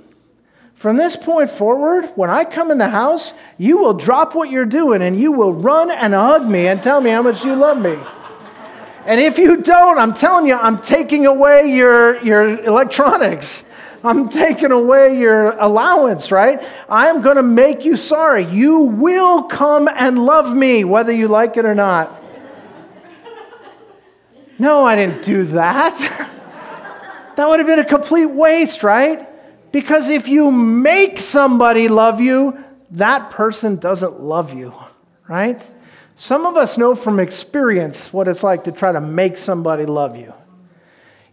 From 0.76 0.98
this 0.98 1.16
point 1.16 1.52
forward, 1.52 2.06
when 2.16 2.30
I 2.30 2.44
come 2.44 2.72
in 2.72 2.78
the 2.78 2.90
house, 2.90 3.34
you 3.58 3.78
will 3.78 3.94
drop 3.94 4.34
what 4.34 4.50
you're 4.50 4.66
doing 4.66 5.02
and 5.04 5.20
you 5.20 5.32
will 5.32 5.54
run 5.54 5.92
and 5.92 6.14
hug 6.14 6.48
me 6.48 6.68
and 6.68 6.82
tell 6.82 7.02
me 7.02 7.12
how 7.12 7.22
much 7.22 7.46
you 7.46 7.56
love 7.56 7.80
me. 7.80 8.00
And 9.06 9.20
if 9.20 9.38
you 9.38 9.58
don't, 9.58 10.00
I'm 10.00 10.14
telling 10.14 10.48
you, 10.48 10.56
I'm 10.56 10.80
taking 10.80 11.26
away 11.26 11.72
your, 11.76 12.24
your 12.24 12.64
electronics. 12.64 13.66
I'm 14.04 14.30
taking 14.30 14.72
away 14.72 15.20
your 15.20 15.52
allowance, 15.52 16.32
right? 16.32 16.64
I'm 16.90 17.22
going 17.22 17.36
to 17.36 17.44
make 17.44 17.86
you 17.86 17.98
sorry. 17.98 18.46
You 18.46 18.82
will 18.82 19.44
come 19.44 19.88
and 19.88 20.18
love 20.18 20.56
me, 20.56 20.84
whether 20.84 21.12
you 21.12 21.28
like 21.28 21.58
it 21.58 21.66
or 21.66 21.76
not. 21.76 22.20
No, 24.58 24.86
I 24.86 24.96
didn't 24.96 25.24
do 25.24 25.44
that. 25.46 25.98
that 27.36 27.48
would 27.48 27.60
have 27.60 27.68
been 27.68 27.80
a 27.80 27.86
complete 27.86 28.28
waste, 28.28 28.84
right? 28.84 29.28
Because 29.72 30.10
if 30.10 30.28
you 30.28 30.52
make 30.52 31.20
somebody 31.20 31.88
love 31.88 32.20
you, 32.20 32.64
that 32.92 33.32
person 33.32 33.78
doesn't 33.78 34.20
love 34.20 34.54
you, 34.54 34.74
right? 35.28 35.66
Some 36.16 36.46
of 36.46 36.58
us 36.58 36.78
know 36.78 36.96
from 36.96 37.20
experience 37.20 38.12
what 38.12 38.28
it's 38.28 38.44
like 38.44 38.66
to 38.66 38.72
try 38.72 38.92
to 38.92 39.02
make 39.02 39.38
somebody 39.38 39.86
love 39.86 40.16
you. 40.16 40.34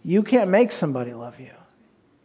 You 0.04 0.22
can't 0.22 0.50
make 0.50 0.70
somebody 0.70 1.12
love 1.12 1.40
you 1.40 1.50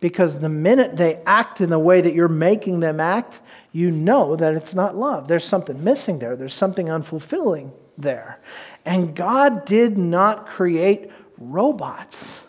because 0.03 0.39
the 0.39 0.49
minute 0.49 0.97
they 0.97 1.21
act 1.25 1.61
in 1.61 1.69
the 1.69 1.79
way 1.79 2.01
that 2.01 2.13
you're 2.13 2.27
making 2.27 2.81
them 2.81 2.99
act, 2.99 3.39
you 3.71 3.89
know 3.89 4.35
that 4.35 4.53
it's 4.53 4.75
not 4.75 4.97
love. 4.97 5.29
There's 5.29 5.45
something 5.45 5.81
missing 5.81 6.19
there, 6.19 6.35
there's 6.35 6.53
something 6.53 6.87
unfulfilling 6.87 7.71
there. 7.97 8.37
And 8.83 9.15
God 9.15 9.63
did 9.63 9.97
not 9.97 10.45
create 10.45 11.09
robots. 11.37 12.41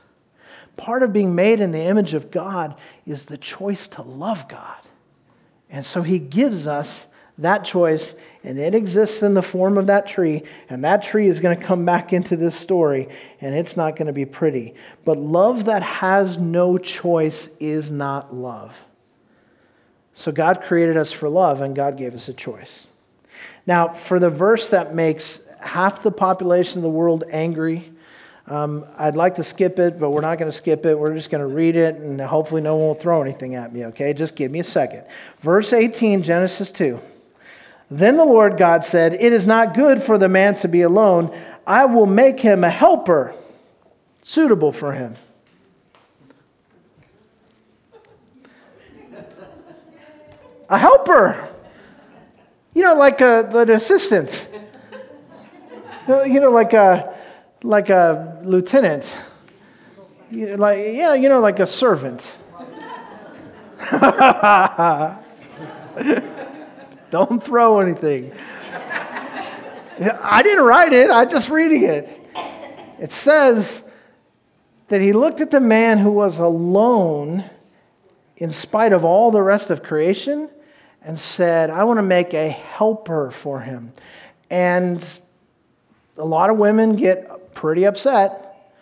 Part 0.76 1.04
of 1.04 1.12
being 1.12 1.36
made 1.36 1.60
in 1.60 1.70
the 1.70 1.82
image 1.82 2.12
of 2.12 2.32
God 2.32 2.76
is 3.06 3.26
the 3.26 3.38
choice 3.38 3.86
to 3.86 4.02
love 4.02 4.48
God. 4.48 4.80
And 5.70 5.86
so 5.86 6.02
he 6.02 6.18
gives 6.18 6.66
us 6.66 7.06
that 7.38 7.64
choice, 7.64 8.14
and 8.44 8.58
it 8.58 8.74
exists 8.74 9.22
in 9.22 9.34
the 9.34 9.42
form 9.42 9.76
of 9.78 9.88
that 9.88 10.06
tree, 10.06 10.44
and 10.68 10.84
that 10.84 11.02
tree 11.02 11.26
is 11.26 11.40
going 11.40 11.58
to 11.58 11.62
come 11.62 11.84
back 11.84 12.12
into 12.12 12.36
this 12.36 12.54
story, 12.54 13.08
and 13.40 13.54
it's 13.54 13.76
not 13.76 13.96
going 13.96 14.06
to 14.06 14.12
be 14.12 14.26
pretty. 14.26 14.74
But 15.04 15.18
love 15.18 15.64
that 15.64 15.82
has 15.82 16.38
no 16.38 16.78
choice 16.78 17.48
is 17.58 17.90
not 17.90 18.34
love. 18.34 18.84
So 20.12 20.30
God 20.30 20.62
created 20.62 20.96
us 20.96 21.10
for 21.10 21.28
love, 21.28 21.60
and 21.60 21.74
God 21.74 21.96
gave 21.96 22.14
us 22.14 22.28
a 22.28 22.34
choice. 22.34 22.86
Now, 23.66 23.88
for 23.88 24.20
the 24.20 24.30
verse 24.30 24.68
that 24.68 24.94
makes 24.94 25.40
half 25.64 26.02
the 26.02 26.12
population 26.12 26.78
of 26.78 26.82
the 26.82 26.90
world 26.90 27.24
angry. 27.30 27.90
Um, 28.46 28.84
I'd 28.98 29.16
like 29.16 29.36
to 29.36 29.42
skip 29.42 29.78
it, 29.78 29.98
but 29.98 30.10
we're 30.10 30.20
not 30.20 30.38
going 30.38 30.50
to 30.50 30.56
skip 30.56 30.84
it. 30.84 30.98
We're 30.98 31.14
just 31.14 31.30
going 31.30 31.40
to 31.40 31.46
read 31.46 31.76
it, 31.76 31.96
and 31.96 32.20
hopefully, 32.20 32.60
no 32.60 32.76
one 32.76 32.88
will 32.88 32.94
throw 32.94 33.22
anything 33.22 33.54
at 33.54 33.72
me, 33.72 33.86
okay? 33.86 34.12
Just 34.12 34.36
give 34.36 34.52
me 34.52 34.58
a 34.58 34.64
second. 34.64 35.04
Verse 35.40 35.72
18, 35.72 36.22
Genesis 36.22 36.70
2. 36.70 37.00
Then 37.90 38.16
the 38.16 38.24
Lord 38.24 38.56
God 38.56 38.84
said, 38.84 39.14
It 39.14 39.32
is 39.32 39.46
not 39.46 39.74
good 39.74 40.02
for 40.02 40.18
the 40.18 40.28
man 40.28 40.54
to 40.56 40.68
be 40.68 40.82
alone. 40.82 41.36
I 41.66 41.84
will 41.84 42.06
make 42.06 42.40
him 42.40 42.64
a 42.64 42.70
helper 42.70 43.34
suitable 44.22 44.72
for 44.72 44.92
him. 44.92 45.14
A 50.68 50.78
helper. 50.78 51.48
You 52.74 52.82
know, 52.82 52.94
like 52.94 53.20
a, 53.20 53.48
an 53.52 53.70
assistant. 53.70 54.48
You 56.08 56.40
know, 56.40 56.50
like 56.50 56.72
a, 56.72 57.14
like 57.62 57.90
a 57.90 58.40
lieutenant. 58.42 59.16
You 60.30 60.50
know, 60.50 60.56
like, 60.56 60.78
yeah, 60.78 61.14
you 61.14 61.28
know, 61.28 61.40
like 61.40 61.60
a 61.60 61.66
servant. 61.66 62.36
Don't 67.14 67.40
throw 67.40 67.78
anything. 67.78 68.32
I 70.00 70.40
didn't 70.42 70.64
write 70.64 70.92
it, 70.92 71.12
I'm 71.12 71.30
just 71.30 71.48
reading 71.48 71.84
it. 71.84 72.08
It 72.98 73.12
says 73.12 73.84
that 74.88 75.00
he 75.00 75.12
looked 75.12 75.40
at 75.40 75.52
the 75.52 75.60
man 75.60 75.98
who 75.98 76.10
was 76.10 76.40
alone 76.40 77.44
in 78.36 78.50
spite 78.50 78.92
of 78.92 79.04
all 79.04 79.30
the 79.30 79.42
rest 79.42 79.70
of 79.70 79.80
creation 79.80 80.50
and 81.02 81.16
said, 81.16 81.70
I 81.70 81.84
want 81.84 81.98
to 81.98 82.02
make 82.02 82.34
a 82.34 82.48
helper 82.48 83.30
for 83.30 83.60
him. 83.60 83.92
And 84.50 85.20
a 86.18 86.24
lot 86.24 86.50
of 86.50 86.56
women 86.56 86.96
get 86.96 87.54
pretty 87.54 87.84
upset 87.84 88.72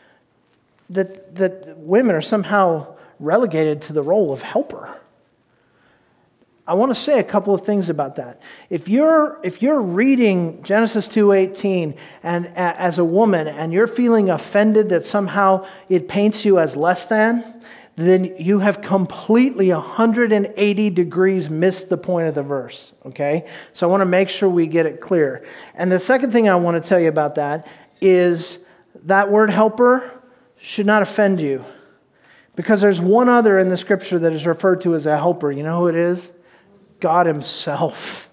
that, 0.88 1.34
that 1.34 1.76
women 1.76 2.16
are 2.16 2.22
somehow 2.22 2.96
relegated 3.20 3.82
to 3.82 3.92
the 3.92 4.02
role 4.02 4.32
of 4.32 4.40
helper. 4.40 5.01
I 6.64 6.74
want 6.74 6.90
to 6.90 6.94
say 6.94 7.18
a 7.18 7.24
couple 7.24 7.54
of 7.54 7.66
things 7.66 7.90
about 7.90 8.16
that. 8.16 8.40
If 8.70 8.88
you're, 8.88 9.40
if 9.42 9.62
you're 9.62 9.80
reading 9.80 10.62
Genesis 10.62 11.08
2:18 11.08 11.96
and 12.22 12.46
as 12.56 12.98
a 12.98 13.04
woman 13.04 13.48
and 13.48 13.72
you're 13.72 13.88
feeling 13.88 14.30
offended 14.30 14.88
that 14.90 15.04
somehow 15.04 15.66
it 15.88 16.08
paints 16.08 16.44
you 16.44 16.60
as 16.60 16.76
less 16.76 17.06
than, 17.06 17.62
then 17.96 18.36
you 18.38 18.60
have 18.60 18.80
completely 18.80 19.72
180 19.72 20.90
degrees 20.90 21.50
missed 21.50 21.88
the 21.88 21.98
point 21.98 22.28
of 22.28 22.34
the 22.34 22.42
verse, 22.42 22.92
okay? 23.04 23.46
So 23.72 23.86
I 23.86 23.90
want 23.90 24.00
to 24.00 24.06
make 24.06 24.28
sure 24.28 24.48
we 24.48 24.66
get 24.66 24.86
it 24.86 25.00
clear. 25.00 25.44
And 25.74 25.90
the 25.90 25.98
second 25.98 26.32
thing 26.32 26.48
I 26.48 26.54
want 26.54 26.82
to 26.82 26.88
tell 26.88 27.00
you 27.00 27.08
about 27.08 27.34
that 27.34 27.66
is 28.00 28.58
that 29.04 29.30
word 29.30 29.50
helper 29.50 30.22
should 30.58 30.86
not 30.86 31.02
offend 31.02 31.40
you. 31.40 31.64
Because 32.54 32.80
there's 32.80 33.00
one 33.00 33.28
other 33.28 33.58
in 33.58 33.68
the 33.68 33.76
scripture 33.76 34.18
that 34.20 34.32
is 34.32 34.46
referred 34.46 34.80
to 34.82 34.94
as 34.94 35.06
a 35.06 35.16
helper. 35.16 35.50
You 35.50 35.62
know 35.62 35.80
who 35.80 35.88
it 35.88 35.94
is? 35.94 36.30
God 37.02 37.26
Himself, 37.26 38.30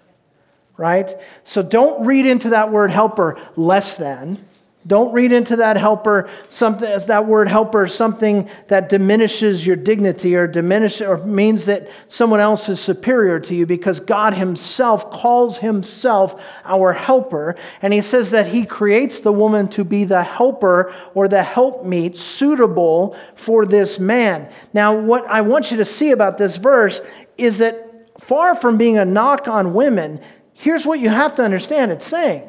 right? 0.78 1.12
So 1.44 1.62
don't 1.62 2.06
read 2.06 2.26
into 2.26 2.52
that 2.52 2.72
word 2.72 2.92
helper 2.92 3.38
less 3.58 3.98
than. 3.98 4.46
Don't 4.88 5.12
read 5.12 5.34
into 5.34 5.58
that 5.58 5.76
helper 5.76 6.30
something 6.48 6.90
as 6.90 7.08
that 7.08 7.28
word 7.28 7.50
helper 7.50 7.86
something 7.88 8.50
that 8.70 8.88
diminishes 8.88 9.66
your 9.66 9.76
dignity 9.76 10.38
or 10.38 10.48
diminish 10.48 11.02
or 11.02 11.18
means 11.26 11.66
that 11.66 11.90
someone 12.08 12.40
else 12.40 12.70
is 12.70 12.80
superior 12.80 13.42
to 13.42 13.54
you 13.54 13.66
because 13.66 14.00
God 14.00 14.34
himself 14.34 15.12
calls 15.12 15.58
himself 15.58 16.42
our 16.64 16.94
helper 16.94 17.58
and 17.82 17.92
he 17.92 18.02
says 18.02 18.32
that 18.32 18.48
he 18.48 18.66
creates 18.66 19.20
the 19.20 19.34
woman 19.34 19.68
to 19.70 19.84
be 19.84 20.06
the 20.06 20.24
helper 20.24 20.94
or 21.14 21.28
the 21.28 21.44
helpmeet 21.44 22.16
suitable 22.16 23.18
for 23.36 23.66
this 23.66 24.00
man. 24.00 24.50
Now 24.74 24.98
what 24.98 25.26
I 25.28 25.42
want 25.42 25.72
you 25.72 25.78
to 25.78 25.86
see 25.86 26.12
about 26.12 26.38
this 26.38 26.56
verse 26.56 27.02
is 27.38 27.58
that 27.58 27.89
far 28.30 28.56
from 28.56 28.78
being 28.78 29.00
a 29.00 29.06
knock 29.06 29.48
on 29.48 29.74
women, 29.74 30.22
here's 30.54 30.86
what 30.86 31.00
you 31.00 31.10
have 31.10 31.34
to 31.34 31.44
understand 31.44 31.92
it's 31.92 32.06
saying. 32.06 32.48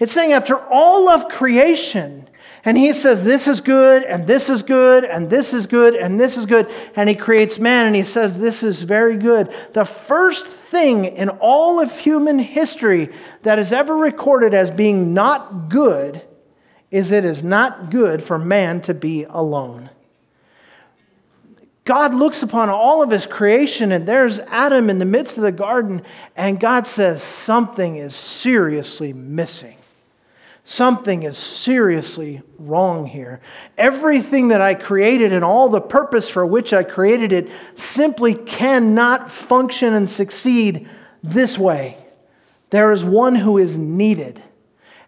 It's 0.00 0.12
saying 0.12 0.32
after 0.32 0.58
all 0.58 1.08
of 1.08 1.28
creation, 1.28 2.28
and 2.64 2.76
he 2.76 2.92
says, 2.92 3.22
This 3.22 3.46
is 3.46 3.60
good, 3.60 4.02
and 4.02 4.26
this 4.26 4.50
is 4.50 4.64
good, 4.64 5.04
and 5.04 5.30
this 5.30 5.54
is 5.54 5.68
good, 5.68 5.94
and 5.94 6.20
this 6.20 6.36
is 6.36 6.46
good. 6.46 6.68
And 6.96 7.08
he 7.08 7.14
creates 7.14 7.60
man, 7.60 7.86
and 7.86 7.94
he 7.94 8.02
says, 8.02 8.40
This 8.40 8.64
is 8.64 8.82
very 8.82 9.16
good. 9.16 9.54
The 9.72 9.84
first 9.84 10.46
thing 10.46 11.04
in 11.04 11.28
all 11.28 11.80
of 11.80 11.96
human 11.96 12.40
history 12.40 13.10
that 13.42 13.60
is 13.60 13.72
ever 13.72 13.94
recorded 13.94 14.52
as 14.52 14.72
being 14.72 15.14
not 15.14 15.68
good 15.68 16.22
is 16.90 17.12
it 17.12 17.24
is 17.24 17.44
not 17.44 17.92
good 17.92 18.20
for 18.20 18.36
man 18.36 18.80
to 18.82 18.94
be 18.94 19.22
alone. 19.30 19.90
God 21.84 22.14
looks 22.14 22.42
upon 22.42 22.68
all 22.68 23.02
of 23.02 23.10
his 23.10 23.26
creation, 23.26 23.90
and 23.90 24.06
there's 24.06 24.38
Adam 24.40 24.90
in 24.90 24.98
the 24.98 25.04
midst 25.04 25.36
of 25.36 25.42
the 25.42 25.52
garden, 25.52 26.02
and 26.36 26.60
God 26.60 26.86
says, 26.86 27.22
Something 27.22 27.96
is 27.96 28.14
seriously 28.14 29.12
missing. 29.12 29.76
Something 30.62 31.22
is 31.24 31.36
seriously 31.36 32.42
wrong 32.58 33.06
here. 33.06 33.40
Everything 33.76 34.48
that 34.48 34.60
I 34.60 34.74
created 34.74 35.32
and 35.32 35.44
all 35.44 35.68
the 35.68 35.80
purpose 35.80 36.28
for 36.28 36.46
which 36.46 36.72
I 36.72 36.84
created 36.84 37.32
it 37.32 37.50
simply 37.74 38.34
cannot 38.34 39.30
function 39.30 39.94
and 39.94 40.08
succeed 40.08 40.88
this 41.24 41.58
way. 41.58 41.96
There 42.68 42.92
is 42.92 43.04
one 43.04 43.34
who 43.34 43.58
is 43.58 43.76
needed. 43.76 44.40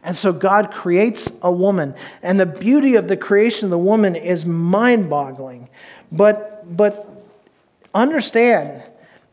And 0.03 0.17
so 0.17 0.33
God 0.33 0.73
creates 0.73 1.31
a 1.43 1.53
woman. 1.53 1.95
And 2.23 2.41
the 2.41 2.47
beauty 2.47 2.97
of 2.97 3.07
the 3.07 3.17
creation 3.17 3.67
of 3.67 3.71
the 3.71 3.79
woman 3.79 4.17
is 4.17 4.45
mind 4.45 5.09
boggling. 5.09 5.69
But 6.11 6.52
but 6.67 7.09
understand, 7.95 8.83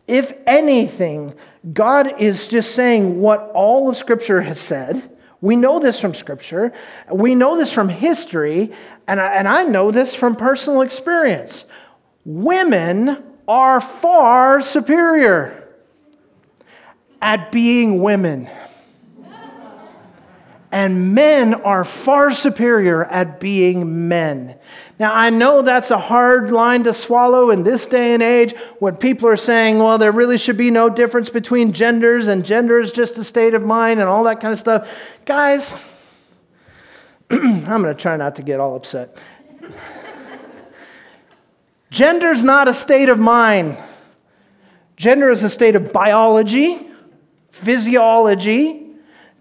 if 0.08 0.34
anything, 0.48 1.34
God 1.74 2.20
is 2.20 2.48
just 2.48 2.74
saying 2.76 3.20
what 3.20 3.52
all 3.54 3.89
of 3.89 3.98
Scripture 3.98 4.42
has 4.42 4.60
said. 4.60 5.18
We 5.42 5.56
know 5.56 5.80
this 5.80 6.00
from 6.00 6.13
Scripture. 6.13 6.74
We 7.12 7.36
know 7.36 7.58
this 7.58 7.72
from 7.72 7.89
history. 7.89 8.72
And 9.08 9.22
I, 9.22 9.28
and 9.34 9.48
I 9.48 9.63
know 9.63 9.92
this 9.92 10.13
from 10.13 10.36
personal 10.36 10.82
experience. 10.82 11.65
Women 12.26 13.24
are 13.48 13.82
far 13.82 14.62
superior 14.62 15.68
at 17.22 17.52
being 17.52 18.02
women. 18.02 18.50
And 20.72 21.16
men 21.16 21.56
are 21.56 21.84
far 21.84 22.32
superior 22.32 23.04
at 23.06 23.40
being 23.40 24.08
men. 24.08 24.56
Now, 25.00 25.16
I 25.16 25.32
know 25.32 25.62
that's 25.64 25.90
a 25.90 25.98
hard 25.98 26.52
line 26.52 26.84
to 26.84 26.94
swallow 26.94 27.50
in 27.50 27.64
this 27.64 27.88
day 27.88 28.14
and 28.14 28.22
age 28.22 28.54
when 28.78 28.98
people 28.98 29.28
are 29.30 29.38
saying, 29.38 29.80
well, 29.80 29.98
there 29.98 30.12
really 30.12 30.38
should 30.38 30.58
be 30.58 30.70
no 30.70 30.90
difference 30.90 31.30
between 31.30 31.74
genders 31.74 32.28
and 32.28 32.46
gender 32.46 32.80
is 32.80 32.92
just 32.92 33.18
a 33.18 33.24
state 33.24 33.56
of 33.56 33.64
mind 33.64 34.00
and 34.00 34.08
all 34.08 34.26
that 34.26 34.42
kind 34.42 34.52
of 34.52 34.60
stuff. 34.60 34.96
Guys, 35.26 35.74
I'm 37.32 37.64
going 37.66 37.84
to 37.86 37.94
try 37.96 38.18
not 38.18 38.36
to 38.36 38.44
get 38.44 38.60
all 38.60 38.76
upset. 38.76 39.18
Gender's 41.90 42.44
not 42.44 42.68
a 42.68 42.74
state 42.74 43.10
of 43.10 43.18
mind. 43.18 43.78
Gender 44.98 45.30
is 45.30 45.44
a 45.44 45.50
state 45.50 45.76
of 45.76 45.94
biology, 45.94 46.90
physiology. 47.52 48.79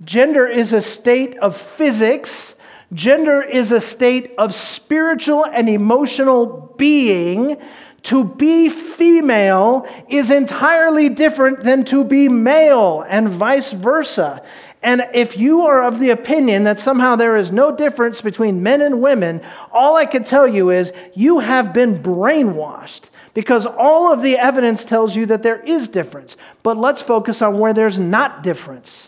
Gender 0.05 0.47
is 0.47 0.73
a 0.73 0.83
state 0.83 1.37
of 1.39 1.57
physics 1.57 2.55
Gender 2.93 3.43
is 3.43 3.71
a 3.71 3.81
state 3.81 4.33
of 4.39 4.55
spiritual 4.55 5.45
and 5.45 5.69
emotional 5.69 6.75
being. 6.79 7.61
To 8.05 8.25
be 8.25 8.71
female 8.71 9.87
is 10.09 10.31
entirely 10.31 11.11
different 11.11 11.61
than 11.61 11.85
to 11.87 12.05
be 12.05 12.29
male, 12.29 13.05
and 13.07 13.29
vice 13.29 13.73
versa. 13.73 14.43
And 14.83 15.05
if 15.13 15.37
you 15.37 15.67
are 15.67 15.83
of 15.83 15.99
the 15.99 16.11
opinion 16.11 16.63
that 16.63 16.79
somehow 16.79 17.17
there 17.17 17.37
is 17.37 17.51
no 17.51 17.75
difference 17.75 18.21
between 18.21 18.63
men 18.63 18.81
and 18.81 19.03
women, 19.03 19.43
all 19.73 19.97
I 19.97 20.07
can 20.07 20.25
tell 20.25 20.47
you 20.47 20.71
is 20.71 20.93
you 21.15 21.41
have 21.41 21.75
been 21.75 22.01
brainwashed 22.01 23.03
because 23.35 23.67
all 23.67 24.13
of 24.13 24.23
the 24.23 24.39
evidence 24.39 24.85
tells 24.85 25.17
you 25.17 25.27
that 25.27 25.43
there 25.43 25.61
is 25.61 25.89
difference. 25.89 26.37
But 26.63 26.77
let's 26.77 27.03
focus 27.03 27.43
on 27.43 27.59
where 27.59 27.75
there's 27.75 27.99
not 27.99 28.43
difference. 28.43 29.08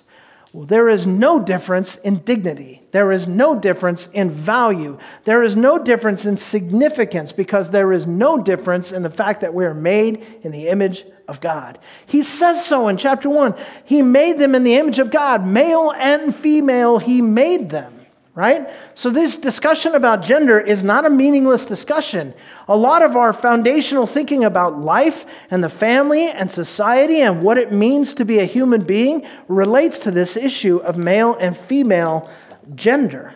Well, 0.53 0.67
there 0.67 0.89
is 0.89 1.07
no 1.07 1.39
difference 1.39 1.95
in 1.97 2.19
dignity. 2.19 2.83
There 2.91 3.13
is 3.13 3.29
no 3.29 3.59
difference 3.59 4.09
in 4.09 4.31
value. 4.31 4.99
There 5.25 5.45
is 5.45 5.55
no 5.55 5.79
difference 5.79 6.27
in 6.27 6.37
significance 6.37 7.31
because 7.31 7.71
there 7.71 7.93
is 7.93 8.05
no 8.07 8.43
difference 8.43 8.91
in 8.91 9.05
the 9.05 9.11
fact 9.11 9.43
that 9.43 9.55
we 9.55 9.65
are 9.65 9.75
made 9.75 10.27
in 10.43 10.51
the 10.51 10.67
image 10.67 11.05
of 11.29 11.41
God. 11.41 11.79
He 12.05 12.25
says 12.25 12.65
so 12.65 12.89
in 12.89 12.97
chapter 12.97 13.31
1. 13.31 13.55
He 13.85 14.03
made 14.03 14.41
them 14.41 14.57
in 14.57 14.65
the 14.65 14.75
image 14.75 14.99
of 14.99 15.13
God, 15.13 15.47
male 15.47 15.93
and 15.93 16.35
female, 16.35 16.99
He 16.99 17.23
made 17.23 17.71
them 17.71 18.00
right? 18.35 18.69
So, 18.95 19.11
this 19.11 19.37
discussion 19.37 19.95
about 19.95 20.23
gender 20.23 20.61
is 20.61 20.85
not 20.85 21.05
a 21.05 21.11
meaningless 21.11 21.65
discussion. 21.65 22.33
A 22.69 22.77
lot 22.77 23.03
of 23.03 23.17
our 23.17 23.33
foundational 23.33 24.07
thinking 24.07 24.45
about 24.45 24.81
life 24.81 25.27
and 25.51 25.65
the 25.65 25.69
family 25.69 26.27
and 26.31 26.51
society 26.51 27.21
and 27.21 27.43
what 27.43 27.59
it 27.59 27.73
means 27.73 28.15
to 28.15 28.25
be 28.25 28.39
a 28.39 28.45
human 28.45 28.85
being 28.85 29.27
relates 29.49 29.99
to 30.01 30.11
this 30.11 30.37
issue 30.37 30.77
of 30.79 30.97
male 30.97 31.35
and 31.37 31.57
female 31.57 32.31
gender. 32.75 33.35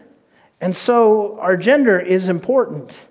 And 0.61 0.75
so, 0.75 1.39
our 1.41 1.57
gender 1.57 1.99
is 1.99 2.29
important. 2.29 3.07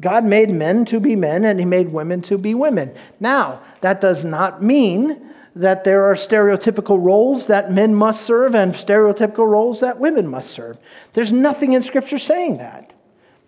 God 0.00 0.24
made 0.24 0.50
men 0.50 0.84
to 0.86 0.98
be 0.98 1.16
men 1.16 1.44
and 1.44 1.60
he 1.60 1.66
made 1.66 1.92
women 1.92 2.22
to 2.22 2.38
be 2.38 2.54
women. 2.54 2.94
Now, 3.20 3.60
that 3.82 4.00
does 4.00 4.24
not 4.24 4.62
mean 4.62 5.30
that 5.54 5.84
there 5.84 6.04
are 6.04 6.14
stereotypical 6.14 7.02
roles 7.02 7.46
that 7.46 7.70
men 7.70 7.94
must 7.94 8.22
serve 8.22 8.54
and 8.54 8.72
stereotypical 8.72 9.46
roles 9.46 9.80
that 9.80 9.98
women 9.98 10.26
must 10.26 10.50
serve. 10.50 10.78
There's 11.12 11.32
nothing 11.32 11.74
in 11.74 11.82
Scripture 11.82 12.18
saying 12.18 12.58
that. 12.58 12.94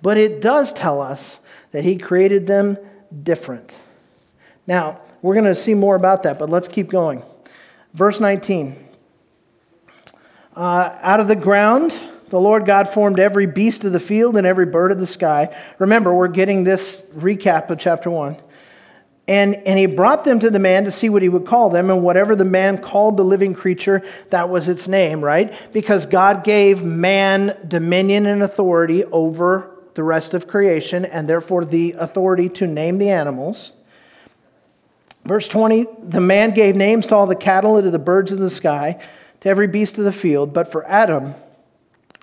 But 0.02 0.18
it 0.18 0.42
does 0.42 0.72
tell 0.72 1.00
us 1.00 1.40
that 1.72 1.84
he 1.84 1.96
created 1.96 2.46
them 2.46 2.76
different. 3.22 3.74
Now, 4.66 5.00
we're 5.22 5.34
going 5.34 5.46
to 5.46 5.54
see 5.54 5.72
more 5.72 5.96
about 5.96 6.24
that, 6.24 6.38
but 6.38 6.50
let's 6.50 6.68
keep 6.68 6.88
going. 6.88 7.22
Verse 7.94 8.20
19. 8.20 8.76
Uh, 10.54 10.96
out 11.00 11.20
of 11.20 11.28
the 11.28 11.34
ground, 11.34 11.98
the 12.28 12.38
Lord 12.38 12.66
God 12.66 12.88
formed 12.88 13.18
every 13.18 13.46
beast 13.46 13.84
of 13.84 13.92
the 13.92 14.00
field 14.00 14.36
and 14.36 14.46
every 14.46 14.66
bird 14.66 14.92
of 14.92 14.98
the 14.98 15.06
sky. 15.06 15.56
Remember, 15.78 16.12
we're 16.12 16.28
getting 16.28 16.64
this 16.64 17.00
recap 17.14 17.70
of 17.70 17.78
chapter 17.78 18.10
1. 18.10 18.36
And, 19.26 19.54
and 19.54 19.78
he 19.78 19.87
brought 19.87 20.24
them 20.24 20.38
to 20.40 20.50
the 20.50 20.58
man 20.58 20.84
to 20.84 20.90
see 20.90 21.08
what 21.08 21.22
he 21.22 21.30
would 21.30 21.46
call 21.46 21.70
them, 21.70 21.90
and 21.90 22.02
whatever 22.02 22.37
the 22.37 22.44
man 22.44 22.78
called 22.78 23.16
the 23.16 23.24
living 23.24 23.54
creature, 23.54 24.02
that 24.30 24.50
was 24.50 24.68
its 24.68 24.87
name, 24.87 25.24
right? 25.24 25.54
Because 25.72 26.04
God 26.04 26.44
gave 26.44 26.82
man 26.82 27.56
dominion 27.66 28.26
and 28.26 28.42
authority 28.42 29.04
over 29.04 29.70
the 29.94 30.02
rest 30.02 30.34
of 30.34 30.46
creation, 30.46 31.04
and 31.04 31.26
therefore 31.28 31.64
the 31.64 31.92
authority 31.92 32.48
to 32.50 32.66
name 32.66 32.98
the 32.98 33.08
animals. 33.08 33.72
Verse 35.24 35.48
20 35.48 35.87
The 36.02 36.20
man 36.20 36.52
gave 36.52 36.76
names 36.76 37.06
to 37.06 37.14
all 37.14 37.26
the 37.26 37.34
cattle 37.34 37.76
and 37.76 37.84
to 37.84 37.90
the 37.90 37.98
birds 37.98 38.30
of 38.30 38.40
the 38.40 38.50
sky, 38.50 39.00
to 39.40 39.48
every 39.48 39.66
beast 39.66 39.96
of 39.96 40.04
the 40.04 40.12
field, 40.12 40.52
but 40.52 40.70
for 40.70 40.84
Adam 40.87 41.34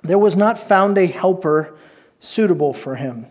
there 0.03 0.19
was 0.19 0.35
not 0.35 0.57
found 0.57 0.97
a 0.97 1.05
helper 1.05 1.75
suitable 2.19 2.73
for 2.73 2.95
him. 2.95 3.27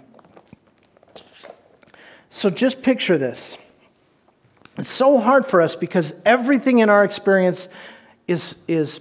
So 2.30 2.48
just 2.48 2.82
picture 2.82 3.18
this. 3.18 3.58
It's 4.78 4.88
so 4.88 5.18
hard 5.18 5.44
for 5.44 5.60
us 5.60 5.76
because 5.76 6.14
everything 6.24 6.78
in 6.78 6.88
our 6.88 7.04
experience 7.04 7.68
is, 8.26 8.54
is 8.68 9.00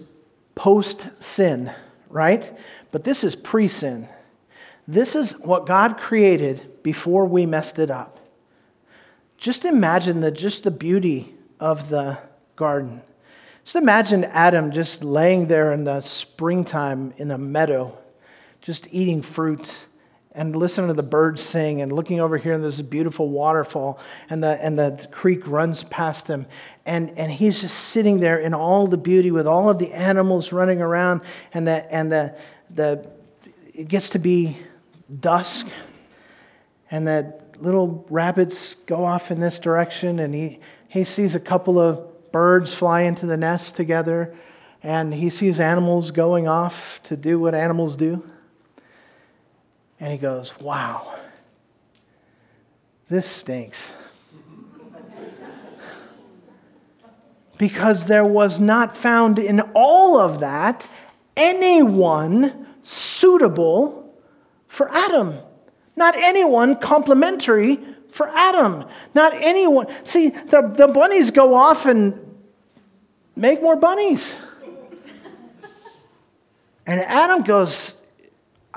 post 0.55 1.09
sin, 1.19 1.71
right? 2.09 2.51
But 2.91 3.03
this 3.03 3.23
is 3.23 3.35
pre 3.35 3.67
sin. 3.67 4.09
This 4.87 5.15
is 5.15 5.33
what 5.39 5.67
God 5.67 5.99
created 5.99 6.81
before 6.81 7.25
we 7.25 7.45
messed 7.45 7.77
it 7.77 7.91
up. 7.91 8.19
Just 9.37 9.63
imagine 9.63 10.19
the, 10.21 10.31
just 10.31 10.63
the 10.63 10.71
beauty 10.71 11.33
of 11.59 11.89
the 11.89 12.17
garden. 12.55 13.03
Just 13.63 13.75
imagine 13.75 14.23
Adam 14.25 14.71
just 14.71 15.03
laying 15.03 15.47
there 15.47 15.71
in 15.71 15.83
the 15.83 16.01
springtime 16.01 17.13
in 17.17 17.27
the 17.27 17.37
meadow, 17.37 17.95
just 18.61 18.87
eating 18.91 19.21
fruit 19.21 19.85
and 20.39 20.55
listening 20.55 20.87
to 20.87 20.93
the 20.93 21.03
birds 21.03 21.43
sing 21.43 21.81
and 21.81 21.91
looking 21.91 22.21
over 22.21 22.37
here 22.37 22.53
and 22.53 22.63
there's 22.63 22.79
a 22.79 22.83
beautiful 22.83 23.29
waterfall 23.29 23.99
and 24.29 24.41
the, 24.41 24.63
and 24.63 24.79
the 24.79 25.07
creek 25.11 25.45
runs 25.45 25.83
past 25.83 26.27
him 26.27 26.45
and, 26.85 27.11
and 27.17 27.31
he's 27.31 27.59
just 27.59 27.77
sitting 27.77 28.21
there 28.21 28.39
in 28.39 28.53
all 28.53 28.87
the 28.87 28.97
beauty 28.97 29.31
with 29.31 29.45
all 29.45 29.69
of 29.69 29.77
the 29.79 29.91
animals 29.91 30.53
running 30.53 30.81
around 30.81 31.21
and 31.53 31.67
the, 31.67 31.93
and 31.93 32.09
the, 32.09 32.35
the 32.69 33.05
it 33.73 33.89
gets 33.89 34.11
to 34.11 34.19
be 34.19 34.57
dusk 35.19 35.67
and 36.89 37.05
the 37.05 37.37
little 37.57 38.07
rabbits 38.09 38.75
go 38.75 39.03
off 39.03 39.31
in 39.31 39.41
this 39.41 39.59
direction 39.59 40.19
and 40.19 40.33
he, 40.33 40.59
he 40.87 41.03
sees 41.03 41.35
a 41.35 41.39
couple 41.39 41.77
of 41.77 42.31
birds 42.31 42.73
fly 42.73 43.01
into 43.01 43.25
the 43.25 43.37
nest 43.37 43.75
together, 43.75 44.35
and 44.83 45.13
he 45.13 45.29
sees 45.29 45.59
animals 45.59 46.11
going 46.11 46.47
off 46.47 47.01
to 47.03 47.17
do 47.17 47.39
what 47.39 47.53
animals 47.53 47.95
do. 47.95 48.23
And 49.99 50.11
he 50.11 50.17
goes, 50.17 50.59
Wow, 50.59 51.15
this 53.09 53.25
stinks. 53.25 53.93
because 57.59 58.05
there 58.05 58.25
was 58.25 58.59
not 58.59 58.97
found 58.97 59.37
in 59.37 59.59
all 59.75 60.17
of 60.17 60.39
that 60.39 60.87
anyone 61.37 62.65
suitable 62.81 64.15
for 64.67 64.89
Adam. 64.89 65.35
Not 65.95 66.15
anyone 66.15 66.77
complementary 66.77 67.79
for 68.11 68.29
Adam. 68.29 68.85
Not 69.13 69.33
anyone. 69.33 69.87
See, 70.05 70.29
the, 70.29 70.71
the 70.73 70.87
bunnies 70.87 71.31
go 71.31 71.53
off 71.53 71.85
and 71.85 72.17
make 73.35 73.61
more 73.61 73.75
bunnies. 73.75 74.33
And 76.87 77.01
Adam 77.01 77.43
goes, 77.43 77.97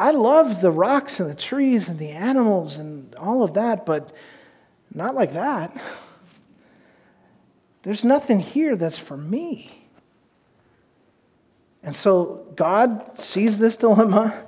I 0.03 0.11
love 0.11 0.61
the 0.61 0.73
rocks 0.73 1.21
and 1.21 1.31
the 1.31 1.35
trees 1.35 1.89
and 1.89 1.97
the 1.97 2.11
animals 2.11 2.77
and 2.77 3.15
all 3.15 3.45
of 3.45 3.55
that, 3.55 3.87
but 3.87 4.13
not 4.93 5.15
like 5.15 5.33
that. 5.35 5.81
There's 7.83 8.03
nothing 8.03 8.41
here 8.41 8.75
that's 8.75 8.99
for 8.99 9.17
me. 9.17 9.87
And 11.85 11.95
so 11.95 12.45
God 12.57 13.21
sees 13.21 13.61
this 13.61 13.77
dilemma 13.77 14.43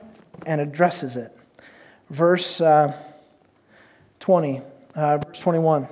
and 0.45 0.61
addresses 0.61 1.15
it. 1.15 1.31
Verse 2.11 2.61
uh, 2.61 3.01
20. 4.19 4.61
Uh, 4.97 5.19
verse 5.19 5.39
21. 5.39 5.87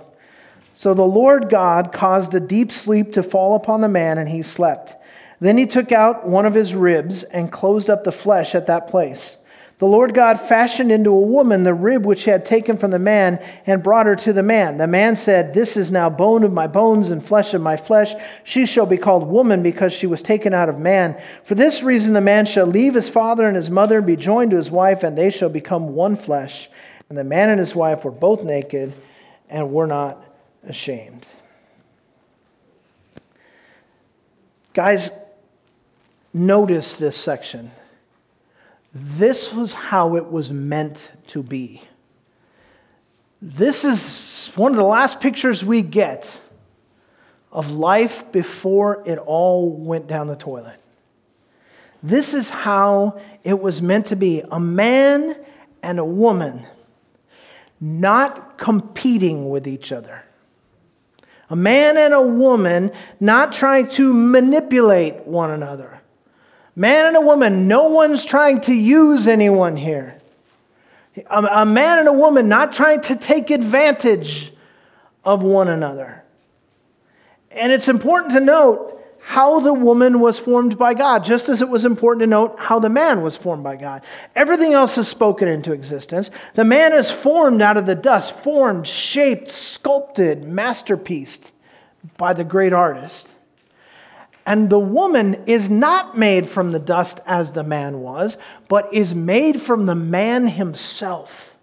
So 0.74 0.92
the 0.92 1.02
Lord 1.02 1.48
God 1.48 1.92
caused 1.92 2.34
a 2.34 2.40
deep 2.40 2.72
sleep 2.72 3.12
to 3.12 3.22
fall 3.22 3.54
upon 3.54 3.80
the 3.80 3.88
man, 3.88 4.18
and 4.18 4.28
he 4.28 4.42
slept. 4.42 4.96
Then 5.38 5.56
he 5.56 5.66
took 5.66 5.92
out 5.92 6.26
one 6.26 6.46
of 6.46 6.54
his 6.54 6.74
ribs 6.74 7.22
and 7.22 7.52
closed 7.52 7.88
up 7.88 8.02
the 8.02 8.10
flesh 8.10 8.56
at 8.56 8.66
that 8.66 8.88
place. 8.88 9.36
The 9.82 9.88
Lord 9.88 10.14
God 10.14 10.38
fashioned 10.38 10.92
into 10.92 11.10
a 11.10 11.20
woman 11.20 11.64
the 11.64 11.74
rib 11.74 12.06
which 12.06 12.22
he 12.22 12.30
had 12.30 12.46
taken 12.46 12.78
from 12.78 12.92
the 12.92 13.00
man 13.00 13.44
and 13.66 13.82
brought 13.82 14.06
her 14.06 14.14
to 14.14 14.32
the 14.32 14.40
man. 14.40 14.76
The 14.76 14.86
man 14.86 15.16
said, 15.16 15.54
This 15.54 15.76
is 15.76 15.90
now 15.90 16.08
bone 16.08 16.44
of 16.44 16.52
my 16.52 16.68
bones 16.68 17.08
and 17.08 17.20
flesh 17.20 17.52
of 17.52 17.62
my 17.62 17.76
flesh. 17.76 18.14
She 18.44 18.64
shall 18.64 18.86
be 18.86 18.96
called 18.96 19.26
woman 19.26 19.60
because 19.60 19.92
she 19.92 20.06
was 20.06 20.22
taken 20.22 20.54
out 20.54 20.68
of 20.68 20.78
man. 20.78 21.20
For 21.42 21.56
this 21.56 21.82
reason, 21.82 22.12
the 22.12 22.20
man 22.20 22.46
shall 22.46 22.64
leave 22.64 22.94
his 22.94 23.08
father 23.08 23.48
and 23.48 23.56
his 23.56 23.70
mother 23.70 23.98
and 23.98 24.06
be 24.06 24.14
joined 24.14 24.52
to 24.52 24.56
his 24.56 24.70
wife, 24.70 25.02
and 25.02 25.18
they 25.18 25.32
shall 25.32 25.48
become 25.48 25.96
one 25.96 26.14
flesh. 26.14 26.70
And 27.08 27.18
the 27.18 27.24
man 27.24 27.50
and 27.50 27.58
his 27.58 27.74
wife 27.74 28.04
were 28.04 28.12
both 28.12 28.44
naked 28.44 28.92
and 29.50 29.72
were 29.72 29.88
not 29.88 30.24
ashamed. 30.64 31.26
Guys, 34.74 35.10
notice 36.32 36.94
this 36.94 37.16
section. 37.16 37.72
This 38.94 39.52
was 39.54 39.72
how 39.72 40.16
it 40.16 40.30
was 40.30 40.52
meant 40.52 41.10
to 41.28 41.42
be. 41.42 41.82
This 43.40 43.84
is 43.84 44.52
one 44.54 44.72
of 44.72 44.76
the 44.76 44.84
last 44.84 45.20
pictures 45.20 45.64
we 45.64 45.82
get 45.82 46.38
of 47.50 47.70
life 47.70 48.30
before 48.32 49.02
it 49.06 49.18
all 49.18 49.70
went 49.70 50.06
down 50.06 50.26
the 50.26 50.36
toilet. 50.36 50.78
This 52.02 52.34
is 52.34 52.50
how 52.50 53.20
it 53.44 53.60
was 53.60 53.80
meant 53.80 54.06
to 54.06 54.16
be 54.16 54.42
a 54.50 54.60
man 54.60 55.36
and 55.82 55.98
a 55.98 56.04
woman 56.04 56.66
not 57.80 58.58
competing 58.58 59.50
with 59.50 59.66
each 59.66 59.90
other. 59.90 60.22
A 61.50 61.56
man 61.56 61.96
and 61.96 62.14
a 62.14 62.22
woman 62.22 62.92
not 63.20 63.52
trying 63.52 63.88
to 63.90 64.12
manipulate 64.14 65.26
one 65.26 65.50
another. 65.50 66.01
Man 66.74 67.06
and 67.06 67.16
a 67.16 67.20
woman, 67.20 67.68
no 67.68 67.88
one's 67.88 68.24
trying 68.24 68.60
to 68.62 68.72
use 68.72 69.28
anyone 69.28 69.76
here. 69.76 70.20
A, 71.28 71.42
a 71.42 71.66
man 71.66 71.98
and 71.98 72.08
a 72.08 72.12
woman 72.12 72.48
not 72.48 72.72
trying 72.72 73.02
to 73.02 73.16
take 73.16 73.50
advantage 73.50 74.52
of 75.24 75.42
one 75.42 75.68
another. 75.68 76.22
And 77.50 77.70
it's 77.70 77.88
important 77.88 78.32
to 78.32 78.40
note 78.40 78.88
how 79.24 79.60
the 79.60 79.72
woman 79.72 80.18
was 80.18 80.38
formed 80.38 80.76
by 80.76 80.94
God, 80.94 81.22
just 81.22 81.48
as 81.48 81.62
it 81.62 81.68
was 81.68 81.84
important 81.84 82.20
to 82.22 82.26
note 82.26 82.58
how 82.58 82.80
the 82.80 82.88
man 82.88 83.22
was 83.22 83.36
formed 83.36 83.62
by 83.62 83.76
God. 83.76 84.02
Everything 84.34 84.72
else 84.72 84.98
is 84.98 85.06
spoken 85.06 85.46
into 85.46 85.72
existence. 85.72 86.30
The 86.54 86.64
man 86.64 86.92
is 86.92 87.10
formed 87.10 87.62
out 87.62 87.76
of 87.76 87.86
the 87.86 87.94
dust, 87.94 88.36
formed, 88.36 88.86
shaped, 88.86 89.52
sculpted, 89.52 90.42
masterpieced 90.42 91.52
by 92.16 92.32
the 92.32 92.42
great 92.42 92.72
artist. 92.72 93.31
And 94.44 94.70
the 94.70 94.78
woman 94.78 95.44
is 95.46 95.70
not 95.70 96.18
made 96.18 96.48
from 96.48 96.72
the 96.72 96.78
dust 96.78 97.20
as 97.26 97.52
the 97.52 97.62
man 97.62 98.00
was, 98.00 98.36
but 98.68 98.92
is 98.92 99.14
made 99.14 99.60
from 99.60 99.86
the 99.86 99.94
man 99.94 100.48
himself. 100.48 101.56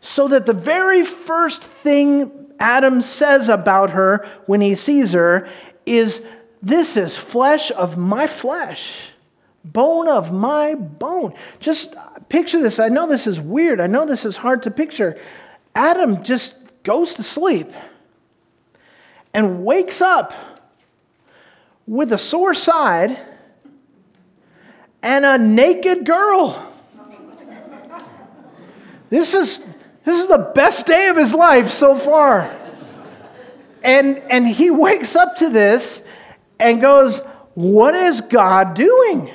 So 0.00 0.28
that 0.28 0.46
the 0.46 0.52
very 0.52 1.04
first 1.04 1.62
thing 1.62 2.46
Adam 2.58 3.02
says 3.02 3.48
about 3.48 3.90
her 3.90 4.26
when 4.46 4.60
he 4.60 4.74
sees 4.74 5.12
her 5.12 5.48
is 5.84 6.24
this 6.62 6.96
is 6.96 7.16
flesh 7.16 7.70
of 7.70 7.96
my 7.96 8.26
flesh, 8.26 9.10
bone 9.64 10.08
of 10.08 10.32
my 10.32 10.74
bone. 10.74 11.34
Just 11.60 11.94
picture 12.28 12.60
this. 12.60 12.78
I 12.78 12.88
know 12.88 13.06
this 13.06 13.26
is 13.26 13.40
weird. 13.40 13.80
I 13.80 13.86
know 13.86 14.06
this 14.06 14.24
is 14.24 14.36
hard 14.36 14.62
to 14.64 14.70
picture. 14.70 15.18
Adam 15.74 16.22
just 16.24 16.56
goes 16.82 17.14
to 17.14 17.22
sleep 17.22 17.70
and 19.34 19.64
wakes 19.64 20.00
up 20.00 20.32
with 21.86 22.12
a 22.12 22.18
sore 22.18 22.54
side 22.54 23.18
and 25.02 25.24
a 25.24 25.38
naked 25.38 26.04
girl. 26.04 26.72
This 29.08 29.34
is 29.34 29.62
This 30.06 30.22
is 30.22 30.28
the 30.28 30.52
best 30.54 30.86
day 30.86 31.08
of 31.08 31.16
his 31.16 31.34
life 31.34 31.68
so 31.68 31.98
far. 31.98 32.54
And, 33.82 34.18
and 34.18 34.46
he 34.46 34.70
wakes 34.70 35.16
up 35.16 35.36
to 35.36 35.48
this 35.48 36.02
and 36.58 36.80
goes, 36.80 37.20
What 37.54 37.94
is 37.94 38.20
God 38.20 38.74
doing? 38.74 39.30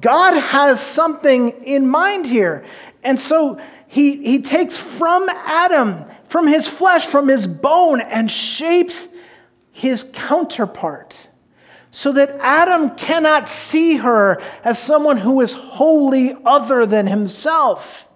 God 0.00 0.36
has 0.36 0.80
something 0.80 1.50
in 1.64 1.88
mind 1.88 2.26
here. 2.26 2.64
And 3.02 3.18
so 3.18 3.60
he, 3.86 4.22
he 4.24 4.42
takes 4.42 4.76
from 4.76 5.28
Adam, 5.28 6.04
from 6.28 6.46
his 6.46 6.66
flesh, 6.68 7.06
from 7.06 7.28
his 7.28 7.46
bone, 7.46 8.00
and 8.00 8.30
shapes 8.30 9.08
his 9.72 10.04
counterpart 10.12 11.28
so 11.92 12.12
that 12.12 12.36
Adam 12.40 12.94
cannot 12.96 13.48
see 13.48 13.96
her 13.96 14.40
as 14.64 14.78
someone 14.78 15.18
who 15.18 15.40
is 15.40 15.52
wholly 15.54 16.36
other 16.44 16.86
than 16.86 17.06
himself. 17.06 18.08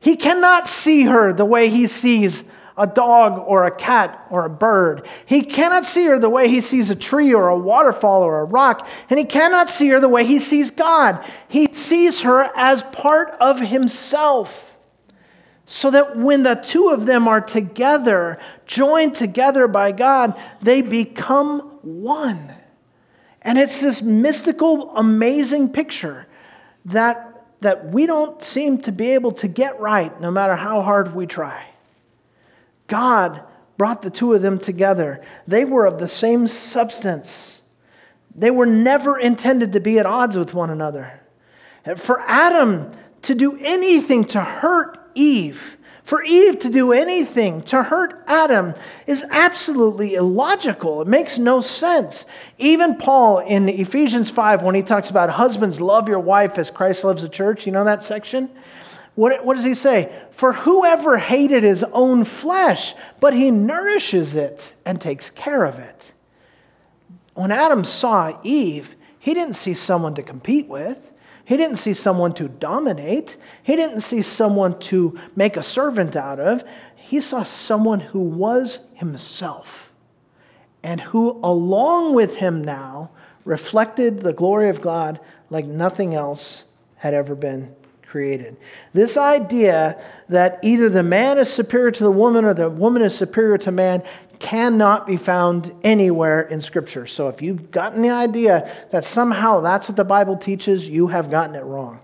He 0.00 0.16
cannot 0.16 0.68
see 0.68 1.04
her 1.04 1.32
the 1.32 1.44
way 1.44 1.68
he 1.68 1.86
sees 1.86 2.44
a 2.76 2.86
dog 2.86 3.42
or 3.46 3.64
a 3.64 3.74
cat 3.74 4.24
or 4.30 4.44
a 4.44 4.50
bird. 4.50 5.06
He 5.26 5.42
cannot 5.42 5.84
see 5.84 6.06
her 6.06 6.18
the 6.18 6.30
way 6.30 6.48
he 6.48 6.60
sees 6.60 6.90
a 6.90 6.94
tree 6.94 7.34
or 7.34 7.48
a 7.48 7.58
waterfall 7.58 8.22
or 8.22 8.40
a 8.40 8.44
rock. 8.44 8.86
And 9.10 9.18
he 9.18 9.24
cannot 9.24 9.68
see 9.68 9.88
her 9.88 9.98
the 9.98 10.08
way 10.08 10.24
he 10.24 10.38
sees 10.38 10.70
God. 10.70 11.24
He 11.48 11.66
sees 11.72 12.20
her 12.20 12.50
as 12.54 12.84
part 12.84 13.30
of 13.40 13.60
himself. 13.60 14.76
So 15.66 15.90
that 15.90 16.16
when 16.16 16.44
the 16.44 16.54
two 16.54 16.88
of 16.88 17.04
them 17.04 17.26
are 17.28 17.40
together, 17.40 18.38
joined 18.64 19.14
together 19.14 19.66
by 19.66 19.92
God, 19.92 20.40
they 20.62 20.80
become 20.80 21.60
one. 21.82 22.54
And 23.48 23.56
it's 23.56 23.80
this 23.80 24.02
mystical, 24.02 24.94
amazing 24.94 25.70
picture 25.70 26.26
that, 26.84 27.46
that 27.62 27.86
we 27.88 28.04
don't 28.04 28.44
seem 28.44 28.82
to 28.82 28.92
be 28.92 29.12
able 29.12 29.32
to 29.32 29.48
get 29.48 29.80
right 29.80 30.20
no 30.20 30.30
matter 30.30 30.54
how 30.54 30.82
hard 30.82 31.14
we 31.14 31.26
try. 31.26 31.64
God 32.88 33.42
brought 33.78 34.02
the 34.02 34.10
two 34.10 34.34
of 34.34 34.42
them 34.42 34.58
together. 34.58 35.24
They 35.46 35.64
were 35.64 35.86
of 35.86 35.98
the 35.98 36.08
same 36.08 36.46
substance. 36.46 37.62
They 38.34 38.50
were 38.50 38.66
never 38.66 39.18
intended 39.18 39.72
to 39.72 39.80
be 39.80 39.98
at 39.98 40.04
odds 40.04 40.36
with 40.36 40.52
one 40.52 40.68
another. 40.68 41.18
For 41.96 42.20
Adam 42.28 42.92
to 43.22 43.34
do 43.34 43.58
anything 43.62 44.26
to 44.26 44.42
hurt 44.42 44.98
Eve, 45.14 45.77
for 46.08 46.22
Eve 46.22 46.58
to 46.60 46.70
do 46.70 46.94
anything 46.94 47.60
to 47.60 47.82
hurt 47.82 48.24
Adam 48.26 48.72
is 49.06 49.22
absolutely 49.28 50.14
illogical. 50.14 51.02
It 51.02 51.06
makes 51.06 51.36
no 51.36 51.60
sense. 51.60 52.24
Even 52.56 52.96
Paul 52.96 53.40
in 53.40 53.68
Ephesians 53.68 54.30
5, 54.30 54.62
when 54.62 54.74
he 54.74 54.80
talks 54.80 55.10
about 55.10 55.28
husbands, 55.28 55.82
love 55.82 56.08
your 56.08 56.18
wife 56.18 56.56
as 56.56 56.70
Christ 56.70 57.04
loves 57.04 57.20
the 57.20 57.28
church, 57.28 57.66
you 57.66 57.72
know 57.72 57.84
that 57.84 58.02
section? 58.02 58.48
What, 59.16 59.44
what 59.44 59.56
does 59.56 59.66
he 59.66 59.74
say? 59.74 60.10
For 60.30 60.54
whoever 60.54 61.18
hated 61.18 61.62
his 61.62 61.84
own 61.92 62.24
flesh, 62.24 62.94
but 63.20 63.34
he 63.34 63.50
nourishes 63.50 64.34
it 64.34 64.72
and 64.86 64.98
takes 64.98 65.28
care 65.28 65.66
of 65.66 65.78
it. 65.78 66.14
When 67.34 67.50
Adam 67.50 67.84
saw 67.84 68.40
Eve, 68.42 68.96
he 69.18 69.34
didn't 69.34 69.56
see 69.56 69.74
someone 69.74 70.14
to 70.14 70.22
compete 70.22 70.68
with. 70.68 71.10
He 71.48 71.56
didn't 71.56 71.78
see 71.78 71.94
someone 71.94 72.34
to 72.34 72.46
dominate. 72.46 73.38
He 73.62 73.74
didn't 73.74 74.02
see 74.02 74.20
someone 74.20 74.78
to 74.80 75.18
make 75.34 75.56
a 75.56 75.62
servant 75.62 76.14
out 76.14 76.38
of. 76.38 76.62
He 76.94 77.22
saw 77.22 77.42
someone 77.42 78.00
who 78.00 78.20
was 78.20 78.80
himself 78.92 79.94
and 80.82 81.00
who, 81.00 81.40
along 81.42 82.12
with 82.12 82.36
him 82.36 82.62
now, 82.62 83.12
reflected 83.46 84.20
the 84.20 84.34
glory 84.34 84.68
of 84.68 84.82
God 84.82 85.20
like 85.48 85.64
nothing 85.64 86.14
else 86.14 86.66
had 86.96 87.14
ever 87.14 87.34
been 87.34 87.74
created. 88.02 88.58
This 88.92 89.16
idea 89.16 89.98
that 90.28 90.58
either 90.62 90.90
the 90.90 91.02
man 91.02 91.38
is 91.38 91.50
superior 91.50 91.92
to 91.92 92.04
the 92.04 92.10
woman 92.10 92.44
or 92.44 92.52
the 92.52 92.68
woman 92.68 93.00
is 93.00 93.16
superior 93.16 93.56
to 93.56 93.70
man 93.72 94.02
cannot 94.38 95.06
be 95.06 95.16
found 95.16 95.72
anywhere 95.82 96.42
in 96.42 96.60
Scripture. 96.60 97.06
So 97.06 97.28
if 97.28 97.42
you've 97.42 97.70
gotten 97.70 98.02
the 98.02 98.10
idea 98.10 98.72
that 98.90 99.04
somehow 99.04 99.60
that's 99.60 99.88
what 99.88 99.96
the 99.96 100.04
Bible 100.04 100.36
teaches, 100.36 100.88
you 100.88 101.08
have 101.08 101.30
gotten 101.30 101.54
it 101.54 101.64
wrong. 101.64 102.00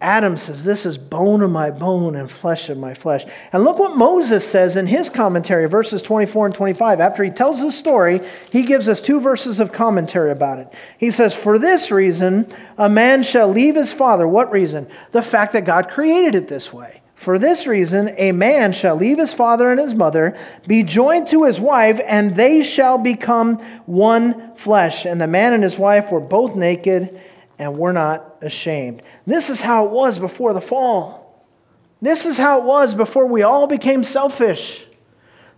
Adam 0.00 0.36
says, 0.36 0.62
This 0.62 0.86
is 0.86 0.96
bone 0.96 1.42
of 1.42 1.50
my 1.50 1.72
bone 1.72 2.14
and 2.14 2.30
flesh 2.30 2.68
of 2.68 2.78
my 2.78 2.94
flesh. 2.94 3.24
And 3.52 3.64
look 3.64 3.80
what 3.80 3.96
Moses 3.96 4.48
says 4.48 4.76
in 4.76 4.86
his 4.86 5.10
commentary, 5.10 5.66
verses 5.66 6.02
24 6.02 6.46
and 6.46 6.54
25. 6.54 7.00
After 7.00 7.24
he 7.24 7.30
tells 7.30 7.60
the 7.60 7.72
story, 7.72 8.20
he 8.52 8.62
gives 8.62 8.88
us 8.88 9.00
two 9.00 9.20
verses 9.20 9.58
of 9.58 9.72
commentary 9.72 10.30
about 10.30 10.58
it. 10.58 10.72
He 10.98 11.10
says, 11.10 11.34
For 11.34 11.58
this 11.58 11.90
reason, 11.90 12.46
a 12.76 12.88
man 12.88 13.24
shall 13.24 13.48
leave 13.48 13.74
his 13.74 13.92
father. 13.92 14.28
What 14.28 14.52
reason? 14.52 14.86
The 15.10 15.22
fact 15.22 15.52
that 15.54 15.64
God 15.64 15.90
created 15.90 16.36
it 16.36 16.46
this 16.46 16.72
way. 16.72 17.02
For 17.18 17.36
this 17.36 17.66
reason, 17.66 18.14
a 18.16 18.30
man 18.30 18.70
shall 18.70 18.94
leave 18.94 19.18
his 19.18 19.34
father 19.34 19.72
and 19.72 19.80
his 19.80 19.92
mother, 19.92 20.38
be 20.68 20.84
joined 20.84 21.26
to 21.28 21.42
his 21.42 21.58
wife, 21.58 22.00
and 22.06 22.36
they 22.36 22.62
shall 22.62 22.96
become 22.96 23.58
one 23.86 24.54
flesh. 24.54 25.04
And 25.04 25.20
the 25.20 25.26
man 25.26 25.52
and 25.52 25.64
his 25.64 25.76
wife 25.76 26.12
were 26.12 26.20
both 26.20 26.54
naked 26.54 27.20
and 27.58 27.76
we're 27.76 27.90
not 27.90 28.36
ashamed. 28.40 29.02
This 29.26 29.50
is 29.50 29.60
how 29.60 29.86
it 29.86 29.90
was 29.90 30.20
before 30.20 30.52
the 30.52 30.60
fall. 30.60 31.44
This 32.00 32.24
is 32.24 32.38
how 32.38 32.60
it 32.60 32.64
was 32.64 32.94
before 32.94 33.26
we 33.26 33.42
all 33.42 33.66
became 33.66 34.04
selfish. 34.04 34.86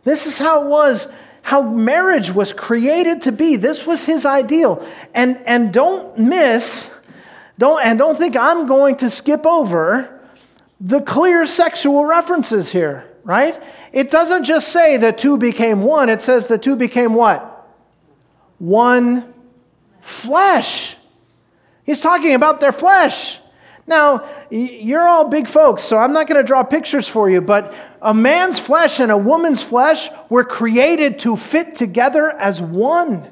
This 0.04 0.26
is 0.26 0.38
how 0.38 0.64
it 0.64 0.68
was, 0.68 1.08
how 1.42 1.60
marriage 1.60 2.32
was 2.32 2.54
created 2.54 3.20
to 3.22 3.32
be. 3.32 3.56
This 3.56 3.86
was 3.86 4.06
his 4.06 4.24
ideal. 4.24 4.82
And, 5.12 5.36
and 5.44 5.74
don't 5.74 6.18
miss, 6.18 6.88
don't, 7.58 7.84
and 7.84 7.98
don't 7.98 8.16
think 8.16 8.34
I'm 8.34 8.66
going 8.66 8.96
to 8.96 9.10
skip 9.10 9.44
over 9.44 10.16
the 10.80 11.02
clear 11.02 11.44
sexual 11.44 12.06
references 12.06 12.72
here, 12.72 13.06
right? 13.22 13.62
It 13.92 14.10
doesn't 14.10 14.44
just 14.44 14.68
say 14.68 14.96
the 14.96 15.12
two 15.12 15.36
became 15.36 15.82
one, 15.82 16.08
it 16.08 16.22
says 16.22 16.46
the 16.46 16.58
two 16.58 16.74
became 16.74 17.14
what? 17.14 17.68
One 18.58 19.34
flesh. 20.00 20.96
He's 21.84 22.00
talking 22.00 22.34
about 22.34 22.60
their 22.60 22.72
flesh. 22.72 23.38
Now, 23.86 24.28
you're 24.50 25.06
all 25.06 25.28
big 25.28 25.48
folks, 25.48 25.82
so 25.82 25.98
I'm 25.98 26.12
not 26.12 26.28
going 26.28 26.36
to 26.36 26.46
draw 26.46 26.62
pictures 26.62 27.08
for 27.08 27.28
you, 27.28 27.40
but 27.40 27.74
a 28.00 28.14
man's 28.14 28.58
flesh 28.58 29.00
and 29.00 29.10
a 29.10 29.18
woman's 29.18 29.62
flesh 29.62 30.08
were 30.28 30.44
created 30.44 31.18
to 31.20 31.36
fit 31.36 31.74
together 31.74 32.30
as 32.30 32.60
one. 32.60 33.28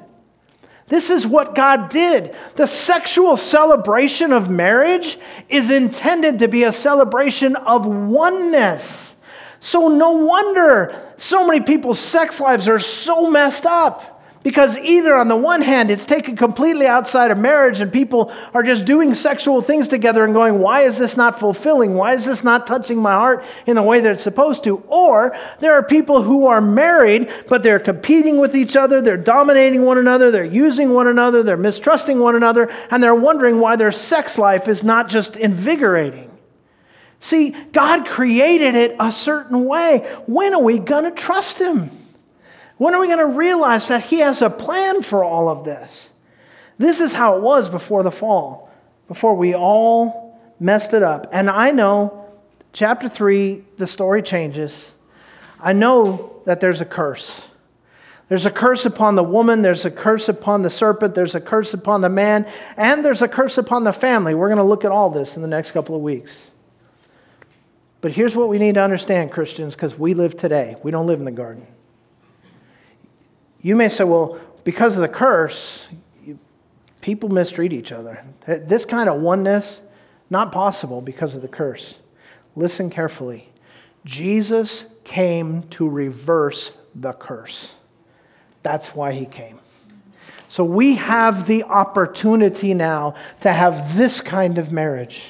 This 0.89 1.11
is 1.11 1.25
what 1.25 1.55
God 1.55 1.89
did. 1.89 2.35
The 2.55 2.65
sexual 2.65 3.37
celebration 3.37 4.33
of 4.33 4.49
marriage 4.49 5.17
is 5.47 5.69
intended 5.71 6.39
to 6.39 6.47
be 6.47 6.63
a 6.63 6.71
celebration 6.71 7.55
of 7.55 7.85
oneness. 7.85 9.15
So, 9.59 9.87
no 9.87 10.11
wonder 10.11 11.13
so 11.17 11.45
many 11.45 11.61
people's 11.61 11.99
sex 11.99 12.39
lives 12.39 12.67
are 12.67 12.79
so 12.79 13.29
messed 13.29 13.65
up. 13.65 14.18
Because 14.41 14.77
either 14.77 15.17
on 15.17 15.27
the 15.27 15.35
one 15.35 15.61
hand, 15.61 15.91
it's 15.91 16.05
taken 16.05 16.37
completely 16.37 16.87
outside 16.87 17.29
of 17.29 17.37
marriage 17.37 17.81
and 17.81 17.91
people 17.91 18.31
are 18.53 18.63
just 18.63 18.85
doing 18.85 19.13
sexual 19.13 19.61
things 19.61 19.89
together 19.89 20.23
and 20.23 20.33
going, 20.33 20.59
why 20.59 20.81
is 20.81 20.97
this 20.97 21.17
not 21.17 21.41
fulfilling? 21.41 21.95
Why 21.95 22.13
is 22.13 22.23
this 22.23 22.41
not 22.41 22.65
touching 22.65 23.01
my 23.01 23.11
heart 23.11 23.43
in 23.65 23.75
the 23.75 23.83
way 23.83 23.99
that 23.99 24.11
it's 24.11 24.23
supposed 24.23 24.63
to? 24.63 24.77
Or 24.87 25.37
there 25.59 25.73
are 25.73 25.83
people 25.83 26.21
who 26.21 26.47
are 26.47 26.61
married, 26.61 27.29
but 27.49 27.63
they're 27.63 27.79
competing 27.79 28.39
with 28.39 28.55
each 28.55 28.77
other, 28.77 29.01
they're 29.01 29.17
dominating 29.17 29.83
one 29.83 29.97
another, 29.97 30.31
they're 30.31 30.45
using 30.45 30.93
one 30.93 31.07
another, 31.07 31.43
they're 31.43 31.57
mistrusting 31.57 32.19
one 32.19 32.35
another, 32.35 32.71
and 32.91 33.03
they're 33.03 33.13
wondering 33.13 33.59
why 33.59 33.75
their 33.75 33.91
sex 33.91 34.37
life 34.37 34.69
is 34.69 34.85
not 34.85 35.09
just 35.09 35.35
invigorating. 35.35 36.31
See, 37.19 37.51
God 37.73 38.05
created 38.05 38.75
it 38.75 38.95
a 39.01 39.11
certain 39.11 39.65
way. 39.65 40.09
When 40.27 40.53
are 40.53 40.61
we 40.61 40.79
going 40.79 41.03
to 41.03 41.11
trust 41.11 41.59
Him? 41.59 41.91
When 42.79 42.95
are 42.95 43.01
we 43.01 43.07
going 43.07 43.19
to 43.19 43.25
realize 43.25 43.89
that 43.89 44.03
He 44.03 44.19
has 44.19 44.41
a 44.41 44.49
plan 44.49 45.01
for 45.01 45.21
all 45.21 45.49
of 45.49 45.65
this? 45.65 46.11
This 46.77 47.01
is 47.01 47.11
how 47.11 47.35
it 47.35 47.41
was 47.41 47.67
before 47.67 48.03
the 48.03 48.11
fall, 48.11 48.71
before 49.09 49.35
we 49.35 49.53
all 49.53 50.39
messed 50.61 50.93
it 50.93 51.03
up. 51.03 51.27
And 51.33 51.49
I 51.49 51.71
know, 51.71 52.25
chapter 52.71 53.09
3, 53.09 53.65
the 53.75 53.85
story 53.85 54.21
changes. 54.21 54.91
I 55.59 55.73
know 55.73 56.41
that 56.45 56.61
there's 56.61 56.79
a 56.79 56.85
curse. 56.85 57.45
There's 58.29 58.45
a 58.45 58.51
curse 58.51 58.85
upon 58.85 59.15
the 59.15 59.23
woman, 59.23 59.61
there's 59.61 59.83
a 59.83 59.91
curse 59.91 60.29
upon 60.29 60.61
the 60.61 60.69
serpent, 60.69 61.15
there's 61.15 61.35
a 61.35 61.41
curse 61.41 61.73
upon 61.73 61.99
the 61.99 62.09
man, 62.09 62.47
and 62.77 63.03
there's 63.03 63.21
a 63.21 63.27
curse 63.27 63.57
upon 63.57 63.83
the 63.83 63.91
family. 63.91 64.33
We're 64.35 64.47
going 64.47 64.57
to 64.57 64.63
look 64.63 64.85
at 64.85 64.91
all 64.91 65.09
this 65.09 65.35
in 65.35 65.41
the 65.41 65.49
next 65.49 65.71
couple 65.71 65.95
of 65.95 66.01
weeks. 66.01 66.47
But 67.99 68.13
here's 68.13 68.37
what 68.37 68.47
we 68.47 68.57
need 68.57 68.75
to 68.75 68.81
understand, 68.81 69.31
Christians, 69.31 69.75
because 69.75 69.99
we 69.99 70.13
live 70.13 70.37
today. 70.37 70.77
We 70.81 70.91
don't 70.91 71.07
live 71.07 71.19
in 71.19 71.25
the 71.25 71.31
garden. 71.31 71.67
You 73.61 73.75
may 73.75 73.89
say, 73.89 74.03
well, 74.03 74.39
because 74.63 74.95
of 74.95 75.01
the 75.01 75.09
curse, 75.09 75.87
people 77.01 77.29
mistreat 77.29 77.73
each 77.73 77.91
other. 77.91 78.23
This 78.45 78.85
kind 78.85 79.09
of 79.09 79.21
oneness, 79.21 79.81
not 80.29 80.51
possible 80.51 81.01
because 81.01 81.35
of 81.35 81.41
the 81.41 81.47
curse. 81.47 81.95
Listen 82.55 82.89
carefully. 82.89 83.49
Jesus 84.05 84.85
came 85.03 85.63
to 85.69 85.87
reverse 85.87 86.77
the 86.95 87.13
curse. 87.13 87.75
That's 88.63 88.95
why 88.95 89.13
he 89.13 89.25
came. 89.25 89.59
So 90.47 90.63
we 90.63 90.95
have 90.95 91.47
the 91.47 91.63
opportunity 91.63 92.73
now 92.73 93.15
to 93.41 93.53
have 93.53 93.97
this 93.97 94.19
kind 94.21 94.57
of 94.57 94.71
marriage 94.71 95.25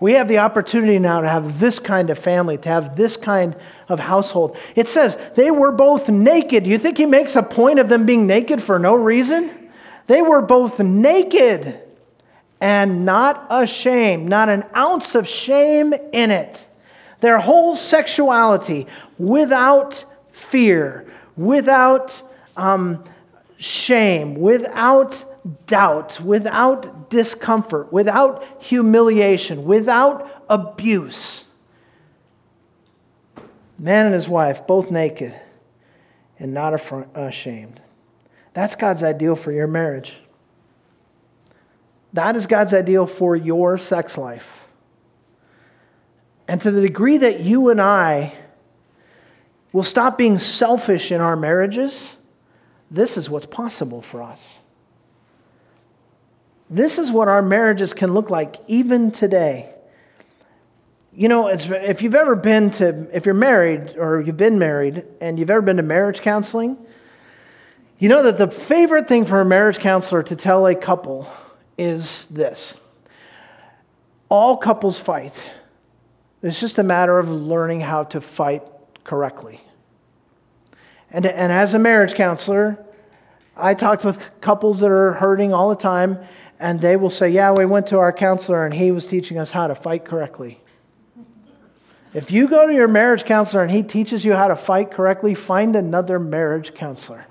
We 0.00 0.14
have 0.14 0.28
the 0.28 0.38
opportunity 0.38 0.98
now 0.98 1.20
to 1.20 1.28
have 1.28 1.60
this 1.60 1.78
kind 1.78 2.08
of 2.08 2.18
family, 2.18 2.56
to 2.58 2.68
have 2.70 2.96
this 2.96 3.18
kind 3.18 3.54
of 3.86 4.00
household. 4.00 4.56
It 4.74 4.88
says 4.88 5.18
they 5.34 5.50
were 5.50 5.70
both 5.70 6.08
naked. 6.08 6.64
Do 6.64 6.70
you 6.70 6.78
think 6.78 6.96
he 6.96 7.04
makes 7.04 7.36
a 7.36 7.42
point 7.42 7.78
of 7.78 7.90
them 7.90 8.06
being 8.06 8.26
naked 8.26 8.62
for 8.62 8.78
no 8.78 8.94
reason? 8.94 9.70
They 10.06 10.22
were 10.22 10.40
both 10.40 10.80
naked 10.80 11.78
and 12.62 13.04
not 13.04 13.46
ashamed, 13.50 14.28
not 14.28 14.48
an 14.48 14.64
ounce 14.74 15.14
of 15.14 15.28
shame 15.28 15.92
in 16.12 16.30
it. 16.30 16.66
Their 17.20 17.38
whole 17.38 17.76
sexuality 17.76 18.86
without 19.18 20.04
fear, 20.32 21.06
without 21.36 22.22
um, 22.56 23.04
shame, 23.58 24.36
without 24.36 25.24
doubt, 25.66 26.20
without 26.20 27.10
discomfort, 27.10 27.92
without 27.92 28.62
humiliation, 28.62 29.64
without 29.64 30.44
abuse. 30.48 31.44
Man 33.78 34.06
and 34.06 34.14
his 34.14 34.28
wife, 34.28 34.66
both 34.66 34.90
naked 34.90 35.34
and 36.38 36.52
not 36.52 36.74
ashamed. 37.14 37.80
That's 38.52 38.74
God's 38.74 39.02
ideal 39.02 39.36
for 39.36 39.52
your 39.52 39.66
marriage. 39.66 40.18
That 42.12 42.36
is 42.36 42.46
God's 42.46 42.74
ideal 42.74 43.06
for 43.06 43.36
your 43.36 43.78
sex 43.78 44.18
life. 44.18 44.66
And 46.48 46.60
to 46.62 46.70
the 46.70 46.80
degree 46.80 47.18
that 47.18 47.40
you 47.40 47.70
and 47.70 47.80
I 47.80 48.34
will 49.72 49.84
stop 49.84 50.18
being 50.18 50.36
selfish 50.38 51.12
in 51.12 51.20
our 51.20 51.36
marriages, 51.36 52.16
this 52.90 53.16
is 53.16 53.30
what's 53.30 53.46
possible 53.46 54.02
for 54.02 54.22
us. 54.22 54.59
This 56.70 56.98
is 56.98 57.10
what 57.10 57.26
our 57.26 57.42
marriages 57.42 57.92
can 57.92 58.14
look 58.14 58.30
like 58.30 58.56
even 58.68 59.10
today. 59.10 59.74
You 61.12 61.28
know, 61.28 61.48
if 61.48 62.00
you've 62.00 62.14
ever 62.14 62.36
been 62.36 62.70
to, 62.72 63.08
if 63.12 63.26
you're 63.26 63.34
married 63.34 63.96
or 63.98 64.20
you've 64.20 64.36
been 64.36 64.60
married 64.60 65.04
and 65.20 65.38
you've 65.38 65.50
ever 65.50 65.62
been 65.62 65.78
to 65.78 65.82
marriage 65.82 66.20
counseling, 66.20 66.78
you 67.98 68.08
know 68.08 68.22
that 68.22 68.38
the 68.38 68.48
favorite 68.48 69.08
thing 69.08 69.26
for 69.26 69.40
a 69.40 69.44
marriage 69.44 69.80
counselor 69.80 70.22
to 70.22 70.36
tell 70.36 70.66
a 70.66 70.74
couple 70.76 71.28
is 71.76 72.26
this 72.28 72.78
all 74.28 74.56
couples 74.56 74.98
fight. 74.98 75.50
It's 76.42 76.60
just 76.60 76.78
a 76.78 76.84
matter 76.84 77.18
of 77.18 77.28
learning 77.28 77.80
how 77.80 78.04
to 78.04 78.20
fight 78.20 78.62
correctly. 79.02 79.60
And, 81.10 81.26
and 81.26 81.52
as 81.52 81.74
a 81.74 81.78
marriage 81.78 82.14
counselor, 82.14 82.78
I 83.56 83.74
talked 83.74 84.04
with 84.04 84.30
couples 84.40 84.78
that 84.80 84.90
are 84.90 85.14
hurting 85.14 85.52
all 85.52 85.68
the 85.68 85.74
time, 85.74 86.18
and 86.60 86.80
they 86.80 86.94
will 86.96 87.10
say, 87.10 87.30
Yeah, 87.30 87.52
we 87.52 87.64
went 87.64 87.88
to 87.88 87.98
our 87.98 88.12
counselor 88.12 88.64
and 88.64 88.74
he 88.74 88.92
was 88.92 89.06
teaching 89.06 89.38
us 89.38 89.50
how 89.50 89.66
to 89.66 89.74
fight 89.74 90.04
correctly. 90.04 90.60
If 92.12 92.30
you 92.30 92.48
go 92.48 92.66
to 92.66 92.74
your 92.74 92.88
marriage 92.88 93.24
counselor 93.24 93.62
and 93.62 93.70
he 93.70 93.82
teaches 93.82 94.24
you 94.24 94.34
how 94.34 94.48
to 94.48 94.56
fight 94.56 94.90
correctly, 94.90 95.34
find 95.34 95.74
another 95.74 96.18
marriage 96.18 96.74
counselor 96.74 97.26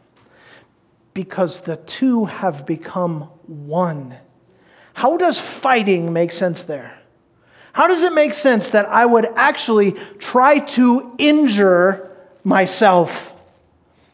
because 1.14 1.62
the 1.62 1.76
two 1.76 2.26
have 2.26 2.66
become 2.66 3.24
one. 3.46 4.16
How 4.94 5.18
does 5.18 5.38
fighting 5.38 6.12
make 6.12 6.32
sense 6.32 6.64
there? 6.64 6.98
How 7.74 7.88
does 7.88 8.04
it 8.04 8.14
make 8.14 8.34
sense 8.34 8.72
that 8.72 8.88
I 8.88 9.06
would 9.06 9.26
actually 9.36 9.92
try 10.18 10.60
to 10.60 11.14
injure 11.18 12.18
myself? 12.44 13.34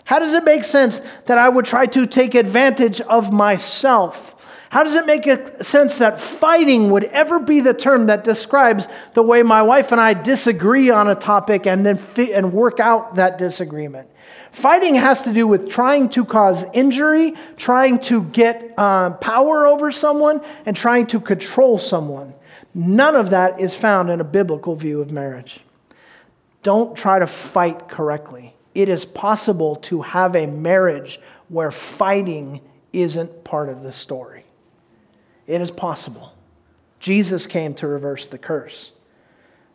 How 0.03 0.19
does 0.19 0.33
it 0.33 0.43
make 0.43 0.63
sense 0.63 1.01
that 1.25 1.37
I 1.37 1.49
would 1.49 1.65
try 1.65 1.85
to 1.87 2.05
take 2.05 2.35
advantage 2.35 3.01
of 3.01 3.31
myself? 3.31 4.34
How 4.75 4.83
does 4.83 4.95
it 4.95 5.05
make 5.05 5.25
sense 5.63 5.99
that 5.99 6.19
fighting 6.19 6.91
would 6.91 7.05
ever 7.05 7.39
be 7.39 7.61
the 7.61 7.73
term 7.73 8.07
that 8.07 8.25
describes 8.25 8.89
the 9.13 9.23
way 9.23 9.41
my 9.41 9.61
wife 9.61 9.93
and 9.93 10.01
I 10.01 10.13
disagree 10.13 10.89
on 10.89 11.07
a 11.07 11.15
topic 11.15 11.65
and 11.65 11.85
then 11.85 11.95
fit 11.95 12.31
and 12.31 12.51
work 12.51 12.81
out 12.81 13.15
that 13.15 13.37
disagreement? 13.37 14.09
Fighting 14.51 14.95
has 14.95 15.21
to 15.21 15.31
do 15.31 15.47
with 15.47 15.69
trying 15.69 16.09
to 16.09 16.25
cause 16.25 16.65
injury, 16.73 17.35
trying 17.55 17.99
to 17.99 18.23
get 18.23 18.73
uh, 18.77 19.11
power 19.11 19.65
over 19.65 19.93
someone, 19.93 20.41
and 20.65 20.75
trying 20.75 21.07
to 21.07 21.21
control 21.21 21.77
someone. 21.77 22.33
None 22.73 23.15
of 23.15 23.29
that 23.29 23.61
is 23.61 23.73
found 23.73 24.09
in 24.09 24.19
a 24.19 24.25
biblical 24.25 24.75
view 24.75 24.99
of 24.99 25.09
marriage. 25.09 25.61
Don't 26.63 26.97
try 26.97 27.19
to 27.19 27.27
fight 27.27 27.87
correctly. 27.87 28.53
It 28.73 28.89
is 28.89 29.05
possible 29.05 29.77
to 29.87 30.01
have 30.01 30.35
a 30.35 30.47
marriage 30.47 31.21
where 31.47 31.71
fighting 31.71 32.59
isn't 32.91 33.45
part 33.45 33.69
of 33.69 33.81
the 33.81 33.93
story. 33.93 34.34
It 35.47 35.61
is 35.61 35.71
possible. 35.71 36.33
Jesus 36.99 37.45
came 37.47 37.73
to 37.75 37.87
reverse 37.87 38.27
the 38.27 38.37
curse. 38.37 38.91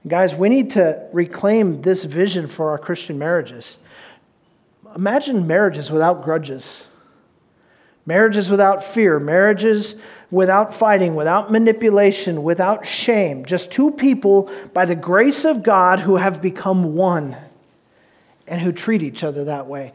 Guys, 0.07 0.35
we 0.35 0.49
need 0.49 0.71
to 0.73 1.07
reclaim 1.13 1.83
this 1.83 2.05
vision 2.05 2.47
for 2.47 2.71
our 2.71 2.79
Christian 2.79 3.19
marriages. 3.19 3.77
Imagine 4.97 5.47
marriages 5.47 5.91
without 5.91 6.25
grudges, 6.25 6.85
marriages 8.07 8.51
without 8.51 8.83
fear, 8.83 9.21
marriages 9.21 9.95
without 10.31 10.75
fighting, 10.75 11.15
without 11.15 11.53
manipulation, 11.53 12.43
without 12.43 12.87
shame. 12.87 13.45
Just 13.45 13.71
two 13.71 13.91
people, 13.91 14.51
by 14.73 14.87
the 14.87 14.97
grace 14.97 15.45
of 15.45 15.63
God, 15.63 16.01
who 16.01 16.17
have 16.17 16.41
become 16.41 16.95
one 16.95 17.37
and 18.47 18.61
who 18.61 18.73
treat 18.73 19.03
each 19.03 19.23
other 19.23 19.45
that 19.45 19.67
way 19.67 19.93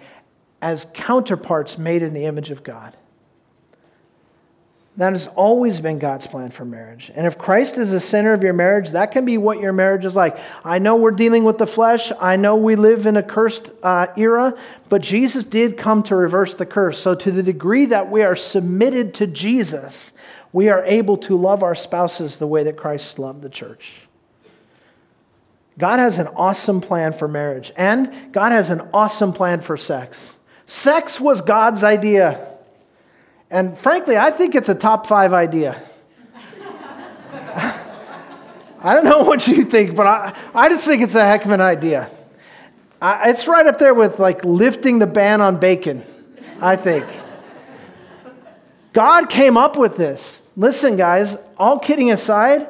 as 0.61 0.87
counterparts 0.93 1.77
made 1.77 2.01
in 2.01 2.13
the 2.13 2.25
image 2.25 2.51
of 2.51 2.63
God. 2.63 2.95
That 4.97 5.11
has 5.11 5.27
always 5.27 5.81
been 5.81 5.99
God's 5.99 6.25
plan 6.25 6.51
for 6.51 6.63
marriage. 6.63 7.11
And 7.13 7.27
if 7.27 7.37
Christ 7.37 7.77
is 7.77 7.91
the 7.91 7.99
center 7.99 8.31
of 8.31 8.43
your 8.43 8.53
marriage, 8.53 8.91
that 8.91 9.11
can 9.11 9.25
be 9.25 9.37
what 9.37 9.59
your 9.59 9.73
marriage 9.73 10.05
is 10.05 10.15
like. 10.15 10.37
I 10.63 10.79
know 10.79 10.95
we're 10.95 11.11
dealing 11.11 11.43
with 11.43 11.57
the 11.57 11.67
flesh. 11.67 12.13
I 12.17 12.37
know 12.37 12.55
we 12.55 12.77
live 12.77 13.05
in 13.05 13.17
a 13.17 13.23
cursed 13.23 13.71
uh, 13.83 14.07
era, 14.15 14.57
but 14.87 15.01
Jesus 15.01 15.43
did 15.43 15.77
come 15.77 16.01
to 16.03 16.15
reverse 16.15 16.53
the 16.53 16.65
curse. 16.65 16.97
So, 16.97 17.13
to 17.13 17.29
the 17.29 17.43
degree 17.43 17.87
that 17.87 18.09
we 18.09 18.23
are 18.23 18.37
submitted 18.37 19.13
to 19.15 19.27
Jesus, 19.27 20.13
we 20.53 20.69
are 20.69 20.85
able 20.85 21.17
to 21.17 21.35
love 21.35 21.61
our 21.61 21.75
spouses 21.75 22.39
the 22.39 22.47
way 22.47 22.63
that 22.63 22.77
Christ 22.77 23.19
loved 23.19 23.41
the 23.41 23.49
church. 23.49 23.95
God 25.77 25.99
has 25.99 26.19
an 26.19 26.27
awesome 26.27 26.79
plan 26.79 27.11
for 27.11 27.27
marriage, 27.27 27.73
and 27.75 28.31
God 28.31 28.53
has 28.53 28.69
an 28.69 28.81
awesome 28.93 29.33
plan 29.33 29.59
for 29.59 29.75
sex. 29.75 30.37
Sex 30.65 31.19
was 31.19 31.41
God's 31.41 31.83
idea. 31.83 32.54
And 33.49 33.77
frankly, 33.77 34.17
I 34.17 34.31
think 34.31 34.55
it's 34.55 34.69
a 34.69 34.75
top 34.75 35.07
five 35.07 35.33
idea. 35.33 35.81
I 38.85 38.93
don't 38.93 39.05
know 39.05 39.23
what 39.23 39.47
you 39.47 39.63
think, 39.63 39.95
but 39.95 40.05
I, 40.05 40.37
I 40.53 40.69
just 40.69 40.85
think 40.85 41.01
it's 41.01 41.15
a 41.15 41.25
heck 41.25 41.45
of 41.45 41.51
an 41.51 41.61
idea. 41.61 42.09
I, 43.01 43.29
it's 43.29 43.47
right 43.47 43.65
up 43.65 43.79
there 43.79 43.93
with 43.93 44.19
like 44.19 44.45
lifting 44.45 44.99
the 44.99 45.07
ban 45.07 45.41
on 45.41 45.59
bacon, 45.59 46.03
I 46.61 46.75
think. 46.75 47.05
God 48.93 49.29
came 49.29 49.57
up 49.57 49.75
with 49.77 49.97
this. 49.97 50.39
Listen, 50.55 50.95
guys, 50.97 51.35
all 51.57 51.79
kidding 51.79 52.11
aside, 52.11 52.67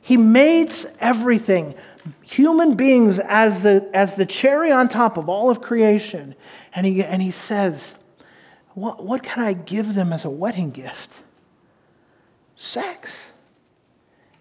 He 0.00 0.16
made 0.16 0.72
everything, 0.98 1.74
human 2.22 2.74
beings 2.74 3.18
as 3.18 3.62
the, 3.62 3.88
as 3.94 4.14
the 4.14 4.26
cherry 4.26 4.72
on 4.72 4.88
top 4.88 5.16
of 5.16 5.28
all 5.28 5.50
of 5.50 5.60
creation. 5.60 6.34
And 6.74 6.86
he, 6.86 7.04
and 7.04 7.20
he 7.20 7.30
says, 7.30 7.94
what, 8.80 9.04
what 9.04 9.22
can 9.22 9.44
I 9.44 9.52
give 9.52 9.94
them 9.94 10.10
as 10.12 10.24
a 10.24 10.30
wedding 10.30 10.70
gift? 10.70 11.20
Sex. 12.54 13.30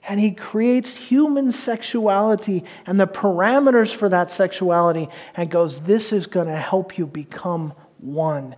And 0.07 0.19
he 0.19 0.31
creates 0.31 0.95
human 0.95 1.51
sexuality 1.51 2.63
and 2.85 2.97
the 2.99 3.05
parameters 3.05 3.93
for 3.93 4.07
that 4.09 4.31
sexuality 4.31 5.09
and 5.35 5.51
goes, 5.51 5.81
This 5.81 6.13
is 6.13 6.25
going 6.25 6.47
to 6.47 6.55
help 6.55 6.97
you 6.97 7.05
become 7.05 7.73
one. 7.97 8.55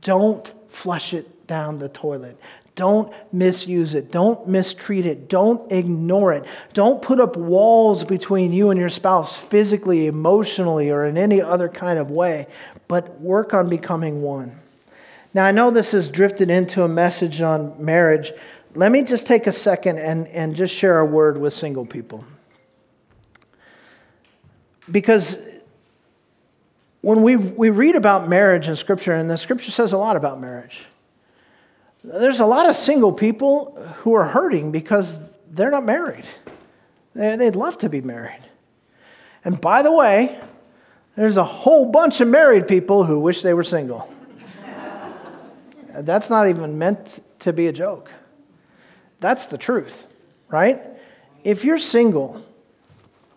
Don't 0.00 0.50
flush 0.68 1.12
it 1.12 1.46
down 1.46 1.78
the 1.78 1.90
toilet. 1.90 2.40
Don't 2.74 3.12
misuse 3.32 3.94
it. 3.94 4.10
Don't 4.10 4.48
mistreat 4.48 5.04
it. 5.04 5.28
Don't 5.28 5.70
ignore 5.70 6.32
it. 6.32 6.44
Don't 6.72 7.02
put 7.02 7.20
up 7.20 7.36
walls 7.36 8.02
between 8.02 8.52
you 8.52 8.70
and 8.70 8.80
your 8.80 8.88
spouse 8.88 9.36
physically, 9.36 10.06
emotionally, 10.06 10.88
or 10.88 11.04
in 11.04 11.18
any 11.18 11.42
other 11.42 11.68
kind 11.68 11.98
of 11.98 12.10
way, 12.10 12.46
but 12.86 13.20
work 13.20 13.52
on 13.52 13.68
becoming 13.68 14.22
one. 14.22 14.58
Now, 15.34 15.44
I 15.44 15.52
know 15.52 15.70
this 15.70 15.92
has 15.92 16.08
drifted 16.08 16.50
into 16.50 16.82
a 16.82 16.88
message 16.88 17.40
on 17.40 17.84
marriage. 17.84 18.32
Let 18.74 18.90
me 18.92 19.02
just 19.02 19.26
take 19.26 19.46
a 19.46 19.52
second 19.52 19.98
and, 19.98 20.26
and 20.28 20.56
just 20.56 20.74
share 20.74 20.98
a 21.00 21.04
word 21.04 21.38
with 21.38 21.52
single 21.52 21.84
people. 21.84 22.24
Because 24.90 25.38
when 27.02 27.22
we, 27.22 27.36
we 27.36 27.70
read 27.70 27.94
about 27.94 28.28
marriage 28.28 28.68
in 28.68 28.76
Scripture, 28.76 29.14
and 29.14 29.30
the 29.30 29.36
Scripture 29.36 29.70
says 29.70 29.92
a 29.92 29.98
lot 29.98 30.16
about 30.16 30.40
marriage, 30.40 30.86
there's 32.02 32.40
a 32.40 32.46
lot 32.46 32.68
of 32.68 32.76
single 32.76 33.12
people 33.12 33.76
who 33.98 34.14
are 34.14 34.24
hurting 34.24 34.72
because 34.72 35.18
they're 35.50 35.70
not 35.70 35.84
married. 35.84 36.24
They, 37.14 37.36
they'd 37.36 37.56
love 37.56 37.78
to 37.78 37.88
be 37.88 38.00
married. 38.00 38.40
And 39.44 39.60
by 39.60 39.82
the 39.82 39.92
way, 39.92 40.40
there's 41.16 41.36
a 41.36 41.44
whole 41.44 41.90
bunch 41.90 42.20
of 42.20 42.28
married 42.28 42.66
people 42.66 43.04
who 43.04 43.20
wish 43.20 43.42
they 43.42 43.54
were 43.54 43.64
single. 43.64 44.12
That's 46.04 46.30
not 46.30 46.48
even 46.48 46.78
meant 46.78 47.22
to 47.40 47.52
be 47.52 47.66
a 47.66 47.72
joke. 47.72 48.10
That's 49.20 49.46
the 49.46 49.58
truth, 49.58 50.06
right? 50.48 50.80
if 51.44 51.64
you're 51.64 51.78
single, 51.78 52.44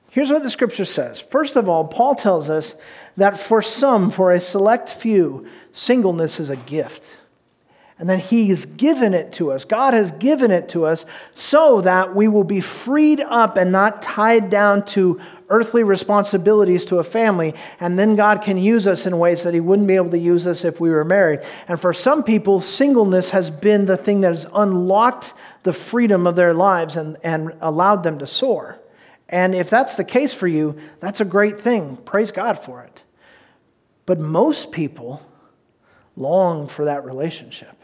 here's 0.09 0.29
what 0.29 0.43
the 0.43 0.49
scripture 0.49 0.85
says. 0.85 1.19
First 1.19 1.55
of 1.55 1.69
all, 1.69 1.85
Paul 1.85 2.15
tells 2.15 2.49
us 2.49 2.75
that 3.17 3.37
for 3.37 3.61
some, 3.61 4.11
for 4.11 4.31
a 4.31 4.39
select 4.39 4.89
few, 4.89 5.47
singleness 5.71 6.39
is 6.39 6.49
a 6.49 6.55
gift. 6.55 7.17
And 7.99 8.09
that 8.09 8.19
He 8.19 8.49
has 8.49 8.65
given 8.65 9.13
it 9.13 9.31
to 9.33 9.51
us. 9.51 9.63
God 9.63 9.93
has 9.93 10.11
given 10.11 10.49
it 10.49 10.69
to 10.69 10.85
us 10.85 11.05
so 11.35 11.81
that 11.81 12.15
we 12.15 12.27
will 12.27 12.43
be 12.43 12.59
freed 12.59 13.21
up 13.21 13.57
and 13.57 13.71
not 13.71 14.01
tied 14.01 14.49
down 14.49 14.83
to 14.85 15.21
earthly 15.51 15.83
responsibilities 15.83 16.85
to 16.85 16.97
a 16.97 17.03
family. 17.03 17.53
And 17.79 17.99
then 17.99 18.15
God 18.15 18.41
can 18.41 18.57
use 18.57 18.87
us 18.87 19.05
in 19.05 19.19
ways 19.19 19.43
that 19.43 19.53
He 19.53 19.59
wouldn't 19.59 19.87
be 19.87 19.95
able 19.95 20.09
to 20.11 20.17
use 20.17 20.47
us 20.47 20.65
if 20.65 20.79
we 20.79 20.89
were 20.89 21.05
married. 21.05 21.41
And 21.67 21.79
for 21.79 21.93
some 21.93 22.23
people, 22.23 22.59
singleness 22.59 23.29
has 23.29 23.51
been 23.51 23.85
the 23.85 23.97
thing 23.97 24.21
that 24.21 24.29
has 24.29 24.47
unlocked 24.53 25.33
the 25.63 25.73
freedom 25.73 26.25
of 26.25 26.35
their 26.35 26.53
lives 26.53 26.95
and, 26.95 27.17
and 27.23 27.53
allowed 27.61 28.03
them 28.03 28.17
to 28.19 28.25
soar. 28.25 28.79
And 29.29 29.53
if 29.53 29.69
that's 29.69 29.95
the 29.95 30.03
case 30.03 30.33
for 30.33 30.47
you, 30.47 30.77
that's 30.99 31.21
a 31.21 31.25
great 31.25 31.61
thing. 31.61 31.97
Praise 31.97 32.31
God 32.31 32.57
for 32.57 32.81
it. 32.83 33.03
But 34.05 34.19
most 34.19 34.71
people 34.71 35.21
long 36.15 36.67
for 36.67 36.85
that 36.85 37.05
relationship. 37.05 37.80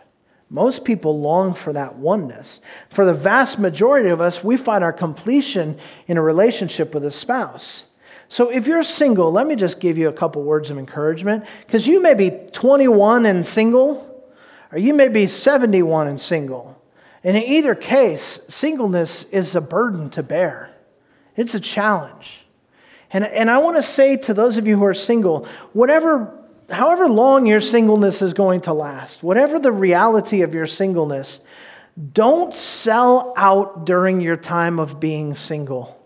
Most 0.49 0.85
people 0.85 1.19
long 1.19 1.53
for 1.53 1.73
that 1.73 1.95
oneness. 1.95 2.61
For 2.89 3.05
the 3.05 3.13
vast 3.13 3.59
majority 3.59 4.09
of 4.09 4.21
us, 4.21 4.43
we 4.43 4.55
find 4.55 4.83
our 4.83 4.93
completion 4.93 5.77
in 6.07 6.17
a 6.17 6.21
relationship 6.21 6.93
with 6.93 7.03
a 7.03 7.11
spouse. 7.11 7.85
So 8.29 8.49
if 8.49 8.67
you're 8.67 8.83
single, 8.83 9.31
let 9.31 9.47
me 9.47 9.55
just 9.55 9.79
give 9.79 9.97
you 9.97 10.09
a 10.09 10.13
couple 10.13 10.43
words 10.43 10.69
of 10.69 10.77
encouragement 10.77 11.45
because 11.65 11.87
you 11.87 12.01
may 12.01 12.13
be 12.13 12.29
21 12.29 13.25
and 13.25 13.45
single, 13.45 14.25
or 14.71 14.77
you 14.77 14.93
may 14.93 15.07
be 15.07 15.27
71 15.27 16.07
and 16.07 16.19
single. 16.19 16.81
And 17.23 17.35
in 17.35 17.43
either 17.43 17.75
case, 17.75 18.39
singleness 18.47 19.23
is 19.25 19.55
a 19.55 19.61
burden 19.61 20.09
to 20.11 20.23
bear, 20.23 20.69
it's 21.35 21.55
a 21.55 21.59
challenge. 21.59 22.43
And, 23.11 23.25
and 23.25 23.49
I 23.49 23.59
want 23.59 23.77
to 23.77 23.81
say 23.81 24.17
to 24.17 24.33
those 24.33 24.57
of 24.57 24.67
you 24.67 24.77
who 24.77 24.83
are 24.83 24.93
single, 24.93 25.47
whatever 25.71 26.36
however 26.69 27.07
long 27.07 27.45
your 27.45 27.61
singleness 27.61 28.21
is 28.21 28.33
going 28.33 28.61
to 28.61 28.73
last, 28.73 29.23
whatever 29.23 29.59
the 29.59 29.71
reality 29.71 30.41
of 30.41 30.53
your 30.53 30.67
singleness, 30.67 31.39
don't 32.13 32.55
sell 32.55 33.33
out 33.35 33.85
during 33.85 34.21
your 34.21 34.37
time 34.37 34.79
of 34.79 34.99
being 34.99 35.33
single. 35.35 35.96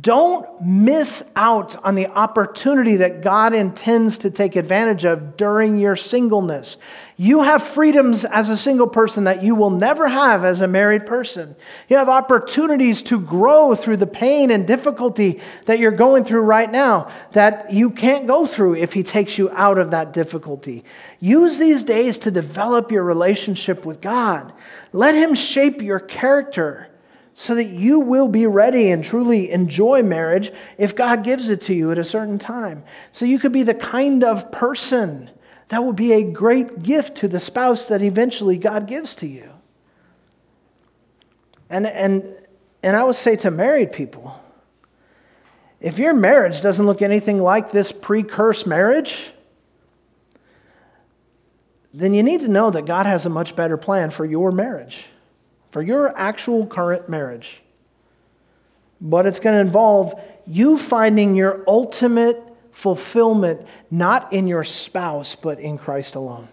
Don't 0.00 0.62
miss 0.62 1.22
out 1.36 1.76
on 1.84 1.94
the 1.94 2.08
opportunity 2.08 2.96
that 2.96 3.22
God 3.22 3.54
intends 3.54 4.18
to 4.18 4.32
take 4.32 4.56
advantage 4.56 5.04
of 5.04 5.36
during 5.36 5.78
your 5.78 5.94
singleness. 5.94 6.76
You 7.16 7.44
have 7.44 7.62
freedoms 7.62 8.24
as 8.24 8.50
a 8.50 8.56
single 8.56 8.88
person 8.88 9.24
that 9.24 9.44
you 9.44 9.54
will 9.54 9.70
never 9.70 10.08
have 10.08 10.44
as 10.44 10.60
a 10.60 10.66
married 10.66 11.06
person. 11.06 11.54
You 11.88 11.98
have 11.98 12.08
opportunities 12.08 13.00
to 13.02 13.20
grow 13.20 13.76
through 13.76 13.98
the 13.98 14.08
pain 14.08 14.50
and 14.50 14.66
difficulty 14.66 15.40
that 15.66 15.78
you're 15.78 15.92
going 15.92 16.24
through 16.24 16.40
right 16.40 16.70
now 16.70 17.08
that 17.30 17.72
you 17.72 17.90
can't 17.90 18.26
go 18.26 18.44
through 18.44 18.74
if 18.74 18.92
He 18.92 19.04
takes 19.04 19.38
you 19.38 19.50
out 19.50 19.78
of 19.78 19.92
that 19.92 20.12
difficulty. 20.12 20.84
Use 21.20 21.58
these 21.58 21.84
days 21.84 22.18
to 22.18 22.32
develop 22.32 22.90
your 22.90 23.04
relationship 23.04 23.86
with 23.86 24.00
God. 24.00 24.52
Let 24.92 25.14
Him 25.14 25.36
shape 25.36 25.80
your 25.80 26.00
character 26.00 26.88
so 27.38 27.54
that 27.54 27.68
you 27.68 28.00
will 28.00 28.28
be 28.28 28.46
ready 28.46 28.90
and 28.90 29.04
truly 29.04 29.50
enjoy 29.50 30.02
marriage 30.02 30.50
if 30.78 30.96
God 30.96 31.22
gives 31.22 31.50
it 31.50 31.60
to 31.62 31.74
you 31.74 31.90
at 31.90 31.98
a 31.98 32.04
certain 32.04 32.38
time. 32.38 32.82
So 33.12 33.26
you 33.26 33.38
could 33.38 33.52
be 33.52 33.62
the 33.62 33.74
kind 33.74 34.24
of 34.24 34.50
person 34.50 35.28
that 35.68 35.84
will 35.84 35.92
be 35.92 36.14
a 36.14 36.22
great 36.24 36.82
gift 36.82 37.18
to 37.18 37.28
the 37.28 37.38
spouse 37.38 37.88
that 37.88 38.00
eventually 38.00 38.56
God 38.56 38.86
gives 38.86 39.14
to 39.16 39.26
you. 39.26 39.50
And, 41.68 41.86
and, 41.86 42.34
and 42.82 42.96
I 42.96 43.04
would 43.04 43.16
say 43.16 43.36
to 43.36 43.50
married 43.50 43.92
people, 43.92 44.42
if 45.78 45.98
your 45.98 46.14
marriage 46.14 46.62
doesn't 46.62 46.86
look 46.86 47.02
anything 47.02 47.42
like 47.42 47.70
this 47.70 47.92
pre 47.92 48.22
curse 48.22 48.64
marriage, 48.64 49.28
then 51.92 52.14
you 52.14 52.22
need 52.22 52.40
to 52.40 52.48
know 52.48 52.70
that 52.70 52.86
God 52.86 53.04
has 53.04 53.26
a 53.26 53.30
much 53.30 53.54
better 53.54 53.76
plan 53.76 54.08
for 54.10 54.24
your 54.24 54.50
marriage 54.50 55.04
for 55.70 55.82
your 55.82 56.16
actual 56.16 56.66
current 56.66 57.08
marriage. 57.08 57.62
But 59.00 59.26
it's 59.26 59.40
going 59.40 59.54
to 59.54 59.60
involve 59.60 60.20
you 60.46 60.78
finding 60.78 61.36
your 61.36 61.64
ultimate 61.66 62.42
fulfillment 62.72 63.66
not 63.90 64.32
in 64.32 64.46
your 64.46 64.64
spouse, 64.64 65.34
but 65.34 65.58
in 65.58 65.78
Christ 65.78 66.14
alone. 66.14 66.48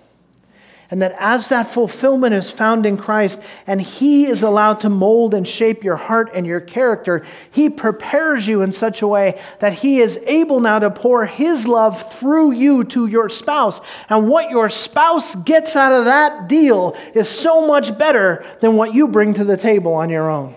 And 0.94 1.02
that 1.02 1.16
as 1.18 1.50
that 1.50 1.74
fulfillment 1.74 2.36
is 2.36 2.52
found 2.52 2.86
in 2.86 2.98
Christ 2.98 3.40
and 3.66 3.82
He 3.82 4.28
is 4.28 4.44
allowed 4.44 4.82
to 4.82 4.92
mold 4.92 5.34
and 5.34 5.48
shape 5.48 5.84
your 5.84 5.96
heart 5.96 6.30
and 6.36 6.46
your 6.46 6.60
character, 6.60 7.26
He 7.50 7.72
prepares 7.72 8.48
you 8.48 8.62
in 8.62 8.72
such 8.72 9.02
a 9.02 9.08
way 9.08 9.42
that 9.58 9.74
He 9.74 9.98
is 10.02 10.20
able 10.28 10.60
now 10.60 10.78
to 10.78 10.92
pour 10.92 11.26
His 11.26 11.66
love 11.66 12.14
through 12.14 12.52
you 12.52 12.84
to 12.84 13.08
your 13.08 13.28
spouse. 13.28 13.82
And 14.08 14.28
what 14.28 14.52
your 14.52 14.70
spouse 14.70 15.34
gets 15.34 15.76
out 15.76 15.94
of 15.94 16.06
that 16.06 16.48
deal 16.48 16.96
is 17.16 17.28
so 17.28 17.66
much 17.66 17.98
better 17.98 18.46
than 18.60 18.76
what 18.76 18.94
you 18.94 19.08
bring 19.08 19.34
to 19.34 19.44
the 19.44 19.58
table 19.58 19.96
on 19.96 20.12
your 20.12 20.30
own. 20.30 20.54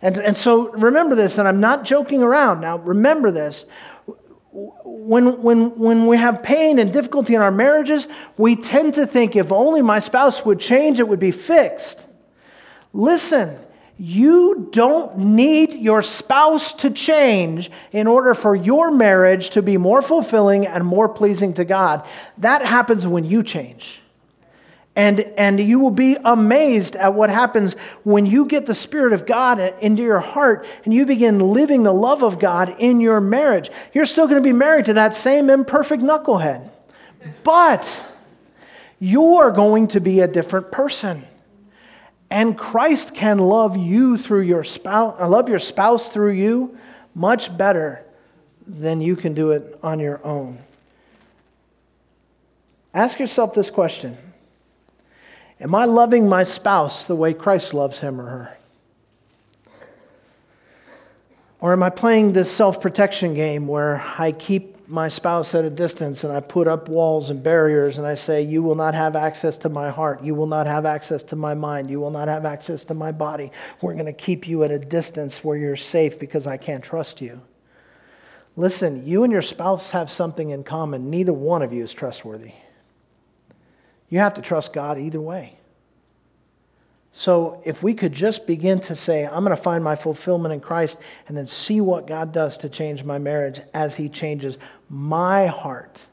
And, 0.00 0.16
and 0.16 0.34
so 0.34 0.70
remember 0.70 1.14
this, 1.14 1.36
and 1.36 1.46
I'm 1.46 1.60
not 1.60 1.84
joking 1.84 2.22
around. 2.22 2.62
Now, 2.62 2.78
remember 2.78 3.30
this 3.30 3.66
when, 4.52 5.40
when, 5.42 5.78
when 5.78 6.06
we 6.06 6.18
have 6.18 6.42
pain 6.42 6.78
and 6.78 6.92
difficulty 6.92 7.34
in 7.34 7.40
our 7.40 7.50
marriages, 7.50 8.06
we 8.36 8.54
tend 8.54 8.94
to 8.94 9.06
think 9.06 9.34
if 9.34 9.50
only 9.50 9.80
my 9.80 9.98
spouse 9.98 10.44
would 10.44 10.60
change, 10.60 11.00
it 11.00 11.08
would 11.08 11.18
be 11.18 11.30
fixed. 11.30 12.06
Listen, 12.92 13.58
you 13.96 14.68
don't 14.72 15.16
need 15.16 15.72
your 15.74 16.02
spouse 16.02 16.74
to 16.74 16.90
change 16.90 17.70
in 17.92 18.06
order 18.06 18.34
for 18.34 18.54
your 18.54 18.90
marriage 18.90 19.50
to 19.50 19.62
be 19.62 19.78
more 19.78 20.02
fulfilling 20.02 20.66
and 20.66 20.84
more 20.84 21.08
pleasing 21.08 21.54
to 21.54 21.64
God. 21.64 22.06
That 22.36 22.64
happens 22.66 23.06
when 23.06 23.24
you 23.24 23.42
change. 23.42 24.01
And, 24.94 25.20
and 25.38 25.58
you 25.58 25.78
will 25.78 25.90
be 25.90 26.16
amazed 26.22 26.96
at 26.96 27.14
what 27.14 27.30
happens 27.30 27.74
when 28.04 28.26
you 28.26 28.44
get 28.44 28.66
the 28.66 28.74
Spirit 28.74 29.14
of 29.14 29.24
God 29.24 29.58
into 29.80 30.02
your 30.02 30.20
heart 30.20 30.66
and 30.84 30.92
you 30.92 31.06
begin 31.06 31.38
living 31.38 31.82
the 31.82 31.94
love 31.94 32.22
of 32.22 32.38
God 32.38 32.76
in 32.78 33.00
your 33.00 33.20
marriage. 33.20 33.70
You're 33.94 34.04
still 34.04 34.26
going 34.26 34.42
to 34.42 34.46
be 34.46 34.52
married 34.52 34.84
to 34.86 34.94
that 34.94 35.14
same 35.14 35.48
imperfect 35.48 36.02
knucklehead, 36.02 36.68
but 37.42 38.06
you're 38.98 39.50
going 39.50 39.88
to 39.88 40.00
be 40.00 40.20
a 40.20 40.28
different 40.28 40.70
person. 40.70 41.26
And 42.30 42.56
Christ 42.56 43.14
can 43.14 43.38
love 43.38 43.78
you 43.78 44.18
through 44.18 44.42
your 44.42 44.64
spouse, 44.64 45.16
uh, 45.18 45.28
love 45.28 45.48
your 45.48 45.58
spouse 45.58 46.10
through 46.10 46.32
you 46.32 46.78
much 47.14 47.56
better 47.56 48.04
than 48.66 49.00
you 49.00 49.16
can 49.16 49.34
do 49.34 49.50
it 49.52 49.78
on 49.82 50.00
your 50.00 50.24
own. 50.24 50.58
Ask 52.94 53.18
yourself 53.18 53.54
this 53.54 53.70
question. 53.70 54.16
Am 55.62 55.76
I 55.76 55.84
loving 55.84 56.28
my 56.28 56.42
spouse 56.42 57.04
the 57.04 57.14
way 57.14 57.32
Christ 57.32 57.72
loves 57.72 58.00
him 58.00 58.20
or 58.20 58.26
her? 58.26 58.58
Or 61.60 61.72
am 61.72 61.84
I 61.84 61.90
playing 61.90 62.32
this 62.32 62.50
self 62.50 62.80
protection 62.80 63.34
game 63.34 63.68
where 63.68 64.04
I 64.18 64.32
keep 64.32 64.88
my 64.88 65.06
spouse 65.06 65.54
at 65.54 65.64
a 65.64 65.70
distance 65.70 66.24
and 66.24 66.32
I 66.32 66.40
put 66.40 66.66
up 66.66 66.88
walls 66.88 67.30
and 67.30 67.40
barriers 67.40 67.98
and 67.98 68.06
I 68.06 68.14
say, 68.14 68.42
You 68.42 68.64
will 68.64 68.74
not 68.74 68.94
have 68.94 69.14
access 69.14 69.56
to 69.58 69.68
my 69.68 69.88
heart. 69.90 70.24
You 70.24 70.34
will 70.34 70.48
not 70.48 70.66
have 70.66 70.84
access 70.84 71.22
to 71.24 71.36
my 71.36 71.54
mind. 71.54 71.88
You 71.88 72.00
will 72.00 72.10
not 72.10 72.26
have 72.26 72.44
access 72.44 72.82
to 72.86 72.94
my 72.94 73.12
body. 73.12 73.52
We're 73.80 73.94
going 73.94 74.06
to 74.06 74.12
keep 74.12 74.48
you 74.48 74.64
at 74.64 74.72
a 74.72 74.80
distance 74.80 75.44
where 75.44 75.56
you're 75.56 75.76
safe 75.76 76.18
because 76.18 76.48
I 76.48 76.56
can't 76.56 76.82
trust 76.82 77.20
you. 77.20 77.40
Listen, 78.56 79.06
you 79.06 79.22
and 79.22 79.32
your 79.32 79.42
spouse 79.42 79.92
have 79.92 80.10
something 80.10 80.50
in 80.50 80.64
common. 80.64 81.08
Neither 81.08 81.32
one 81.32 81.62
of 81.62 81.72
you 81.72 81.84
is 81.84 81.92
trustworthy. 81.92 82.54
You 84.12 84.18
have 84.18 84.34
to 84.34 84.42
trust 84.42 84.74
God 84.74 84.98
either 84.98 85.22
way. 85.22 85.56
So, 87.14 87.62
if 87.64 87.82
we 87.82 87.94
could 87.94 88.12
just 88.12 88.46
begin 88.46 88.78
to 88.80 88.94
say, 88.94 89.24
I'm 89.24 89.42
going 89.42 89.56
to 89.56 89.62
find 89.62 89.82
my 89.82 89.96
fulfillment 89.96 90.52
in 90.52 90.60
Christ, 90.60 90.98
and 91.28 91.36
then 91.36 91.46
see 91.46 91.80
what 91.80 92.06
God 92.06 92.30
does 92.30 92.58
to 92.58 92.68
change 92.68 93.04
my 93.04 93.16
marriage 93.16 93.62
as 93.72 93.96
He 93.96 94.10
changes 94.10 94.58
my 94.90 95.46
heart, 95.46 96.04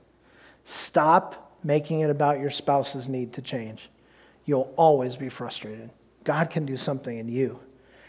stop 0.63 1.57
making 1.61 1.99
it 1.99 2.09
about 2.09 2.39
your 2.39 2.49
spouse's 2.49 3.09
need 3.09 3.33
to 3.33 3.41
change. 3.41 3.89
You'll 4.45 4.73
always 4.77 5.17
be 5.17 5.27
frustrated. 5.27 5.89
God 6.23 6.49
can 6.49 6.65
do 6.65 6.77
something 6.77 7.17
in 7.17 7.27
you 7.27 7.59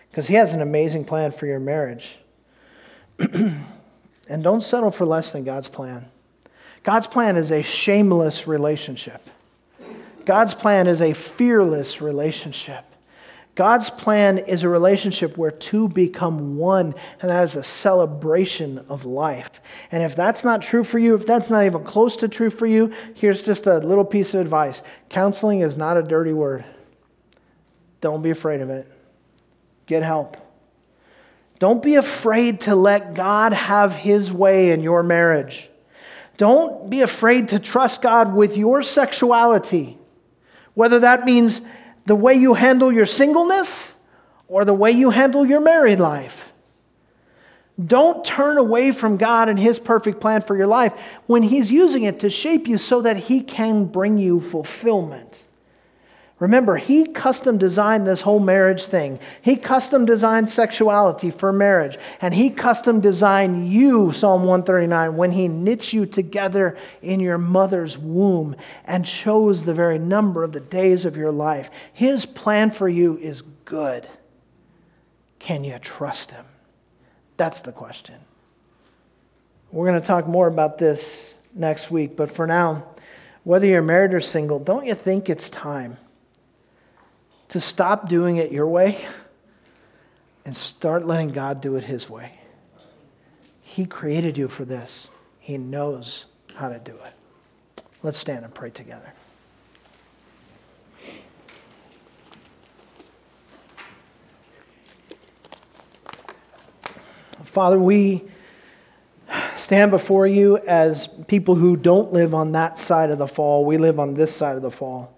because 0.09 0.29
He 0.29 0.37
has 0.37 0.55
an 0.55 0.63
amazing 0.63 1.05
plan 1.05 1.33
for 1.33 1.47
your 1.47 1.59
marriage. 1.59 2.17
and 3.19 3.65
don't 4.29 4.63
settle 4.63 4.93
for 4.93 5.05
less 5.05 5.33
than 5.33 5.43
God's 5.43 5.69
plan. 5.69 6.07
God's 6.85 7.09
plan 7.09 7.37
is 7.37 7.51
a 7.51 7.63
shameless 7.63 8.47
relationship. 8.47 9.29
God's 10.25 10.55
plan 10.55 10.87
is 10.87 11.01
a 11.01 11.13
fearless 11.13 12.01
relationship. 12.01 12.85
God's 13.55 13.91
plan 13.91 14.39
is 14.39 14.63
a 14.63 14.69
relationship 14.69 15.37
where 15.37 15.51
two 15.51 15.89
become 15.89 16.57
one, 16.57 16.95
and 17.21 17.31
that 17.31 17.43
is 17.43 17.57
a 17.57 17.63
celebration 17.63 18.79
of 18.89 19.05
life. 19.05 19.61
And 19.93 20.03
if 20.03 20.17
that's 20.17 20.45
not 20.45 20.63
true 20.63 20.85
for 20.85 20.99
you, 20.99 21.15
if 21.15 21.27
that's 21.27 21.51
not 21.51 21.65
even 21.65 21.85
close 21.85 22.17
to 22.17 22.29
true 22.29 22.51
for 22.51 22.67
you, 22.67 22.93
here's 23.15 23.43
just 23.43 23.67
a 23.67 23.79
little 23.79 24.05
piece 24.05 24.33
of 24.35 24.41
advice 24.41 24.83
counseling 25.09 25.61
is 25.61 25.77
not 25.77 25.97
a 25.97 26.03
dirty 26.03 26.33
word. 26.33 26.65
Don't 28.01 28.23
be 28.23 28.31
afraid 28.31 28.61
of 28.61 28.71
it. 28.71 28.91
Get 29.87 30.03
help. 30.03 30.37
Don't 31.59 31.83
be 31.83 31.97
afraid 31.97 32.61
to 32.61 32.75
let 32.75 33.13
God 33.13 33.53
have 33.53 33.95
his 33.95 34.33
way 34.33 34.71
in 34.71 34.81
your 34.81 35.03
marriage. 35.03 35.69
Don't 36.39 36.89
be 36.89 37.03
afraid 37.03 37.49
to 37.49 37.59
trust 37.59 38.01
God 38.01 38.35
with 38.35 38.57
your 38.57 38.81
sexuality, 38.81 39.99
whether 40.75 40.99
that 41.01 41.25
means 41.25 41.61
the 42.07 42.15
way 42.15 42.35
you 42.35 42.55
handle 42.55 42.93
your 42.93 43.07
singleness 43.07 43.97
or 44.49 44.65
the 44.65 44.75
way 44.75 44.91
you 44.91 45.11
handle 45.11 45.47
your 45.47 45.61
married 45.61 46.01
life. 46.01 46.53
Don't 47.85 48.25
turn 48.25 48.59
away 48.59 48.93
from 48.93 49.17
God 49.17 49.49
and 49.49 49.59
His 49.59 49.79
perfect 49.79 50.21
plan 50.21 50.43
for 50.43 50.57
your 50.57 50.67
life 50.67 50.93
when 51.27 51.43
He's 51.43 51.73
using 51.73 52.03
it 52.03 52.21
to 52.21 52.31
shape 52.31 52.69
you 52.69 52.77
so 52.79 53.01
that 53.03 53.17
He 53.17 53.41
can 53.41 53.85
bring 53.85 54.19
you 54.19 54.41
fulfillment. 54.41 55.47
Remember, 56.41 56.79
he 56.79 57.05
custom 57.05 57.59
designed 57.59 58.07
this 58.07 58.23
whole 58.23 58.41
marriage 58.41 58.87
thing. 58.87 59.21
He 59.43 59.57
custom 59.57 60.07
designed 60.07 60.49
sexuality 60.49 61.31
for 61.31 61.53
marriage. 61.53 61.99
And 62.23 62.33
he 62.33 62.49
custom 62.49 63.01
designed 63.01 63.69
you, 63.69 64.11
Psalm 64.11 64.45
139, 64.45 65.17
when 65.17 65.33
he 65.33 65.49
knits 65.49 65.93
you 65.93 66.07
together 66.07 66.79
in 67.03 67.21
your 67.21 67.37
mother's 67.37 67.99
womb 67.99 68.57
and 68.87 69.05
chose 69.05 69.67
the 69.67 69.75
very 69.75 69.99
number 69.99 70.43
of 70.43 70.53
the 70.53 70.61
days 70.61 71.05
of 71.05 71.15
your 71.15 71.31
life. 71.31 71.71
His 71.93 72.25
plan 72.25 72.71
for 72.71 72.89
you 72.89 73.19
is 73.19 73.43
good. 73.67 74.09
Can 75.39 75.63
you 75.63 75.79
trust 75.79 76.31
him? 76.31 76.47
That's 77.37 77.61
the 77.61 77.73
question. 77.73 78.17
We're 79.73 79.87
going 79.87 80.01
to 80.01 80.07
talk 80.07 80.27
more 80.27 80.47
about 80.47 80.79
this 80.79 81.35
next 81.55 81.91
week, 81.91 82.17
but 82.17 82.31
for 82.31 82.47
now, 82.47 82.87
whether 83.45 83.67
you're 83.67 83.83
married 83.83 84.15
or 84.15 84.21
single, 84.21 84.59
don't 84.59 84.87
you 84.87 84.95
think 84.95 85.29
it's 85.29 85.51
time? 85.51 85.99
To 87.51 87.61
stop 87.61 88.09
doing 88.09 88.37
it 88.37 88.51
your 88.51 88.67
way 88.67 89.05
and 90.45 90.57
start 90.57 91.07
letting 91.07 91.29
God 91.29 91.61
do 91.61 91.77
it 91.77 91.85
His 91.85 92.09
way. 92.09 92.33
He 93.61 93.85
created 93.85 94.39
you 94.39 94.49
for 94.49 94.65
this, 94.65 95.09
He 95.39 95.59
knows 95.59 96.27
how 96.57 96.69
to 96.69 96.79
do 96.79 96.93
it. 96.93 97.85
Let's 98.03 98.19
stand 98.19 98.45
and 98.45 98.55
pray 98.55 98.71
together. 98.71 99.13
Father, 107.45 107.79
we 107.79 108.23
stand 109.57 109.91
before 109.91 110.27
you 110.27 110.59
as 110.59 111.09
people 111.27 111.57
who 111.57 111.77
don't 111.77 112.13
live 112.13 112.33
on 112.33 112.53
that 112.53 112.79
side 112.79 113.11
of 113.11 113.19
the 113.19 113.27
fall. 113.27 113.65
We 113.65 113.77
live 113.77 113.99
on 113.99 114.15
this 114.15 114.35
side 114.35 114.55
of 114.57 114.63
the 114.63 114.71
fall. 114.71 115.13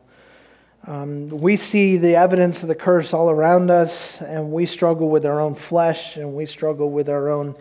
Um, 0.85 1.29
we 1.29 1.55
see 1.55 1.97
the 1.97 2.17
evidence 2.17 2.63
of 2.63 2.69
the 2.69 2.75
curse 2.75 3.15
all 3.15 3.31
around 3.31 3.71
us, 3.71 4.21
and 4.21 4.51
we 4.51 4.67
struggle 4.67 5.09
with 5.09 5.25
our 5.25 5.41
own 5.41 5.55
flesh, 5.55 6.17
and 6.17 6.35
we 6.35 6.45
struggle 6.45 6.91
with 6.91 7.09
our 7.09 7.29
own 7.29 7.55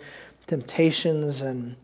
temptations, 0.48 1.42
and 1.42 1.76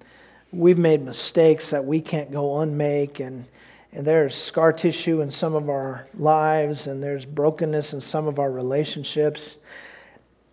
we've 0.51 0.79
made 0.79 1.03
mistakes 1.03 1.69
that 1.69 1.85
we 1.85 2.01
can't 2.01 2.31
go 2.31 2.57
unmake, 2.61 3.19
and, 3.19 3.45
and 3.93 4.07
there's 4.07 4.35
scar 4.35 4.73
tissue 4.73 5.21
in 5.21 5.29
some 5.29 5.53
of 5.53 5.69
our 5.69 6.07
lives, 6.15 6.87
and 6.87 7.03
there's 7.03 7.23
brokenness 7.23 7.93
in 7.93 8.01
some 8.01 8.27
of 8.27 8.39
our 8.39 8.51
relationships. 8.51 9.57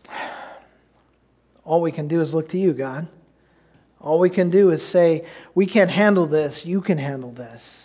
All 1.64 1.80
we 1.80 1.92
can 1.92 2.08
do 2.08 2.20
is 2.20 2.34
look 2.34 2.50
to 2.50 2.58
you, 2.58 2.74
God. 2.74 3.08
All 4.02 4.18
we 4.18 4.28
can 4.28 4.50
do 4.50 4.70
is 4.70 4.86
say, 4.86 5.24
We 5.54 5.64
can't 5.64 5.90
handle 5.90 6.26
this, 6.26 6.66
you 6.66 6.82
can 6.82 6.98
handle 6.98 7.30
this. 7.30 7.83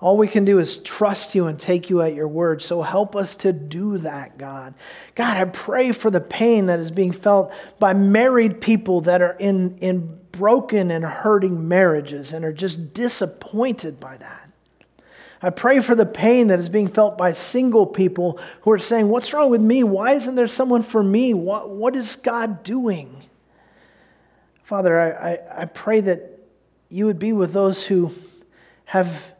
All 0.00 0.16
we 0.16 0.28
can 0.28 0.44
do 0.44 0.58
is 0.58 0.76
trust 0.78 1.34
you 1.34 1.46
and 1.46 1.58
take 1.58 1.88
you 1.88 2.02
at 2.02 2.14
your 2.14 2.28
word. 2.28 2.62
So 2.62 2.82
help 2.82 3.16
us 3.16 3.36
to 3.36 3.52
do 3.52 3.98
that, 3.98 4.36
God. 4.36 4.74
God, 5.14 5.36
I 5.36 5.44
pray 5.44 5.92
for 5.92 6.10
the 6.10 6.20
pain 6.20 6.66
that 6.66 6.80
is 6.80 6.90
being 6.90 7.12
felt 7.12 7.52
by 7.78 7.94
married 7.94 8.60
people 8.60 9.00
that 9.02 9.22
are 9.22 9.36
in, 9.38 9.78
in 9.78 10.18
broken 10.32 10.90
and 10.90 11.04
hurting 11.04 11.68
marriages 11.68 12.32
and 12.32 12.44
are 12.44 12.52
just 12.52 12.92
disappointed 12.92 14.00
by 14.00 14.16
that. 14.16 14.50
I 15.40 15.50
pray 15.50 15.80
for 15.80 15.94
the 15.94 16.06
pain 16.06 16.48
that 16.48 16.58
is 16.58 16.68
being 16.68 16.88
felt 16.88 17.18
by 17.18 17.32
single 17.32 17.86
people 17.86 18.40
who 18.62 18.70
are 18.70 18.78
saying, 18.78 19.10
What's 19.10 19.32
wrong 19.32 19.50
with 19.50 19.60
me? 19.60 19.84
Why 19.84 20.12
isn't 20.12 20.34
there 20.36 20.48
someone 20.48 20.82
for 20.82 21.02
me? 21.02 21.34
What, 21.34 21.68
what 21.68 21.94
is 21.96 22.16
God 22.16 22.62
doing? 22.62 23.24
Father, 24.62 24.98
I, 24.98 25.32
I, 25.32 25.62
I 25.62 25.64
pray 25.66 26.00
that 26.00 26.40
you 26.88 27.04
would 27.04 27.18
be 27.18 27.34
with 27.34 27.52
those 27.52 27.84
who 27.84 28.14
have 28.86 29.33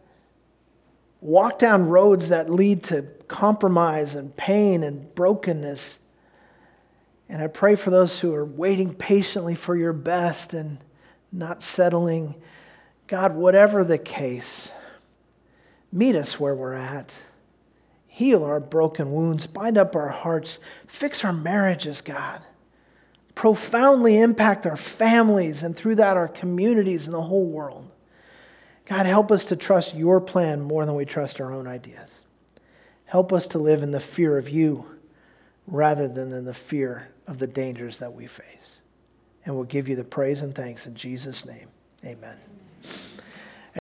walk 1.25 1.59
down 1.59 1.89
roads 1.89 2.29
that 2.29 2.51
lead 2.51 2.83
to 2.83 3.03
compromise 3.29 4.15
and 4.15 4.37
pain 4.37 4.85
and 4.85 5.13
brokenness. 5.15 5.99
And 7.31 7.43
I 7.43 7.47
pray 7.47 7.77
for 7.77 7.89
those 7.89 8.21
who 8.21 8.35
are 8.35 8.45
waiting 8.45 8.93
patiently 8.95 9.55
for 9.55 9.75
your 9.75 9.95
best 9.95 10.53
and 10.53 10.79
not 11.33 11.63
settling. 11.63 12.35
God, 13.07 13.35
whatever 13.35 13.83
the 13.83 13.97
case, 13.97 14.71
meet 15.91 16.15
us 16.15 16.39
where 16.39 16.55
we're 16.55 16.75
at. 16.75 17.15
Heal 18.07 18.45
our 18.45 18.61
broken 18.61 19.11
wounds, 19.11 19.47
bind 19.47 19.79
up 19.79 19.97
our 19.97 20.11
hearts, 20.11 20.59
fix 20.87 21.25
our 21.25 21.33
marriages, 21.33 22.03
God. 22.03 22.43
Profoundly 23.35 24.21
impact 24.21 24.67
our 24.67 24.77
families 24.77 25.63
and 25.63 25.75
through 25.75 25.97
that 25.97 26.19
our 26.19 26.29
communities 26.29 27.07
and 27.07 27.15
the 27.15 27.23
whole 27.23 27.47
world. 27.47 27.91
God, 28.87 29.07
help 29.07 29.31
us 29.31 29.45
to 29.47 29.57
trust 29.57 29.95
your 29.95 30.21
plan 30.21 30.61
more 30.61 30.85
than 30.85 30.95
we 30.95 31.05
trust 31.05 31.41
our 31.41 31.53
own 31.53 31.67
ideas. 31.67 32.25
Help 33.07 33.33
us 33.33 33.47
to 33.49 33.59
live 33.59 33.83
in 33.83 33.93
the 33.93 34.01
fear 34.01 34.37
of 34.37 34.49
you 34.49 34.87
rather 35.67 36.09
than 36.09 36.33
in 36.33 36.45
the 36.45 36.55
fear 36.55 37.09
of 37.27 37.39
the 37.39 37.47
dangers 37.47 37.99
that 37.99 38.13
we 38.13 38.27
face. 38.27 38.81
And 39.45 39.55
we'll 39.55 39.65
give 39.65 39.89
you 39.89 39.97
the 39.97 40.05
praise 40.05 40.43
and 40.43 40.55
thanks 40.55 40.87
in 40.87 40.95
Jesus' 40.95 41.47
name. 41.47 41.69
Amen. 42.05 42.37